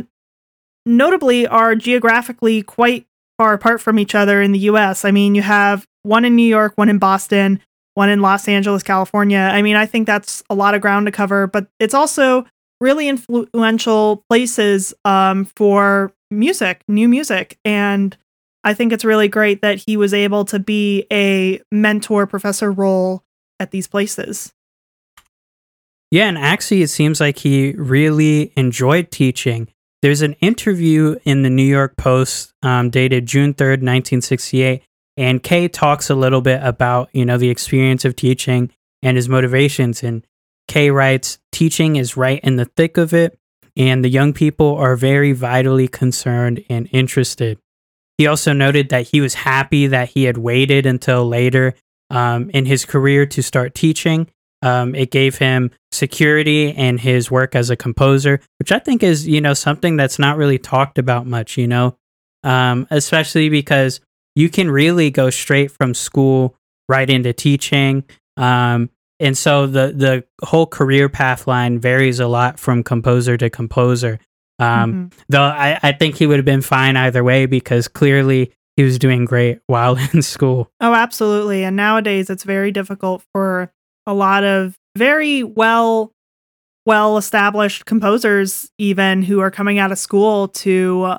notably 0.86 1.46
are 1.48 1.76
geographically 1.76 2.64
quite 2.64 3.06
far 3.38 3.52
apart 3.52 3.82
from 3.82 4.00
each 4.00 4.16
other 4.16 4.42
in 4.42 4.54
the 4.54 4.60
US. 4.60 5.04
I 5.04 5.12
mean, 5.12 5.36
you 5.36 5.42
have 5.42 5.86
one 6.04 6.24
in 6.24 6.34
New 6.34 6.48
York, 6.48 6.78
one 6.78 6.88
in 6.88 6.98
Boston, 6.98 7.60
one 7.94 8.08
in 8.08 8.22
Los 8.22 8.48
Angeles, 8.48 8.84
California. 8.84 9.50
I 9.52 9.62
mean, 9.62 9.76
I 9.76 9.86
think 9.86 10.08
that's 10.08 10.42
a 10.50 10.56
lot 10.56 10.74
of 10.74 10.80
ground 10.80 11.08
to 11.08 11.12
cover, 11.12 11.46
but 11.46 11.68
it's 11.78 11.94
also 11.94 12.46
really 12.80 13.10
influential 13.10 14.24
places 14.30 14.94
um, 15.04 15.44
for 15.58 16.14
music, 16.32 16.84
new 16.88 17.10
music. 17.10 17.60
And 17.66 18.16
I 18.64 18.74
think 18.74 18.94
it's 18.94 19.04
really 19.04 19.28
great 19.28 19.62
that 19.62 19.84
he 19.86 19.98
was 19.98 20.14
able 20.14 20.46
to 20.46 20.58
be 20.58 21.06
a 21.12 21.60
mentor 21.70 22.26
professor 22.28 22.72
role 22.72 23.26
at 23.60 23.72
these 23.72 23.88
places. 23.88 24.54
Yeah, 26.10 26.28
and 26.28 26.38
actually, 26.38 26.82
it 26.82 26.88
seems 26.88 27.20
like 27.20 27.40
he 27.40 27.74
really 27.74 28.54
enjoyed 28.56 29.12
teaching. 29.12 29.68
There's 30.02 30.22
an 30.22 30.34
interview 30.34 31.18
in 31.26 31.42
the 31.42 31.50
New 31.50 31.64
York 31.64 31.98
Post 31.98 32.54
um, 32.62 32.90
dated 32.90 33.26
June 33.26 33.54
3rd, 33.54 33.82
1968, 33.82 34.84
and 35.18 35.44
Kay 35.44 35.68
talks 35.68 36.10
a 36.10 36.16
little 36.16 36.42
bit 36.42 36.62
about, 36.64 37.10
you 37.12 37.26
know, 37.26 37.38
the 37.38 37.50
experience 37.50 38.06
of 38.06 38.16
teaching 38.16 38.72
and 39.02 39.18
his 39.18 39.28
motivations. 39.28 40.04
And 40.04 40.26
Kay 40.68 40.92
writes, 40.92 41.40
teaching 41.52 41.96
is 41.96 42.16
right 42.16 42.40
in 42.42 42.56
the 42.56 42.66
thick 42.66 42.98
of 42.98 43.14
it, 43.14 43.38
and 43.76 44.04
the 44.04 44.10
young 44.10 44.34
people 44.34 44.76
are 44.78 44.96
very 44.96 45.34
vitally 45.34 45.88
concerned 45.88 46.64
and 46.70 46.88
interested. 46.92 47.60
He 48.18 48.28
also 48.28 48.54
noted 48.54 48.90
that 48.90 49.10
he 49.10 49.20
was 49.20 49.34
happy 49.34 49.88
that 49.88 50.10
he 50.10 50.24
had 50.24 50.38
waited 50.38 50.86
until 50.86 51.28
later 51.28 51.76
um, 52.10 52.50
in 52.52 52.66
his 52.66 52.86
career 52.86 53.26
to 53.28 53.42
start 53.42 53.76
teaching. 53.76 54.28
Um, 54.62 54.96
it 54.96 55.12
gave 55.12 55.38
him 55.38 55.72
security 55.92 56.70
in 56.70 56.98
his 56.98 57.30
work 57.30 57.56
as 57.56 57.70
a 57.70 57.76
composer, 57.76 58.42
which 58.60 58.72
I 58.72 58.80
think 58.80 59.04
is, 59.04 59.28
you 59.28 59.40
know, 59.40 59.54
something 59.54 59.98
that's 59.98 60.18
not 60.18 60.38
really 60.38 60.58
talked 60.58 60.98
about 60.98 61.28
much, 61.28 61.58
you 61.58 61.68
know, 61.68 61.96
um, 62.44 62.88
especially 62.90 63.50
because 63.50 64.00
you 64.36 64.50
can 64.50 64.72
really 64.72 65.12
go 65.12 65.30
straight 65.30 65.72
from 65.72 65.94
school 65.94 66.56
right 66.90 67.10
into 67.10 67.34
teaching. 67.34 68.04
Um, 68.36 68.90
and 69.20 69.38
so 69.38 69.66
the 69.66 69.94
the 69.96 70.24
whole 70.46 70.68
career 70.68 71.10
path 71.10 71.48
line 71.48 71.80
varies 71.80 72.20
a 72.20 72.28
lot 72.28 72.60
from 72.60 72.84
composer 72.84 73.38
to 73.38 73.50
composer. 73.50 74.20
Um, 74.60 74.94
mm-hmm. 74.94 75.20
Though 75.30 75.44
I, 75.44 75.80
I 75.82 75.92
think 75.92 76.16
he 76.16 76.28
would 76.28 76.38
have 76.38 76.46
been 76.46 76.62
fine 76.62 76.96
either 76.98 77.24
way 77.24 77.46
because 77.46 77.88
clearly 77.88 78.54
he 78.78 78.84
was 78.84 78.98
doing 78.98 79.26
great 79.26 79.60
while 79.68 79.98
in 80.14 80.22
school. 80.22 80.72
Oh, 80.80 80.94
absolutely. 80.94 81.64
And 81.64 81.76
nowadays 81.76 82.30
it's 82.30 82.44
very 82.44 82.72
difficult 82.72 83.24
for 83.34 83.72
a 84.06 84.14
lot 84.14 84.44
of 84.44 84.76
very 84.96 85.44
well 85.44 86.14
well 86.86 87.18
established 87.18 87.86
composers 87.86 88.72
even 88.78 89.22
who 89.22 89.42
are 89.42 89.52
coming 89.52 89.78
out 89.78 89.92
of 89.92 90.00
school 90.00 90.48
to 90.48 91.18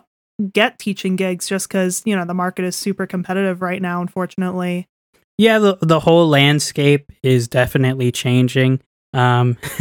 get 0.53 0.79
teaching 0.79 1.15
gigs 1.15 1.47
just 1.47 1.69
because 1.69 2.03
you 2.07 2.17
know 2.17 2.25
the 2.25 2.35
market 2.35 2.65
is 2.65 2.75
super 2.75 3.07
competitive 3.07 3.61
right 3.61 3.83
now 3.83 4.01
unfortunately 4.01 4.89
yeah 5.37 5.59
the, 5.59 5.77
the 5.83 6.01
whole 6.01 6.27
landscape 6.27 7.13
is 7.23 7.47
definitely 7.47 8.11
changing 8.11 8.81
um 9.13 9.59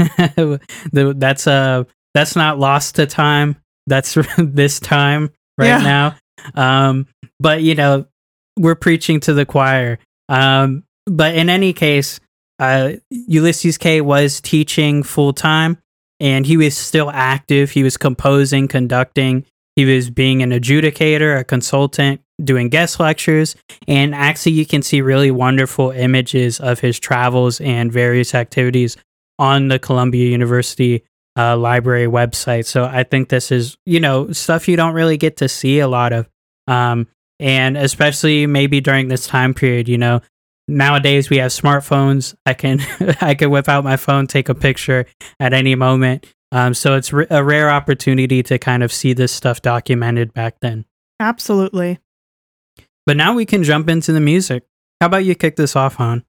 the, 0.91 1.13
that's 1.17 1.47
uh 1.47 1.84
that's 2.13 2.36
not 2.36 2.59
lost 2.59 2.95
to 2.95 3.05
time 3.05 3.55
that's 3.88 4.17
this 4.38 4.80
time 4.82 5.30
right 5.57 5.67
yeah. 5.67 5.78
now 5.78 6.15
um 6.55 7.07
but 7.39 7.61
you 7.61 7.75
know 7.75 8.05
we're 8.57 8.75
preaching 8.75 9.19
to 9.19 9.33
the 9.33 9.45
choir 9.45 9.99
um 10.29 10.83
but 11.05 11.35
in 11.35 11.49
any 11.49 11.73
case 11.73 12.19
uh 12.59 12.91
ulysses 13.09 13.77
kay 13.77 14.01
was 14.01 14.41
teaching 14.41 15.03
full 15.03 15.33
time 15.33 15.77
and 16.19 16.45
he 16.45 16.57
was 16.57 16.75
still 16.75 17.11
active 17.11 17.71
he 17.71 17.83
was 17.83 17.97
composing 17.97 18.67
conducting 18.67 19.45
he 19.77 19.85
was 19.85 20.09
being 20.09 20.41
an 20.41 20.49
adjudicator, 20.49 21.39
a 21.39 21.43
consultant, 21.43 22.19
doing 22.43 22.69
guest 22.69 22.99
lectures. 22.99 23.55
And 23.88 24.15
actually, 24.15 24.53
you 24.53 24.65
can 24.65 24.81
see 24.81 25.01
really 25.01 25.29
wonderful 25.29 25.91
images 25.91 26.59
of 26.59 26.79
his 26.79 26.99
travels 26.99 27.61
and 27.61 27.91
various 27.91 28.33
activities 28.33 28.97
on 29.38 29.67
the 29.67 29.77
Columbia 29.77 30.31
University 30.31 31.03
uh, 31.38 31.55
library 31.55 32.07
website. 32.07 32.65
So 32.65 32.85
I 32.85 33.03
think 33.03 33.29
this 33.29 33.51
is, 33.51 33.77
you 33.85 33.99
know, 33.99 34.31
stuff 34.31 34.67
you 34.67 34.77
don't 34.77 34.95
really 34.95 35.15
get 35.15 35.38
to 35.38 35.47
see 35.47 35.77
a 35.77 35.88
lot 35.88 36.11
of. 36.11 36.27
Um, 36.65 37.07
and 37.39 37.77
especially 37.77 38.47
maybe 38.47 38.81
during 38.81 39.07
this 39.07 39.27
time 39.27 39.53
period, 39.53 39.88
you 39.88 39.97
know, 39.97 40.21
nowadays 40.67 41.29
we 41.29 41.38
have 41.38 41.51
smartphones. 41.51 42.35
I 42.45 42.53
can 42.53 42.79
I 43.21 43.35
can 43.35 43.49
whip 43.49 43.69
out 43.69 43.83
my 43.83 43.97
phone, 43.97 44.27
take 44.27 44.49
a 44.49 44.55
picture 44.55 45.05
at 45.39 45.53
any 45.53 45.75
moment. 45.75 46.25
Um, 46.51 46.73
so 46.73 46.95
it's 46.95 47.13
r- 47.13 47.27
a 47.29 47.43
rare 47.43 47.69
opportunity 47.69 48.41
to 48.43 48.57
kind 48.57 48.83
of 48.83 48.91
see 48.91 49.13
this 49.13 49.31
stuff 49.31 49.61
documented 49.61 50.33
back 50.33 50.59
then. 50.61 50.85
Absolutely. 51.19 51.99
But 53.05 53.17
now 53.17 53.33
we 53.33 53.45
can 53.45 53.63
jump 53.63 53.89
into 53.89 54.11
the 54.11 54.19
music. 54.19 54.63
How 55.01 55.07
about 55.07 55.25
you 55.25 55.35
kick 55.35 55.55
this 55.55 55.75
off, 55.75 55.95
Han? 55.95 56.23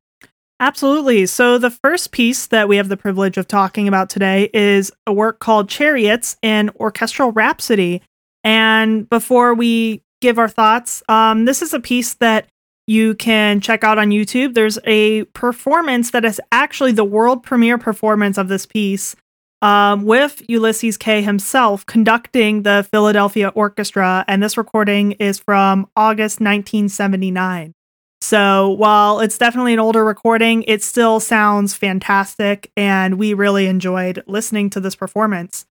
Absolutely. 0.61 1.27
So, 1.27 1.57
the 1.57 1.71
first 1.71 2.11
piece 2.11 2.49
that 2.49 2.69
we 2.69 2.77
have 2.77 2.89
the 2.89 2.97
privilege 2.97 3.37
of 3.37 3.47
talking 3.47 3.87
about 3.87 4.11
today 4.11 4.51
is 4.53 4.91
a 5.07 5.13
work 5.13 5.39
called 5.39 5.69
Chariots 5.69 6.37
and 6.43 6.71
Orchestral 6.81 7.31
Rhapsody. 7.31 8.03
And 8.43 9.09
before 9.09 9.55
we 9.55 10.03
give 10.21 10.39
our 10.39 10.49
thoughts, 10.49 11.03
um, 11.09 11.45
this 11.45 11.63
is 11.63 11.73
a 11.73 11.81
piece 11.81 12.15
that 12.15 12.49
you 12.87 13.15
can 13.15 13.61
check 13.61 13.85
out 13.85 13.99
on 13.99 14.09
YouTube. 14.09 14.55
There's 14.55 14.79
a 14.85 15.25
performance 15.25 16.11
that 16.13 16.25
is 16.25 16.41
actually 16.51 16.93
the 16.93 17.05
world 17.05 17.43
premiere 17.43 17.79
performance 17.79 18.39
of 18.39 18.49
this 18.49 18.65
piece 18.65 19.15
um, 19.61 20.05
with 20.05 20.43
Ulysses 20.49 20.97
Kay 20.97 21.23
himself 21.23 21.85
conducting 21.87 22.63
the 22.63 22.87
Philadelphia 22.91 23.49
Orchestra. 23.49 24.25
And 24.27 24.43
this 24.43 24.57
recording 24.57 25.13
is 25.13 25.39
from 25.39 25.89
August 25.97 26.41
1979. 26.41 27.75
So 28.21 28.71
while 28.71 29.21
it's 29.21 29.39
definitely 29.39 29.75
an 29.75 29.79
older 29.79 30.05
recording, 30.05 30.65
it 30.65 30.83
still 30.83 31.21
sounds 31.21 31.75
fantastic. 31.75 32.73
And 32.77 33.19
we 33.19 33.35
really 33.35 33.67
enjoyed 33.67 34.23
listening 34.27 34.71
to 34.71 34.81
this 34.81 34.97
performance. 34.97 35.67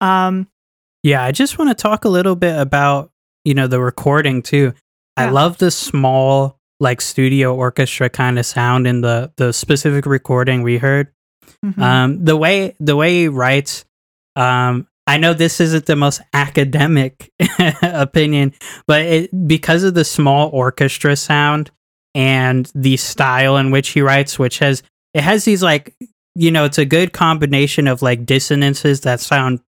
Um, 0.00 0.48
yeah, 1.02 1.22
I 1.22 1.32
just 1.32 1.58
want 1.58 1.70
to 1.70 1.80
talk 1.80 2.04
a 2.04 2.08
little 2.08 2.36
bit 2.36 2.58
about, 2.58 3.11
you 3.44 3.54
know, 3.54 3.66
the 3.66 3.80
recording 3.80 4.42
too. 4.42 4.72
Yeah. 5.18 5.26
I 5.26 5.30
love 5.30 5.58
the 5.58 5.70
small 5.70 6.58
like 6.80 7.00
studio 7.00 7.54
orchestra 7.54 8.10
kind 8.10 8.38
of 8.38 8.46
sound 8.46 8.86
in 8.86 9.00
the 9.02 9.32
the 9.36 9.52
specific 9.52 10.04
recording 10.04 10.62
we 10.62 10.78
heard. 10.78 11.12
Mm-hmm. 11.64 11.82
Um, 11.82 12.24
the 12.24 12.36
way 12.36 12.74
the 12.80 12.96
way 12.96 13.20
he 13.20 13.28
writes, 13.28 13.84
um, 14.36 14.88
I 15.06 15.18
know 15.18 15.32
this 15.32 15.60
isn't 15.60 15.86
the 15.86 15.96
most 15.96 16.20
academic 16.32 17.30
opinion, 17.82 18.54
but 18.86 19.02
it, 19.02 19.48
because 19.48 19.84
of 19.84 19.94
the 19.94 20.04
small 20.04 20.50
orchestra 20.50 21.16
sound 21.16 21.70
and 22.14 22.70
the 22.74 22.96
style 22.96 23.56
in 23.56 23.70
which 23.70 23.90
he 23.90 24.00
writes, 24.00 24.38
which 24.38 24.58
has 24.58 24.82
it 25.14 25.22
has 25.22 25.44
these 25.44 25.62
like 25.62 25.94
you 26.34 26.50
know 26.50 26.64
it's 26.64 26.78
a 26.78 26.84
good 26.84 27.12
combination 27.12 27.86
of 27.86 28.02
like 28.02 28.26
dissonances 28.26 29.02
that 29.02 29.20
sound 29.20 29.60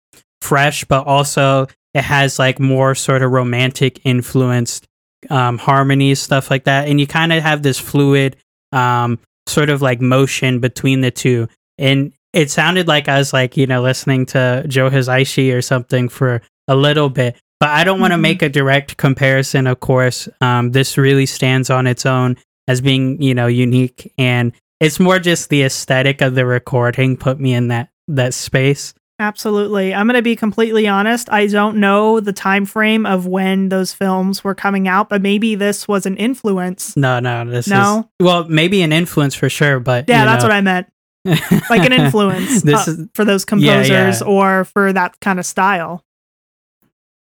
fresh, 0.40 0.84
but 0.84 1.06
also 1.06 1.66
it 1.94 2.02
has 2.02 2.38
like 2.38 2.58
more 2.58 2.94
sort 2.94 3.22
of 3.22 3.30
romantic 3.30 4.00
influenced 4.04 4.86
um, 5.30 5.58
harmonies, 5.58 6.20
stuff 6.20 6.50
like 6.50 6.64
that, 6.64 6.88
and 6.88 7.00
you 7.00 7.06
kind 7.06 7.32
of 7.32 7.42
have 7.42 7.62
this 7.62 7.78
fluid 7.78 8.36
um, 8.72 9.18
sort 9.46 9.70
of 9.70 9.82
like 9.82 10.00
motion 10.00 10.60
between 10.60 11.00
the 11.00 11.10
two 11.10 11.48
and 11.78 12.12
it 12.32 12.50
sounded 12.50 12.88
like 12.88 13.08
I 13.08 13.18
was 13.18 13.32
like 13.32 13.56
you 13.56 13.66
know 13.66 13.82
listening 13.82 14.26
to 14.26 14.64
Joe 14.66 14.90
Hisaishi 14.90 15.54
or 15.54 15.62
something 15.62 16.08
for 16.08 16.42
a 16.68 16.76
little 16.76 17.10
bit. 17.10 17.36
But 17.60 17.70
I 17.70 17.84
don't 17.84 18.00
want 18.00 18.12
to 18.12 18.16
mm-hmm. 18.16 18.22
make 18.22 18.42
a 18.42 18.48
direct 18.48 18.96
comparison. 18.96 19.66
Of 19.66 19.80
course, 19.80 20.28
um, 20.40 20.72
this 20.72 20.98
really 20.98 21.26
stands 21.26 21.70
on 21.70 21.86
its 21.86 22.06
own 22.06 22.36
as 22.66 22.80
being 22.80 23.20
you 23.20 23.34
know 23.34 23.46
unique, 23.46 24.12
and 24.18 24.52
it's 24.80 24.98
more 24.98 25.18
just 25.18 25.48
the 25.48 25.62
aesthetic 25.62 26.20
of 26.22 26.34
the 26.34 26.46
recording 26.46 27.16
put 27.16 27.38
me 27.38 27.54
in 27.54 27.68
that 27.68 27.90
that 28.08 28.34
space. 28.34 28.94
Absolutely. 29.18 29.94
I'm 29.94 30.06
going 30.06 30.16
to 30.16 30.22
be 30.22 30.34
completely 30.34 30.88
honest. 30.88 31.30
I 31.30 31.46
don't 31.46 31.76
know 31.76 32.18
the 32.18 32.32
time 32.32 32.66
frame 32.66 33.06
of 33.06 33.26
when 33.26 33.68
those 33.68 33.92
films 33.92 34.42
were 34.42 34.54
coming 34.54 34.88
out, 34.88 35.08
but 35.08 35.22
maybe 35.22 35.54
this 35.54 35.86
was 35.86 36.06
an 36.06 36.16
influence. 36.16 36.96
No, 36.96 37.20
no, 37.20 37.44
this 37.44 37.68
no? 37.68 38.00
is 38.00 38.24
well, 38.24 38.48
maybe 38.48 38.82
an 38.82 38.92
influence 38.92 39.34
for 39.34 39.48
sure, 39.48 39.78
but 39.78 40.08
Yeah, 40.08 40.24
that's 40.24 40.42
know. 40.42 40.48
what 40.48 40.56
I 40.56 40.60
meant 40.60 40.92
like 41.24 41.84
an 41.84 41.92
influence 41.92 42.66
uh, 42.66 42.84
is, 42.86 43.06
for 43.14 43.24
those 43.24 43.44
composers 43.44 43.88
yeah, 43.88 44.18
yeah. 44.18 44.24
or 44.24 44.64
for 44.64 44.92
that 44.92 45.20
kind 45.20 45.38
of 45.38 45.46
style. 45.46 46.04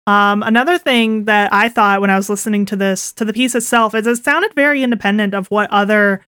Um, 0.08 0.44
another 0.44 0.78
thing 0.78 1.26
that 1.26 1.54
I 1.54 1.70
thought 1.70 2.02
when 2.02 2.10
I 2.10 2.16
was 2.16 2.30
listening 2.30 2.66
to 2.68 2.76
this 2.76 3.12
to 3.14 3.26
the 3.26 3.34
piece 3.34 3.56
itself 3.56 3.94
is 3.96 4.06
it 4.08 4.24
sounded 4.24 4.54
very 4.54 4.84
independent 4.84 5.34
of 5.34 5.48
what 5.48 5.70
other 5.72 6.26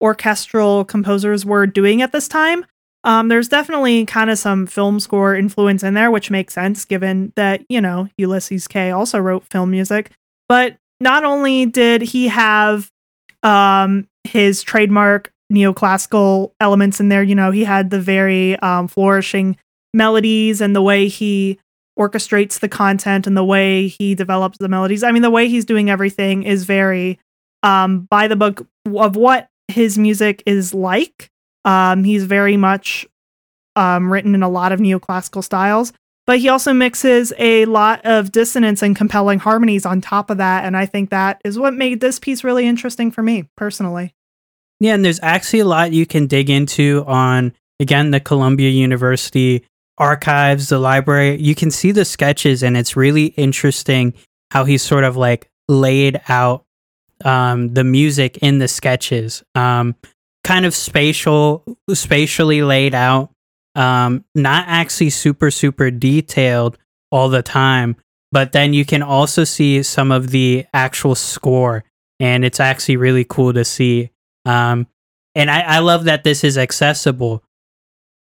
orchestral 0.00 0.84
composers 0.84 1.44
were 1.44 1.66
doing 1.66 2.02
at 2.02 2.12
this 2.12 2.28
time. 2.28 2.64
Um, 3.04 3.28
there's 3.28 3.48
definitely 3.48 4.06
kind 4.06 4.30
of 4.30 4.38
some 4.38 4.66
film 4.66 4.98
score 4.98 5.34
influence 5.34 5.82
in 5.82 5.94
there, 5.94 6.10
which 6.10 6.30
makes 6.30 6.54
sense 6.54 6.84
given 6.84 7.32
that 7.36 7.62
you 7.68 7.80
know 7.80 8.08
Ulysses 8.18 8.66
Kay 8.66 8.90
also 8.90 9.18
wrote 9.18 9.44
film 9.44 9.70
music. 9.70 10.10
But 10.48 10.76
not 11.00 11.24
only 11.24 11.66
did 11.66 12.02
he 12.02 12.28
have 12.28 12.90
um, 13.42 14.08
his 14.24 14.62
trademark 14.62 15.30
neoclassical 15.52 16.52
elements 16.60 17.00
in 17.00 17.08
there. 17.08 17.22
You 17.22 17.34
know, 17.34 17.50
he 17.50 17.64
had 17.64 17.90
the 17.90 18.00
very 18.00 18.58
um, 18.60 18.88
flourishing 18.88 19.56
melodies 19.92 20.60
and 20.60 20.74
the 20.74 20.82
way 20.82 21.06
he 21.06 21.58
orchestrates 21.98 22.58
the 22.58 22.68
content 22.68 23.26
and 23.26 23.36
the 23.36 23.44
way 23.44 23.86
he 23.86 24.14
develops 24.14 24.58
the 24.58 24.68
melodies. 24.68 25.04
I 25.04 25.12
mean, 25.12 25.22
the 25.22 25.30
way 25.30 25.48
he's 25.48 25.64
doing 25.64 25.90
everything 25.90 26.42
is 26.42 26.64
very 26.64 27.20
um, 27.62 28.08
by 28.10 28.26
the 28.26 28.36
book 28.36 28.66
of 28.96 29.14
what 29.16 29.48
his 29.68 29.96
music 29.96 30.42
is 30.46 30.74
like. 30.74 31.30
Um, 31.64 32.04
he's 32.04 32.24
very 32.24 32.56
much 32.56 33.06
um, 33.76 34.12
written 34.12 34.34
in 34.34 34.42
a 34.42 34.48
lot 34.48 34.72
of 34.72 34.80
neoclassical 34.80 35.42
styles, 35.42 35.92
but 36.26 36.38
he 36.38 36.48
also 36.48 36.72
mixes 36.72 37.32
a 37.38 37.64
lot 37.66 38.00
of 38.04 38.32
dissonance 38.32 38.82
and 38.82 38.96
compelling 38.96 39.38
harmonies 39.38 39.84
on 39.84 40.00
top 40.00 40.30
of 40.30 40.38
that. 40.38 40.64
And 40.64 40.76
I 40.76 40.86
think 40.86 41.10
that 41.10 41.40
is 41.44 41.58
what 41.58 41.74
made 41.74 42.00
this 42.00 42.18
piece 42.18 42.44
really 42.44 42.66
interesting 42.66 43.10
for 43.10 43.22
me 43.22 43.48
personally. 43.56 44.14
Yeah, 44.80 44.94
and 44.94 45.04
there's 45.04 45.20
actually 45.22 45.60
a 45.60 45.64
lot 45.64 45.92
you 45.92 46.06
can 46.06 46.26
dig 46.26 46.50
into 46.50 47.04
on 47.06 47.52
again 47.80 48.10
the 48.10 48.20
Columbia 48.20 48.70
University 48.70 49.64
archives, 49.98 50.68
the 50.68 50.78
library. 50.78 51.40
You 51.40 51.54
can 51.54 51.70
see 51.70 51.92
the 51.92 52.04
sketches, 52.04 52.62
and 52.62 52.76
it's 52.76 52.96
really 52.96 53.26
interesting 53.26 54.14
how 54.50 54.64
he's 54.64 54.82
sort 54.82 55.04
of 55.04 55.16
like 55.16 55.48
laid 55.68 56.20
out 56.28 56.64
um, 57.24 57.72
the 57.74 57.84
music 57.84 58.38
in 58.38 58.58
the 58.58 58.68
sketches. 58.68 59.42
Um, 59.54 59.94
kind 60.44 60.64
of 60.64 60.74
spatial, 60.74 61.64
spatially 61.92 62.62
laid 62.62 62.94
out. 62.94 63.30
Um, 63.74 64.24
not 64.36 64.66
actually 64.68 65.10
super 65.10 65.50
super 65.50 65.90
detailed 65.90 66.78
all 67.10 67.28
the 67.28 67.42
time, 67.42 67.96
but 68.30 68.52
then 68.52 68.72
you 68.72 68.84
can 68.84 69.02
also 69.02 69.42
see 69.42 69.82
some 69.82 70.12
of 70.12 70.30
the 70.30 70.64
actual 70.72 71.16
score, 71.16 71.82
and 72.20 72.44
it's 72.44 72.60
actually 72.60 72.98
really 72.98 73.24
cool 73.24 73.52
to 73.52 73.64
see 73.64 74.10
um, 74.44 74.86
and 75.34 75.50
I, 75.50 75.60
I 75.62 75.78
love 75.80 76.04
that 76.04 76.24
this 76.24 76.44
is 76.44 76.56
accessible. 76.58 77.42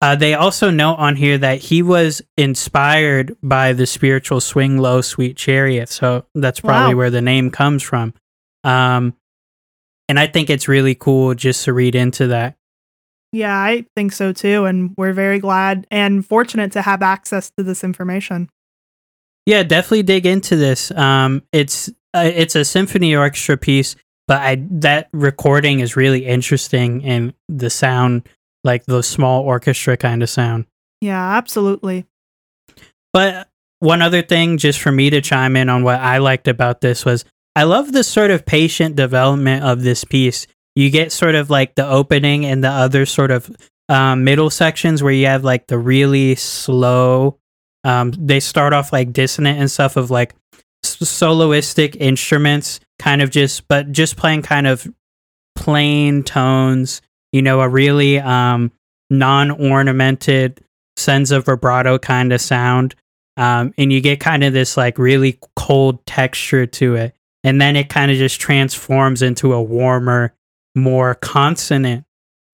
Uh, 0.02 0.16
they 0.16 0.34
also 0.34 0.70
note 0.70 0.94
on 0.94 1.16
here 1.16 1.36
that 1.38 1.58
he 1.58 1.82
was 1.82 2.22
inspired 2.36 3.36
by 3.42 3.72
the 3.74 3.86
spiritual 3.86 4.40
swing 4.40 4.78
low 4.78 5.02
sweet 5.02 5.36
chariot. 5.36 5.90
So 5.90 6.24
that's 6.34 6.60
probably 6.60 6.94
wow. 6.94 6.98
where 6.98 7.10
the 7.10 7.20
name 7.20 7.50
comes 7.50 7.82
from. 7.82 8.14
Um, 8.64 9.14
and 10.10 10.18
I 10.18 10.26
think 10.26 10.50
it's 10.50 10.68
really 10.68 10.94
cool 10.94 11.34
just 11.34 11.64
to 11.64 11.72
read 11.72 11.94
into 11.94 12.26
that. 12.26 12.56
Yeah, 13.32 13.56
I 13.56 13.86
think 13.94 14.12
so 14.12 14.32
too. 14.32 14.64
And 14.64 14.92
we're 14.98 15.12
very 15.12 15.38
glad 15.38 15.86
and 15.90 16.26
fortunate 16.26 16.72
to 16.72 16.82
have 16.82 17.00
access 17.00 17.50
to 17.56 17.62
this 17.62 17.84
information. 17.84 18.50
Yeah, 19.46 19.62
definitely 19.62 20.02
dig 20.02 20.26
into 20.26 20.56
this. 20.56 20.90
Um, 20.90 21.42
it's 21.52 21.88
uh, 22.12 22.30
it's 22.34 22.56
a 22.56 22.64
symphony 22.64 23.14
orchestra 23.14 23.56
piece 23.56 23.96
but 24.30 24.42
I 24.42 24.64
that 24.70 25.08
recording 25.12 25.80
is 25.80 25.96
really 25.96 26.24
interesting 26.24 27.04
and 27.04 27.34
the 27.48 27.68
sound 27.68 28.28
like 28.62 28.86
the 28.86 29.02
small 29.02 29.42
orchestra 29.42 29.96
kind 29.96 30.22
of 30.22 30.30
sound. 30.30 30.66
Yeah, 31.00 31.36
absolutely. 31.36 32.06
But 33.12 33.48
one 33.80 34.02
other 34.02 34.22
thing 34.22 34.56
just 34.56 34.78
for 34.78 34.92
me 34.92 35.10
to 35.10 35.20
chime 35.20 35.56
in 35.56 35.68
on 35.68 35.82
what 35.82 35.98
I 35.98 36.18
liked 36.18 36.46
about 36.46 36.80
this 36.80 37.04
was 37.04 37.24
I 37.56 37.64
love 37.64 37.92
the 37.92 38.04
sort 38.04 38.30
of 38.30 38.46
patient 38.46 38.96
development 38.96 39.64
of 39.64 39.82
this 39.82 40.04
piece. 40.04 40.46
You 40.76 40.90
get 40.90 41.12
sort 41.12 41.34
of 41.34 41.50
like 41.50 41.74
the 41.74 41.86
opening 41.86 42.46
and 42.46 42.62
the 42.62 42.70
other 42.70 43.06
sort 43.06 43.30
of 43.30 43.50
um, 43.88 44.24
middle 44.24 44.50
sections 44.50 45.02
where 45.02 45.12
you 45.12 45.26
have 45.26 45.42
like 45.42 45.66
the 45.66 45.78
really 45.78 46.36
slow 46.36 47.40
um, 47.84 48.12
they 48.12 48.40
start 48.40 48.72
off 48.72 48.92
like 48.92 49.12
dissonant 49.12 49.58
and 49.58 49.70
stuff 49.70 49.96
of 49.96 50.10
like 50.10 50.34
soloistic 50.84 51.96
instruments, 51.96 52.80
kind 52.98 53.22
of 53.22 53.30
just, 53.30 53.66
but 53.68 53.92
just 53.92 54.16
playing 54.16 54.42
kind 54.42 54.66
of 54.66 54.86
plain 55.54 56.22
tones, 56.22 57.00
you 57.32 57.42
know, 57.42 57.60
a 57.60 57.68
really 57.68 58.18
um, 58.18 58.72
non 59.08 59.50
ornamented 59.50 60.60
sense 60.96 61.30
of 61.30 61.46
vibrato 61.46 61.98
kind 61.98 62.32
of 62.32 62.40
sound. 62.40 62.94
Um, 63.36 63.72
and 63.78 63.92
you 63.92 64.00
get 64.00 64.20
kind 64.20 64.44
of 64.44 64.52
this 64.52 64.76
like 64.76 64.98
really 64.98 65.38
cold 65.56 66.04
texture 66.04 66.66
to 66.66 66.96
it. 66.96 67.14
And 67.44 67.60
then 67.60 67.76
it 67.76 67.88
kind 67.88 68.10
of 68.10 68.16
just 68.16 68.40
transforms 68.40 69.22
into 69.22 69.52
a 69.52 69.62
warmer, 69.62 70.34
more 70.74 71.14
consonant, 71.14 72.04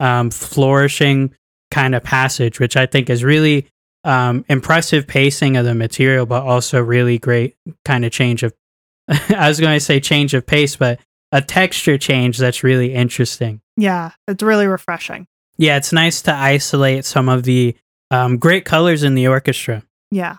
um, 0.01 0.31
flourishing 0.31 1.35
kind 1.71 1.95
of 1.95 2.03
passage, 2.03 2.61
which 2.61 2.77
I 2.77 2.87
think 2.87 3.11
is 3.11 3.25
really 3.25 3.67
um, 4.05 4.45
impressive 4.49 5.07
pacing 5.07 5.57
of 5.57 5.65
the 5.65 5.75
material, 5.75 6.27
but 6.27 6.43
also 6.43 6.81
really 6.81 7.19
great 7.19 7.57
kind 7.85 8.05
of 8.05 8.13
change 8.13 8.43
of. 8.43 8.55
I 9.09 9.49
was 9.49 9.61
going 9.61 9.77
to 9.77 9.85
say 9.85 10.01
change 10.01 10.35
of 10.35 10.47
pace, 10.47 10.77
but 10.77 11.01
a 11.33 11.43
texture 11.43 11.99
change 11.99 12.39
that's 12.39 12.63
really 12.63 12.95
interesting. 12.95 13.61
Yeah, 13.77 14.13
it's 14.29 14.43
really 14.43 14.67
refreshing. 14.67 15.27
Yeah, 15.59 15.77
it's 15.77 15.93
nice 15.93 16.23
to 16.23 16.35
isolate 16.35 17.05
some 17.05 17.29
of 17.29 17.43
the 17.43 17.77
um, 18.11 18.39
great 18.39 18.65
colors 18.65 19.03
in 19.03 19.15
the 19.15 19.27
orchestra. 19.27 19.83
Yeah. 20.11 20.37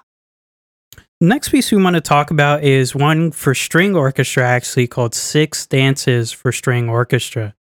Next 1.19 1.49
piece 1.49 1.71
we 1.71 1.81
want 1.81 1.95
to 1.95 2.01
talk 2.01 2.29
about 2.29 2.63
is 2.63 2.93
one 2.93 3.31
for 3.31 3.55
string 3.55 3.95
orchestra, 3.95 4.47
actually 4.47 4.85
called 4.85 5.15
Six 5.15 5.65
Dances 5.65 6.31
for 6.31 6.51
String 6.51 6.89
Orchestra. 6.89 7.55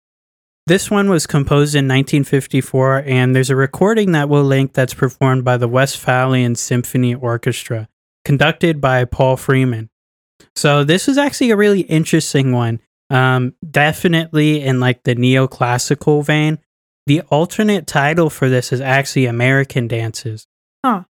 This 0.65 0.89
one 0.89 1.07
was 1.07 1.27
composed 1.27 1.75
in 1.75 1.85
1954, 1.85 3.03
and 3.05 3.35
there's 3.35 3.51
a 3.51 3.55
recording 3.55 4.13
that 4.13 4.27
we'll 4.27 4.43
link 4.43 4.73
that's 4.73 4.95
performed 4.95 5.43
by 5.43 5.57
the 5.57 5.67
Westphalian 5.67 6.55
Symphony 6.55 7.13
Orchestra, 7.13 7.89
conducted 8.25 8.81
by 8.81 9.05
Paul 9.05 9.37
Freeman. 9.37 9.91
So, 10.55 10.83
this 10.83 11.07
is 11.07 11.19
actually 11.19 11.51
a 11.51 11.55
really 11.55 11.81
interesting 11.81 12.53
one. 12.53 12.79
Um, 13.11 13.53
definitely 13.69 14.63
in 14.63 14.79
like 14.79 15.03
the 15.03 15.13
neoclassical 15.13 16.25
vein. 16.25 16.57
The 17.05 17.21
alternate 17.29 17.85
title 17.85 18.31
for 18.31 18.49
this 18.49 18.73
is 18.73 18.81
actually 18.81 19.27
American 19.27 19.87
Dances. 19.87 20.47
Huh. 20.83 21.03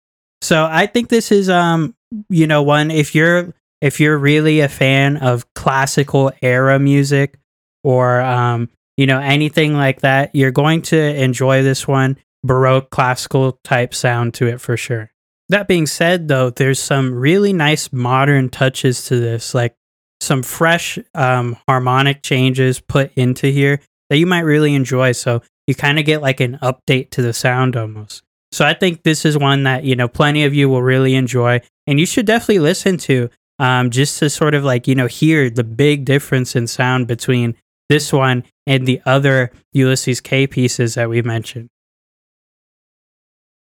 So 0.43 0.67
I 0.71 0.87
think 0.87 1.09
this 1.09 1.31
is 1.31 1.51
um 1.51 1.95
you 2.29 2.47
know 2.47 2.63
one 2.63 2.91
if 2.91 3.15
you're 3.15 3.55
if 3.81 4.01
you're 4.01 4.19
really 4.19 4.61
a 4.61 4.69
fan 4.69 5.17
of 5.17 5.53
classical 5.55 6.33
era 6.43 6.79
music 6.79 7.39
or 7.83 8.21
um 8.21 8.69
you 8.97 9.07
know 9.07 9.19
anything 9.19 9.75
like 9.75 10.03
that, 10.03 10.35
you're 10.35 10.51
going 10.51 10.83
to 10.83 10.99
enjoy 10.99 11.63
this 11.63 11.89
one. 11.89 12.19
Baroque 12.45 12.91
classical 12.91 13.59
type 13.65 13.95
sound 13.95 14.35
to 14.35 14.47
it 14.47 14.61
for 14.61 14.77
sure. 14.77 15.11
That 15.49 15.69
being 15.69 15.87
said 15.87 16.29
though, 16.29 16.51
there's 16.51 16.79
some 16.79 17.15
really 17.15 17.53
nice 17.53 17.93
modern 17.93 18.51
touches 18.51 19.07
to 19.07 19.19
this 19.19 19.55
like 19.55 19.75
some 20.21 20.43
fresh 20.43 20.99
um, 21.15 21.57
harmonic 21.67 22.23
changes 22.23 22.79
put 22.79 23.11
into 23.15 23.47
here 23.47 23.81
that 24.11 24.19
you 24.19 24.27
might 24.27 24.41
really 24.41 24.75
enjoy. 24.75 25.13
So 25.13 25.43
you 25.67 25.75
kind 25.75 25.99
of 25.99 26.05
get 26.05 26.21
like 26.21 26.41
an 26.41 26.59
update 26.63 27.11
to 27.13 27.23
the 27.23 27.33
sound 27.33 27.77
almost. 27.77 28.23
So 28.53 28.65
I 28.65 28.75
think 28.75 29.03
this 29.03 29.25
is 29.25 29.39
one 29.39 29.63
that, 29.63 29.85
you 29.85 29.95
know, 29.95 30.09
plenty 30.09 30.45
of 30.45 30.55
you 30.55 30.69
will 30.69 30.83
really 30.83 31.15
enjoy 31.15 31.61
and 31.87 32.01
you 32.01 32.07
should 32.07 32.27
definitely 32.27 32.59
listen 32.59 32.97
to 32.99 33.31
um, 33.59 33.91
just 33.91 34.19
to 34.19 34.31
sort 34.31 34.55
of 34.55 34.65
like, 34.65 34.89
you 34.89 34.95
know, 34.95 35.07
hear 35.07 35.51
the 35.51 35.65
big 35.65 36.05
difference 36.05 36.57
in 36.57 36.67
sound 36.67 37.07
between 37.07 37.55
this 37.89 38.13
one 38.13 38.45
and 38.67 38.87
the 38.87 39.01
other 39.05 39.53
Ulysses 39.73 40.21
Kay 40.21 40.47
pieces 40.47 40.95
that 40.95 41.09
we 41.09 41.23
mentioned. 41.23 41.69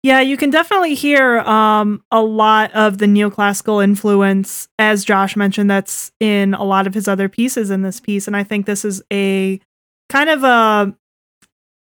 Yeah, 0.04 0.20
you 0.20 0.36
can 0.36 0.50
definitely 0.50 0.96
hear 0.96 1.40
um, 1.40 2.04
a 2.12 2.22
lot 2.22 2.74
of 2.74 2.98
the 2.98 3.06
neoclassical 3.06 3.82
influence, 3.82 4.68
as 4.78 5.06
Josh 5.06 5.38
mentioned, 5.38 5.72
that's 5.72 6.12
in 6.20 6.54
a 6.54 6.64
lot 6.64 6.88
of 6.88 6.94
his 6.94 7.08
other 7.08 7.30
pieces 7.30 7.72
in 7.72 7.84
this 7.84 8.02
piece. 8.02 8.28
And 8.28 8.36
I 8.36 8.44
think 8.44 8.66
this 8.66 8.84
is 8.84 9.02
a 9.12 9.62
kind 10.10 10.30
of 10.30 10.44
a 10.44 10.94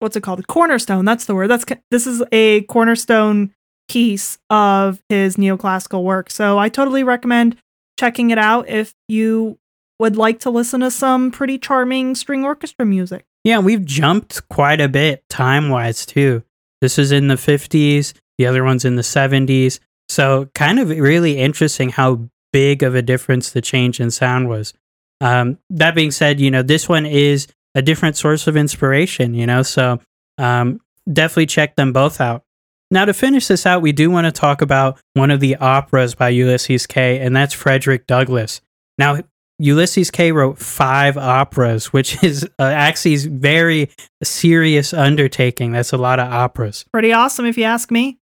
what's 0.01 0.17
it 0.17 0.23
called? 0.23 0.47
Cornerstone. 0.49 1.05
That's 1.05 1.27
the 1.27 1.35
word. 1.35 1.49
That's 1.49 1.65
this 1.91 2.07
is 2.07 2.23
a 2.33 2.63
cornerstone 2.63 3.55
piece 3.89 4.39
of 4.51 5.03
his 5.09 5.37
neoclassical 5.37 6.03
work. 6.03 6.31
So 6.31 6.59
I 6.59 6.69
totally 6.69 7.05
recommend 7.05 7.57
checking 7.99 8.31
it 8.31 8.39
out 8.39 8.69
if 8.69 8.95
you 9.09 9.59
would 9.99 10.17
like 10.17 10.41
to 10.41 10.51
listen 10.51 10.81
to 10.81 10.91
some 10.91 11.31
pretty 11.31 11.59
charming 11.59 12.15
string 12.15 12.45
orchestra 12.45 12.87
music. 12.87 13.25
Yeah, 13.45 13.59
we've 13.59 13.85
jumped 13.85 14.49
quite 14.49 14.81
a 14.81 14.89
bit 14.89 15.23
time 15.29 15.69
wise 15.69 16.07
too. 16.07 16.43
This 16.81 16.99
is 16.99 17.13
in 17.13 17.29
the 17.29 17.35
50s, 17.35 18.15
the 18.39 18.47
other 18.47 18.65
one's 18.65 18.85
in 18.85 18.97
the 18.97 19.03
70s. 19.03 19.81
So, 20.09 20.47
kind 20.55 20.79
of 20.79 20.89
really 20.89 21.39
interesting 21.39 21.91
how 21.91 22.29
big 22.53 22.83
of 22.83 22.95
a 22.95 23.03
difference 23.03 23.51
the 23.51 23.61
change 23.61 24.01
in 24.01 24.11
sound 24.11 24.49
was. 24.49 24.73
Um, 25.21 25.59
that 25.69 25.95
being 25.95 26.11
said, 26.11 26.41
you 26.41 26.51
know, 26.51 26.63
this 26.63 26.89
one 26.89 27.07
is 27.07 27.47
a 27.75 27.83
different 27.83 28.17
source 28.17 28.47
of 28.47 28.57
inspiration, 28.57 29.35
you 29.35 29.47
know, 29.47 29.63
so 29.63 30.01
um, 30.39 30.81
definitely 31.11 31.47
check 31.47 31.77
them 31.77 31.93
both 31.93 32.21
out. 32.21 32.43
Now, 32.91 33.05
to 33.05 33.15
finish 33.15 33.47
this 33.47 33.67
out, 33.67 33.83
we 33.83 33.93
do 33.93 34.11
want 34.11 34.25
to 34.27 34.33
talk 34.33 34.63
about 34.63 34.99
one 35.15 35.31
of 35.31 35.39
the 35.39 35.57
operas 35.57 36.15
by 36.17 36.31
Ulysses 36.31 36.87
Kay., 36.87 37.21
and 37.21 37.37
that's 37.37 37.55
Frederick 37.55 38.07
Douglass. 38.09 38.61
Now, 38.99 39.21
Ulysses 39.61 40.11
Kay 40.11 40.33
wrote 40.33 40.59
five 40.59 41.17
operas, 41.17 41.93
which 41.93 42.23
is 42.25 42.45
uh, 42.59 42.63
actually 42.63 43.17
very 43.29 43.91
serious 44.23 44.93
undertaking. 44.93 45.73
That's 45.73 45.93
a 45.93 45.99
lot 45.99 46.19
of 46.19 46.33
operas. 46.33 46.85
Pretty 46.93 47.13
awesome, 47.13 47.47
if 47.47 47.57
you 47.57 47.65
ask 47.65 47.91
me. 47.93 48.19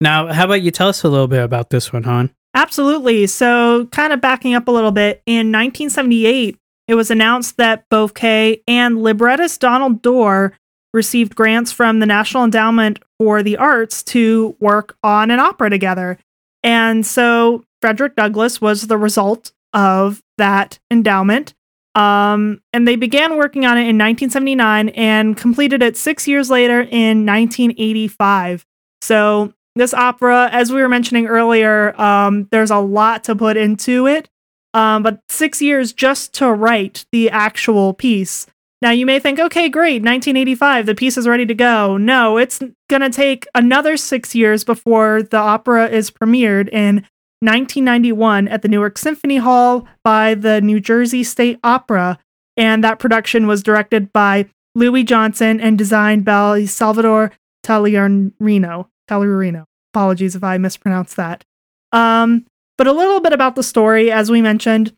Now, 0.00 0.32
how 0.32 0.44
about 0.44 0.62
you 0.62 0.70
tell 0.70 0.88
us 0.88 1.02
a 1.02 1.08
little 1.08 1.28
bit 1.28 1.42
about 1.42 1.70
this 1.70 1.92
one, 1.92 2.04
Han? 2.04 2.30
Absolutely. 2.54 3.26
So, 3.26 3.86
kind 3.86 4.12
of 4.12 4.20
backing 4.20 4.54
up 4.54 4.68
a 4.68 4.70
little 4.70 4.92
bit, 4.92 5.22
in 5.26 5.50
1978, 5.52 6.56
it 6.90 6.96
was 6.96 7.08
announced 7.08 7.56
that 7.56 7.88
both 7.88 8.14
Kay 8.14 8.62
and 8.66 9.00
librettist 9.00 9.60
Donald 9.60 10.02
Dorr 10.02 10.54
received 10.92 11.36
grants 11.36 11.70
from 11.70 12.00
the 12.00 12.06
National 12.06 12.42
Endowment 12.42 12.98
for 13.16 13.44
the 13.44 13.56
Arts 13.56 14.02
to 14.02 14.56
work 14.58 14.96
on 15.04 15.30
an 15.30 15.38
opera 15.38 15.70
together. 15.70 16.18
And 16.64 17.06
so 17.06 17.62
Frederick 17.80 18.16
Douglass 18.16 18.60
was 18.60 18.88
the 18.88 18.98
result 18.98 19.52
of 19.72 20.20
that 20.36 20.80
endowment. 20.90 21.54
Um, 21.94 22.60
and 22.72 22.88
they 22.88 22.96
began 22.96 23.36
working 23.36 23.64
on 23.64 23.78
it 23.78 23.82
in 23.82 23.96
1979 23.96 24.88
and 24.88 25.36
completed 25.36 25.84
it 25.84 25.96
six 25.96 26.26
years 26.26 26.50
later 26.50 26.80
in 26.80 27.24
1985. 27.24 28.66
So, 29.00 29.54
this 29.76 29.94
opera, 29.94 30.50
as 30.50 30.72
we 30.72 30.82
were 30.82 30.88
mentioning 30.88 31.28
earlier, 31.28 31.98
um, 32.00 32.48
there's 32.50 32.72
a 32.72 32.78
lot 32.78 33.22
to 33.24 33.36
put 33.36 33.56
into 33.56 34.08
it, 34.08 34.28
um, 34.74 35.02
but 35.02 35.20
six 35.28 35.60
years 35.60 35.92
just 35.92 36.32
to 36.34 36.52
write 36.52 37.04
the 37.12 37.30
actual 37.30 37.92
piece. 37.94 38.46
Now, 38.82 38.90
you 38.90 39.04
may 39.04 39.18
think, 39.18 39.38
okay, 39.38 39.68
great, 39.68 40.02
1985, 40.02 40.86
the 40.86 40.94
piece 40.94 41.18
is 41.18 41.28
ready 41.28 41.44
to 41.44 41.54
go. 41.54 41.98
No, 41.98 42.38
it's 42.38 42.60
going 42.88 43.02
to 43.02 43.10
take 43.10 43.46
another 43.54 43.98
six 43.98 44.34
years 44.34 44.64
before 44.64 45.22
the 45.22 45.36
opera 45.36 45.86
is 45.88 46.10
premiered 46.10 46.70
in 46.70 47.06
1991 47.40 48.48
at 48.48 48.62
the 48.62 48.68
Newark 48.68 48.96
Symphony 48.96 49.36
Hall 49.36 49.86
by 50.02 50.34
the 50.34 50.62
New 50.62 50.80
Jersey 50.80 51.24
State 51.24 51.58
Opera, 51.62 52.18
and 52.56 52.82
that 52.82 52.98
production 52.98 53.46
was 53.46 53.62
directed 53.62 54.12
by 54.12 54.46
Louis 54.74 55.04
Johnson 55.04 55.60
and 55.60 55.76
designed 55.76 56.24
by 56.24 56.64
Salvador 56.64 57.32
Tagliarino. 57.64 58.86
Tagliarino. 59.10 59.64
Apologies 59.92 60.36
if 60.36 60.44
I 60.44 60.56
mispronounced 60.58 61.16
that. 61.16 61.44
Um, 61.92 62.46
but 62.80 62.86
a 62.86 62.92
little 62.94 63.20
bit 63.20 63.34
about 63.34 63.56
the 63.56 63.62
story, 63.62 64.10
as 64.10 64.30
we 64.30 64.40
mentioned, 64.40 64.96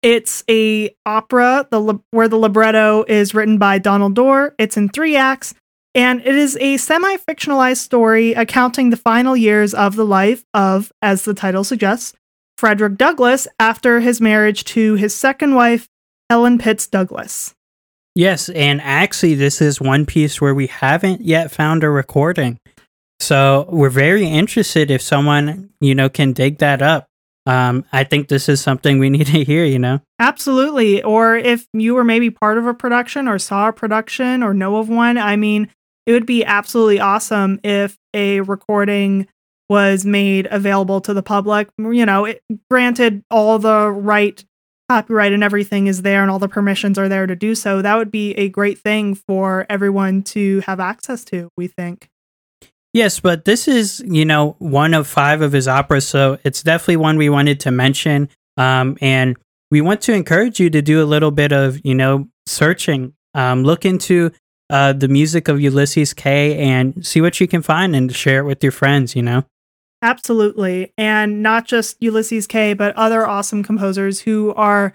it's 0.00 0.42
a 0.48 0.96
opera 1.04 1.68
the 1.70 1.98
where 2.10 2.26
the 2.26 2.38
libretto 2.38 3.04
is 3.06 3.34
written 3.34 3.58
by 3.58 3.76
Donald 3.76 4.14
Dorr. 4.14 4.54
It's 4.58 4.78
in 4.78 4.88
three 4.88 5.14
acts 5.14 5.52
and 5.94 6.22
it 6.22 6.34
is 6.34 6.56
a 6.58 6.78
semi 6.78 7.18
fictionalized 7.18 7.82
story 7.82 8.32
accounting 8.32 8.88
the 8.88 8.96
final 8.96 9.36
years 9.36 9.74
of 9.74 9.94
the 9.94 10.06
life 10.06 10.42
of, 10.54 10.90
as 11.02 11.26
the 11.26 11.34
title 11.34 11.64
suggests, 11.64 12.14
Frederick 12.56 12.96
Douglass 12.96 13.46
after 13.60 14.00
his 14.00 14.18
marriage 14.18 14.64
to 14.64 14.94
his 14.94 15.14
second 15.14 15.54
wife, 15.54 15.90
Helen 16.30 16.56
Pitts 16.56 16.86
Douglass. 16.86 17.54
Yes, 18.14 18.48
and 18.48 18.80
actually, 18.80 19.34
this 19.34 19.60
is 19.60 19.82
one 19.82 20.06
piece 20.06 20.40
where 20.40 20.54
we 20.54 20.68
haven't 20.68 21.20
yet 21.20 21.50
found 21.50 21.84
a 21.84 21.90
recording. 21.90 22.58
So 23.22 23.66
we're 23.68 23.88
very 23.88 24.26
interested 24.26 24.90
if 24.90 25.00
someone, 25.00 25.70
you 25.80 25.94
know, 25.94 26.08
can 26.08 26.32
dig 26.32 26.58
that 26.58 26.82
up. 26.82 27.08
Um, 27.46 27.84
I 27.92 28.02
think 28.02 28.28
this 28.28 28.48
is 28.48 28.60
something 28.60 28.98
we 28.98 29.10
need 29.16 29.28
to 29.28 29.44
hear, 29.44 29.64
you 29.64 29.78
know? 29.78 30.00
Absolutely. 30.18 31.02
Or 31.02 31.36
if 31.36 31.66
you 31.72 31.94
were 31.94 32.04
maybe 32.04 32.30
part 32.30 32.58
of 32.58 32.66
a 32.66 32.74
production 32.74 33.28
or 33.28 33.38
saw 33.38 33.68
a 33.68 33.72
production 33.72 34.42
or 34.42 34.52
know 34.52 34.76
of 34.76 34.88
one, 34.88 35.18
I 35.18 35.36
mean, 35.36 35.68
it 36.04 36.12
would 36.12 36.26
be 36.26 36.44
absolutely 36.44 36.98
awesome 36.98 37.60
if 37.62 37.96
a 38.12 38.40
recording 38.40 39.28
was 39.68 40.04
made 40.04 40.48
available 40.50 41.00
to 41.02 41.14
the 41.14 41.22
public. 41.22 41.68
You 41.78 42.04
know, 42.04 42.24
it, 42.24 42.42
granted, 42.68 43.22
all 43.30 43.58
the 43.60 43.88
right 43.88 44.44
copyright 44.88 45.32
and 45.32 45.44
everything 45.44 45.86
is 45.86 46.02
there 46.02 46.22
and 46.22 46.30
all 46.30 46.40
the 46.40 46.48
permissions 46.48 46.98
are 46.98 47.08
there 47.08 47.26
to 47.26 47.36
do 47.36 47.54
so. 47.54 47.80
That 47.80 47.96
would 47.96 48.10
be 48.10 48.32
a 48.32 48.48
great 48.48 48.78
thing 48.78 49.14
for 49.14 49.64
everyone 49.70 50.22
to 50.24 50.60
have 50.66 50.80
access 50.80 51.24
to, 51.26 51.48
we 51.56 51.68
think. 51.68 52.08
Yes, 52.92 53.20
but 53.20 53.46
this 53.46 53.68
is, 53.68 54.02
you 54.06 54.24
know, 54.24 54.56
one 54.58 54.92
of 54.92 55.06
five 55.06 55.40
of 55.40 55.52
his 55.52 55.66
operas. 55.66 56.06
So 56.06 56.38
it's 56.44 56.62
definitely 56.62 56.98
one 56.98 57.16
we 57.16 57.30
wanted 57.30 57.60
to 57.60 57.70
mention. 57.70 58.28
Um, 58.58 58.98
and 59.00 59.36
we 59.70 59.80
want 59.80 60.02
to 60.02 60.12
encourage 60.12 60.60
you 60.60 60.68
to 60.70 60.82
do 60.82 61.02
a 61.02 61.06
little 61.06 61.30
bit 61.30 61.52
of, 61.52 61.80
you 61.84 61.94
know, 61.94 62.28
searching. 62.46 63.14
Um, 63.34 63.62
look 63.62 63.86
into 63.86 64.30
uh, 64.68 64.92
the 64.92 65.08
music 65.08 65.48
of 65.48 65.60
Ulysses 65.60 66.12
Kay 66.12 66.58
and 66.58 67.04
see 67.04 67.22
what 67.22 67.40
you 67.40 67.48
can 67.48 67.62
find 67.62 67.96
and 67.96 68.14
share 68.14 68.40
it 68.40 68.44
with 68.44 68.62
your 68.62 68.72
friends, 68.72 69.16
you 69.16 69.22
know? 69.22 69.44
Absolutely. 70.02 70.92
And 70.98 71.42
not 71.42 71.66
just 71.66 71.96
Ulysses 72.00 72.46
Kay, 72.46 72.74
but 72.74 72.94
other 72.96 73.26
awesome 73.26 73.62
composers 73.62 74.20
who 74.20 74.52
are 74.54 74.92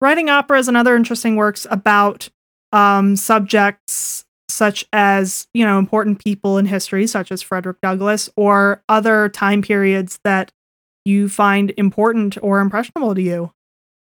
writing 0.00 0.28
operas 0.28 0.68
and 0.68 0.76
other 0.76 0.96
interesting 0.96 1.36
works 1.36 1.66
about 1.70 2.28
um, 2.72 3.16
subjects 3.16 4.17
such 4.58 4.84
as 4.92 5.46
you 5.54 5.64
know 5.64 5.78
important 5.78 6.22
people 6.22 6.58
in 6.58 6.66
history 6.66 7.06
such 7.06 7.32
as 7.32 7.40
frederick 7.40 7.80
douglass 7.80 8.28
or 8.36 8.82
other 8.88 9.28
time 9.28 9.62
periods 9.62 10.20
that 10.24 10.52
you 11.04 11.28
find 11.28 11.72
important 11.76 12.36
or 12.42 12.60
impressionable 12.60 13.14
to 13.14 13.22
you 13.22 13.52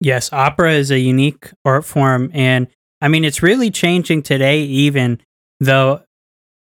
Yes, 0.04 0.34
opera 0.34 0.74
is 0.74 0.92
a 0.92 1.00
unique 1.00 1.50
art 1.64 1.86
form, 1.86 2.30
and 2.34 2.68
I 3.00 3.08
mean 3.08 3.24
it's 3.24 3.42
really 3.42 3.72
changing 3.72 4.24
today. 4.24 4.64
Even 4.64 5.22
though 5.62 6.02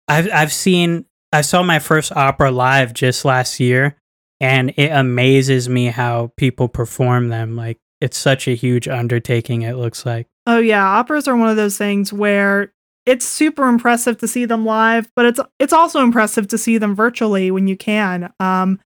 I've 0.08 0.30
I've 0.32 0.52
seen 0.52 1.04
I 1.30 1.42
saw 1.42 1.62
my 1.62 1.78
first 1.78 2.10
opera 2.10 2.50
live 2.50 2.94
just 2.94 3.26
last 3.26 3.60
year, 3.60 3.98
and 4.40 4.72
it 4.78 4.88
amazes 4.92 5.68
me 5.68 5.86
how 5.86 6.32
people 6.38 6.68
perform 6.68 7.28
them. 7.28 7.54
Like 7.54 7.76
it's 8.00 8.16
such 8.16 8.48
a 8.48 8.54
huge 8.54 8.88
undertaking. 8.88 9.60
It 9.60 9.76
looks 9.76 10.06
like. 10.06 10.26
oh 10.46 10.58
yeah 10.58 10.86
operas 10.86 11.28
are 11.28 11.36
one 11.36 11.50
of 11.50 11.56
those 11.56 11.76
things 11.76 12.14
where 12.14 12.72
it's 13.08 13.24
super 13.24 13.66
impressive 13.68 14.18
to 14.18 14.28
see 14.28 14.44
them 14.44 14.64
live 14.64 15.10
but 15.16 15.24
it's 15.24 15.40
it's 15.58 15.72
also 15.72 16.02
impressive 16.02 16.46
to 16.48 16.58
see 16.58 16.78
them 16.78 16.94
virtually 16.94 17.50
when 17.50 17.66
you 17.66 17.76
can 17.76 18.32
um 18.38 18.78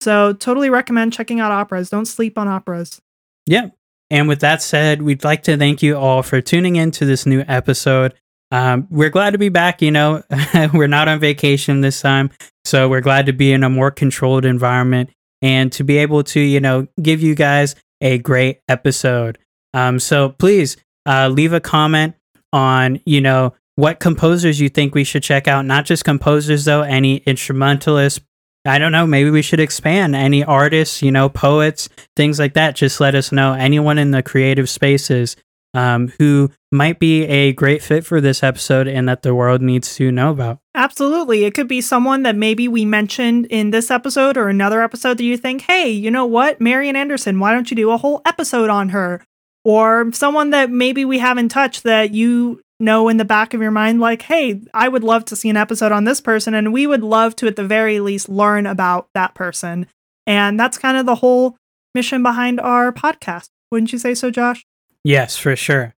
so 0.00 0.32
totally 0.32 0.70
recommend 0.70 1.12
checking 1.12 1.40
out 1.40 1.52
operas 1.52 1.90
don't 1.90 2.06
sleep 2.06 2.38
on 2.38 2.48
operas 2.48 3.00
Yeah. 3.46 3.68
And 4.12 4.26
with 4.28 4.40
that 4.40 4.60
said, 4.60 5.02
we'd 5.02 5.22
like 5.22 5.44
to 5.44 5.56
thank 5.56 5.82
you 5.82 5.96
all 5.96 6.22
for 6.22 6.40
tuning 6.40 6.74
in 6.76 6.90
to 6.92 7.04
this 7.04 7.26
new 7.26 7.44
episode. 7.46 8.12
Um, 8.50 8.88
we're 8.90 9.10
glad 9.10 9.30
to 9.32 9.38
be 9.38 9.50
back. 9.50 9.80
You 9.82 9.92
know, 9.92 10.22
we're 10.74 10.88
not 10.88 11.06
on 11.06 11.20
vacation 11.20 11.80
this 11.80 12.00
time. 12.00 12.30
So 12.64 12.88
we're 12.88 13.02
glad 13.02 13.26
to 13.26 13.32
be 13.32 13.52
in 13.52 13.62
a 13.62 13.70
more 13.70 13.92
controlled 13.92 14.44
environment 14.44 15.10
and 15.42 15.70
to 15.72 15.84
be 15.84 15.98
able 15.98 16.24
to, 16.24 16.40
you 16.40 16.58
know, 16.58 16.88
give 17.00 17.22
you 17.22 17.36
guys 17.36 17.76
a 18.00 18.18
great 18.18 18.60
episode. 18.68 19.38
Um, 19.74 20.00
so 20.00 20.30
please 20.30 20.76
uh, 21.06 21.28
leave 21.28 21.52
a 21.52 21.60
comment 21.60 22.14
on, 22.52 23.00
you 23.04 23.20
know, 23.20 23.54
what 23.76 24.00
composers 24.00 24.60
you 24.60 24.68
think 24.68 24.94
we 24.94 25.04
should 25.04 25.22
check 25.22 25.48
out. 25.48 25.64
Not 25.64 25.86
just 25.86 26.04
composers, 26.04 26.64
though, 26.64 26.82
any 26.82 27.18
instrumentalists. 27.18 28.20
I 28.66 28.78
don't 28.78 28.92
know. 28.92 29.06
Maybe 29.06 29.30
we 29.30 29.42
should 29.42 29.60
expand 29.60 30.14
any 30.14 30.44
artists, 30.44 31.02
you 31.02 31.10
know, 31.10 31.30
poets, 31.30 31.88
things 32.14 32.38
like 32.38 32.54
that. 32.54 32.76
Just 32.76 33.00
let 33.00 33.14
us 33.14 33.32
know. 33.32 33.54
Anyone 33.54 33.96
in 33.96 34.10
the 34.10 34.22
creative 34.22 34.68
spaces 34.68 35.36
um, 35.72 36.12
who 36.18 36.50
might 36.72 36.98
be 36.98 37.24
a 37.24 37.52
great 37.52 37.82
fit 37.82 38.04
for 38.04 38.20
this 38.20 38.42
episode 38.42 38.86
and 38.86 39.08
that 39.08 39.22
the 39.22 39.34
world 39.34 39.62
needs 39.62 39.94
to 39.96 40.12
know 40.12 40.30
about. 40.30 40.58
Absolutely. 40.74 41.44
It 41.44 41.54
could 41.54 41.68
be 41.68 41.80
someone 41.80 42.22
that 42.22 42.36
maybe 42.36 42.68
we 42.68 42.84
mentioned 42.84 43.46
in 43.46 43.70
this 43.70 43.90
episode 43.90 44.36
or 44.36 44.48
another 44.48 44.82
episode 44.82 45.18
that 45.18 45.24
you 45.24 45.36
think, 45.36 45.62
hey, 45.62 45.88
you 45.88 46.10
know 46.10 46.26
what? 46.26 46.60
Marian 46.60 46.96
Anderson, 46.96 47.38
why 47.40 47.52
don't 47.52 47.70
you 47.70 47.76
do 47.76 47.90
a 47.90 47.98
whole 47.98 48.20
episode 48.24 48.70
on 48.70 48.90
her? 48.90 49.24
Or 49.64 50.10
someone 50.12 50.50
that 50.50 50.70
maybe 50.70 51.04
we 51.04 51.18
haven't 51.18 51.50
touched 51.50 51.82
that 51.82 52.12
you 52.12 52.60
know 52.78 53.08
in 53.08 53.18
the 53.18 53.24
back 53.24 53.52
of 53.52 53.60
your 53.60 53.70
mind, 53.70 54.00
like, 54.00 54.22
hey, 54.22 54.60
I 54.72 54.88
would 54.88 55.04
love 55.04 55.24
to 55.26 55.36
see 55.36 55.50
an 55.50 55.56
episode 55.56 55.92
on 55.92 56.04
this 56.04 56.20
person. 56.20 56.54
And 56.54 56.72
we 56.72 56.86
would 56.86 57.02
love 57.02 57.36
to, 57.36 57.46
at 57.46 57.56
the 57.56 57.64
very 57.64 58.00
least, 58.00 58.28
learn 58.28 58.66
about 58.66 59.08
that 59.14 59.34
person. 59.34 59.86
And 60.26 60.58
that's 60.58 60.78
kind 60.78 60.96
of 60.96 61.06
the 61.06 61.16
whole 61.16 61.56
mission 61.94 62.22
behind 62.22 62.60
our 62.60 62.92
podcast. 62.92 63.48
Wouldn't 63.70 63.92
you 63.92 63.98
say 63.98 64.14
so, 64.14 64.30
Josh? 64.30 64.64
Yes, 65.04 65.36
for 65.36 65.54
sure. 65.56 65.94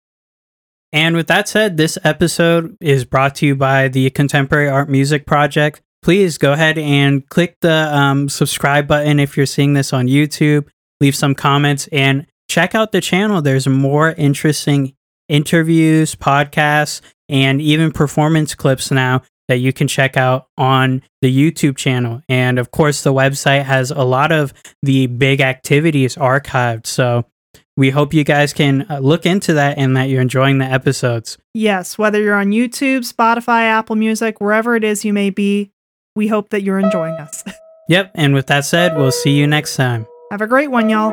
And 0.93 1.15
with 1.15 1.27
that 1.27 1.47
said, 1.47 1.77
this 1.77 1.97
episode 2.03 2.75
is 2.81 3.05
brought 3.05 3.35
to 3.35 3.45
you 3.45 3.55
by 3.55 3.87
the 3.87 4.09
Contemporary 4.09 4.69
Art 4.69 4.89
Music 4.89 5.25
Project. 5.25 5.81
Please 6.01 6.37
go 6.37 6.51
ahead 6.51 6.77
and 6.77 7.27
click 7.29 7.57
the 7.61 7.95
um, 7.95 8.27
subscribe 8.27 8.87
button 8.87 9.19
if 9.19 9.37
you're 9.37 9.45
seeing 9.45 9.73
this 9.73 9.93
on 9.93 10.07
YouTube. 10.07 10.67
Leave 10.99 11.15
some 11.15 11.33
comments 11.33 11.87
and 11.91 12.27
check 12.51 12.75
out 12.75 12.91
the 12.91 13.01
channel. 13.01 13.41
There's 13.41 13.67
more 13.67 14.11
interesting 14.11 14.93
interviews, 15.29 16.15
podcasts, 16.15 16.99
and 17.29 17.61
even 17.61 17.91
performance 17.91 18.53
clips 18.53 18.91
now 18.91 19.21
that 19.47 19.57
you 19.57 19.71
can 19.71 19.87
check 19.87 20.17
out 20.17 20.47
on 20.57 21.01
the 21.21 21.33
YouTube 21.33 21.77
channel. 21.77 22.21
And 22.27 22.59
of 22.59 22.71
course, 22.71 23.03
the 23.03 23.13
website 23.13 23.63
has 23.63 23.89
a 23.89 24.03
lot 24.03 24.31
of 24.31 24.53
the 24.83 25.07
big 25.07 25.39
activities 25.39 26.15
archived. 26.15 26.87
So 26.87 27.25
we 27.77 27.89
hope 27.89 28.13
you 28.13 28.25
guys 28.25 28.53
can 28.53 28.85
uh, 28.89 28.99
look 28.99 29.25
into 29.25 29.53
that 29.53 29.77
and 29.77 29.95
that 29.95 30.09
you're 30.09 30.21
enjoying 30.21 30.57
the 30.57 30.65
episodes. 30.65 31.37
Yes, 31.53 31.97
whether 31.97 32.21
you're 32.21 32.35
on 32.35 32.51
YouTube, 32.51 33.09
Spotify, 33.09 33.63
Apple 33.63 33.95
Music, 33.95 34.41
wherever 34.41 34.75
it 34.75 34.83
is 34.83 35.05
you 35.05 35.13
may 35.13 35.29
be, 35.29 35.71
we 36.15 36.27
hope 36.27 36.49
that 36.49 36.63
you're 36.63 36.79
enjoying 36.79 37.15
us. 37.15 37.43
Yep. 37.89 38.11
And 38.15 38.33
with 38.33 38.47
that 38.47 38.63
said, 38.63 38.95
we'll 38.95 39.11
see 39.11 39.31
you 39.31 39.47
next 39.47 39.75
time. 39.75 40.07
Have 40.29 40.39
a 40.39 40.47
great 40.47 40.71
one, 40.71 40.87
y'all. 40.89 41.11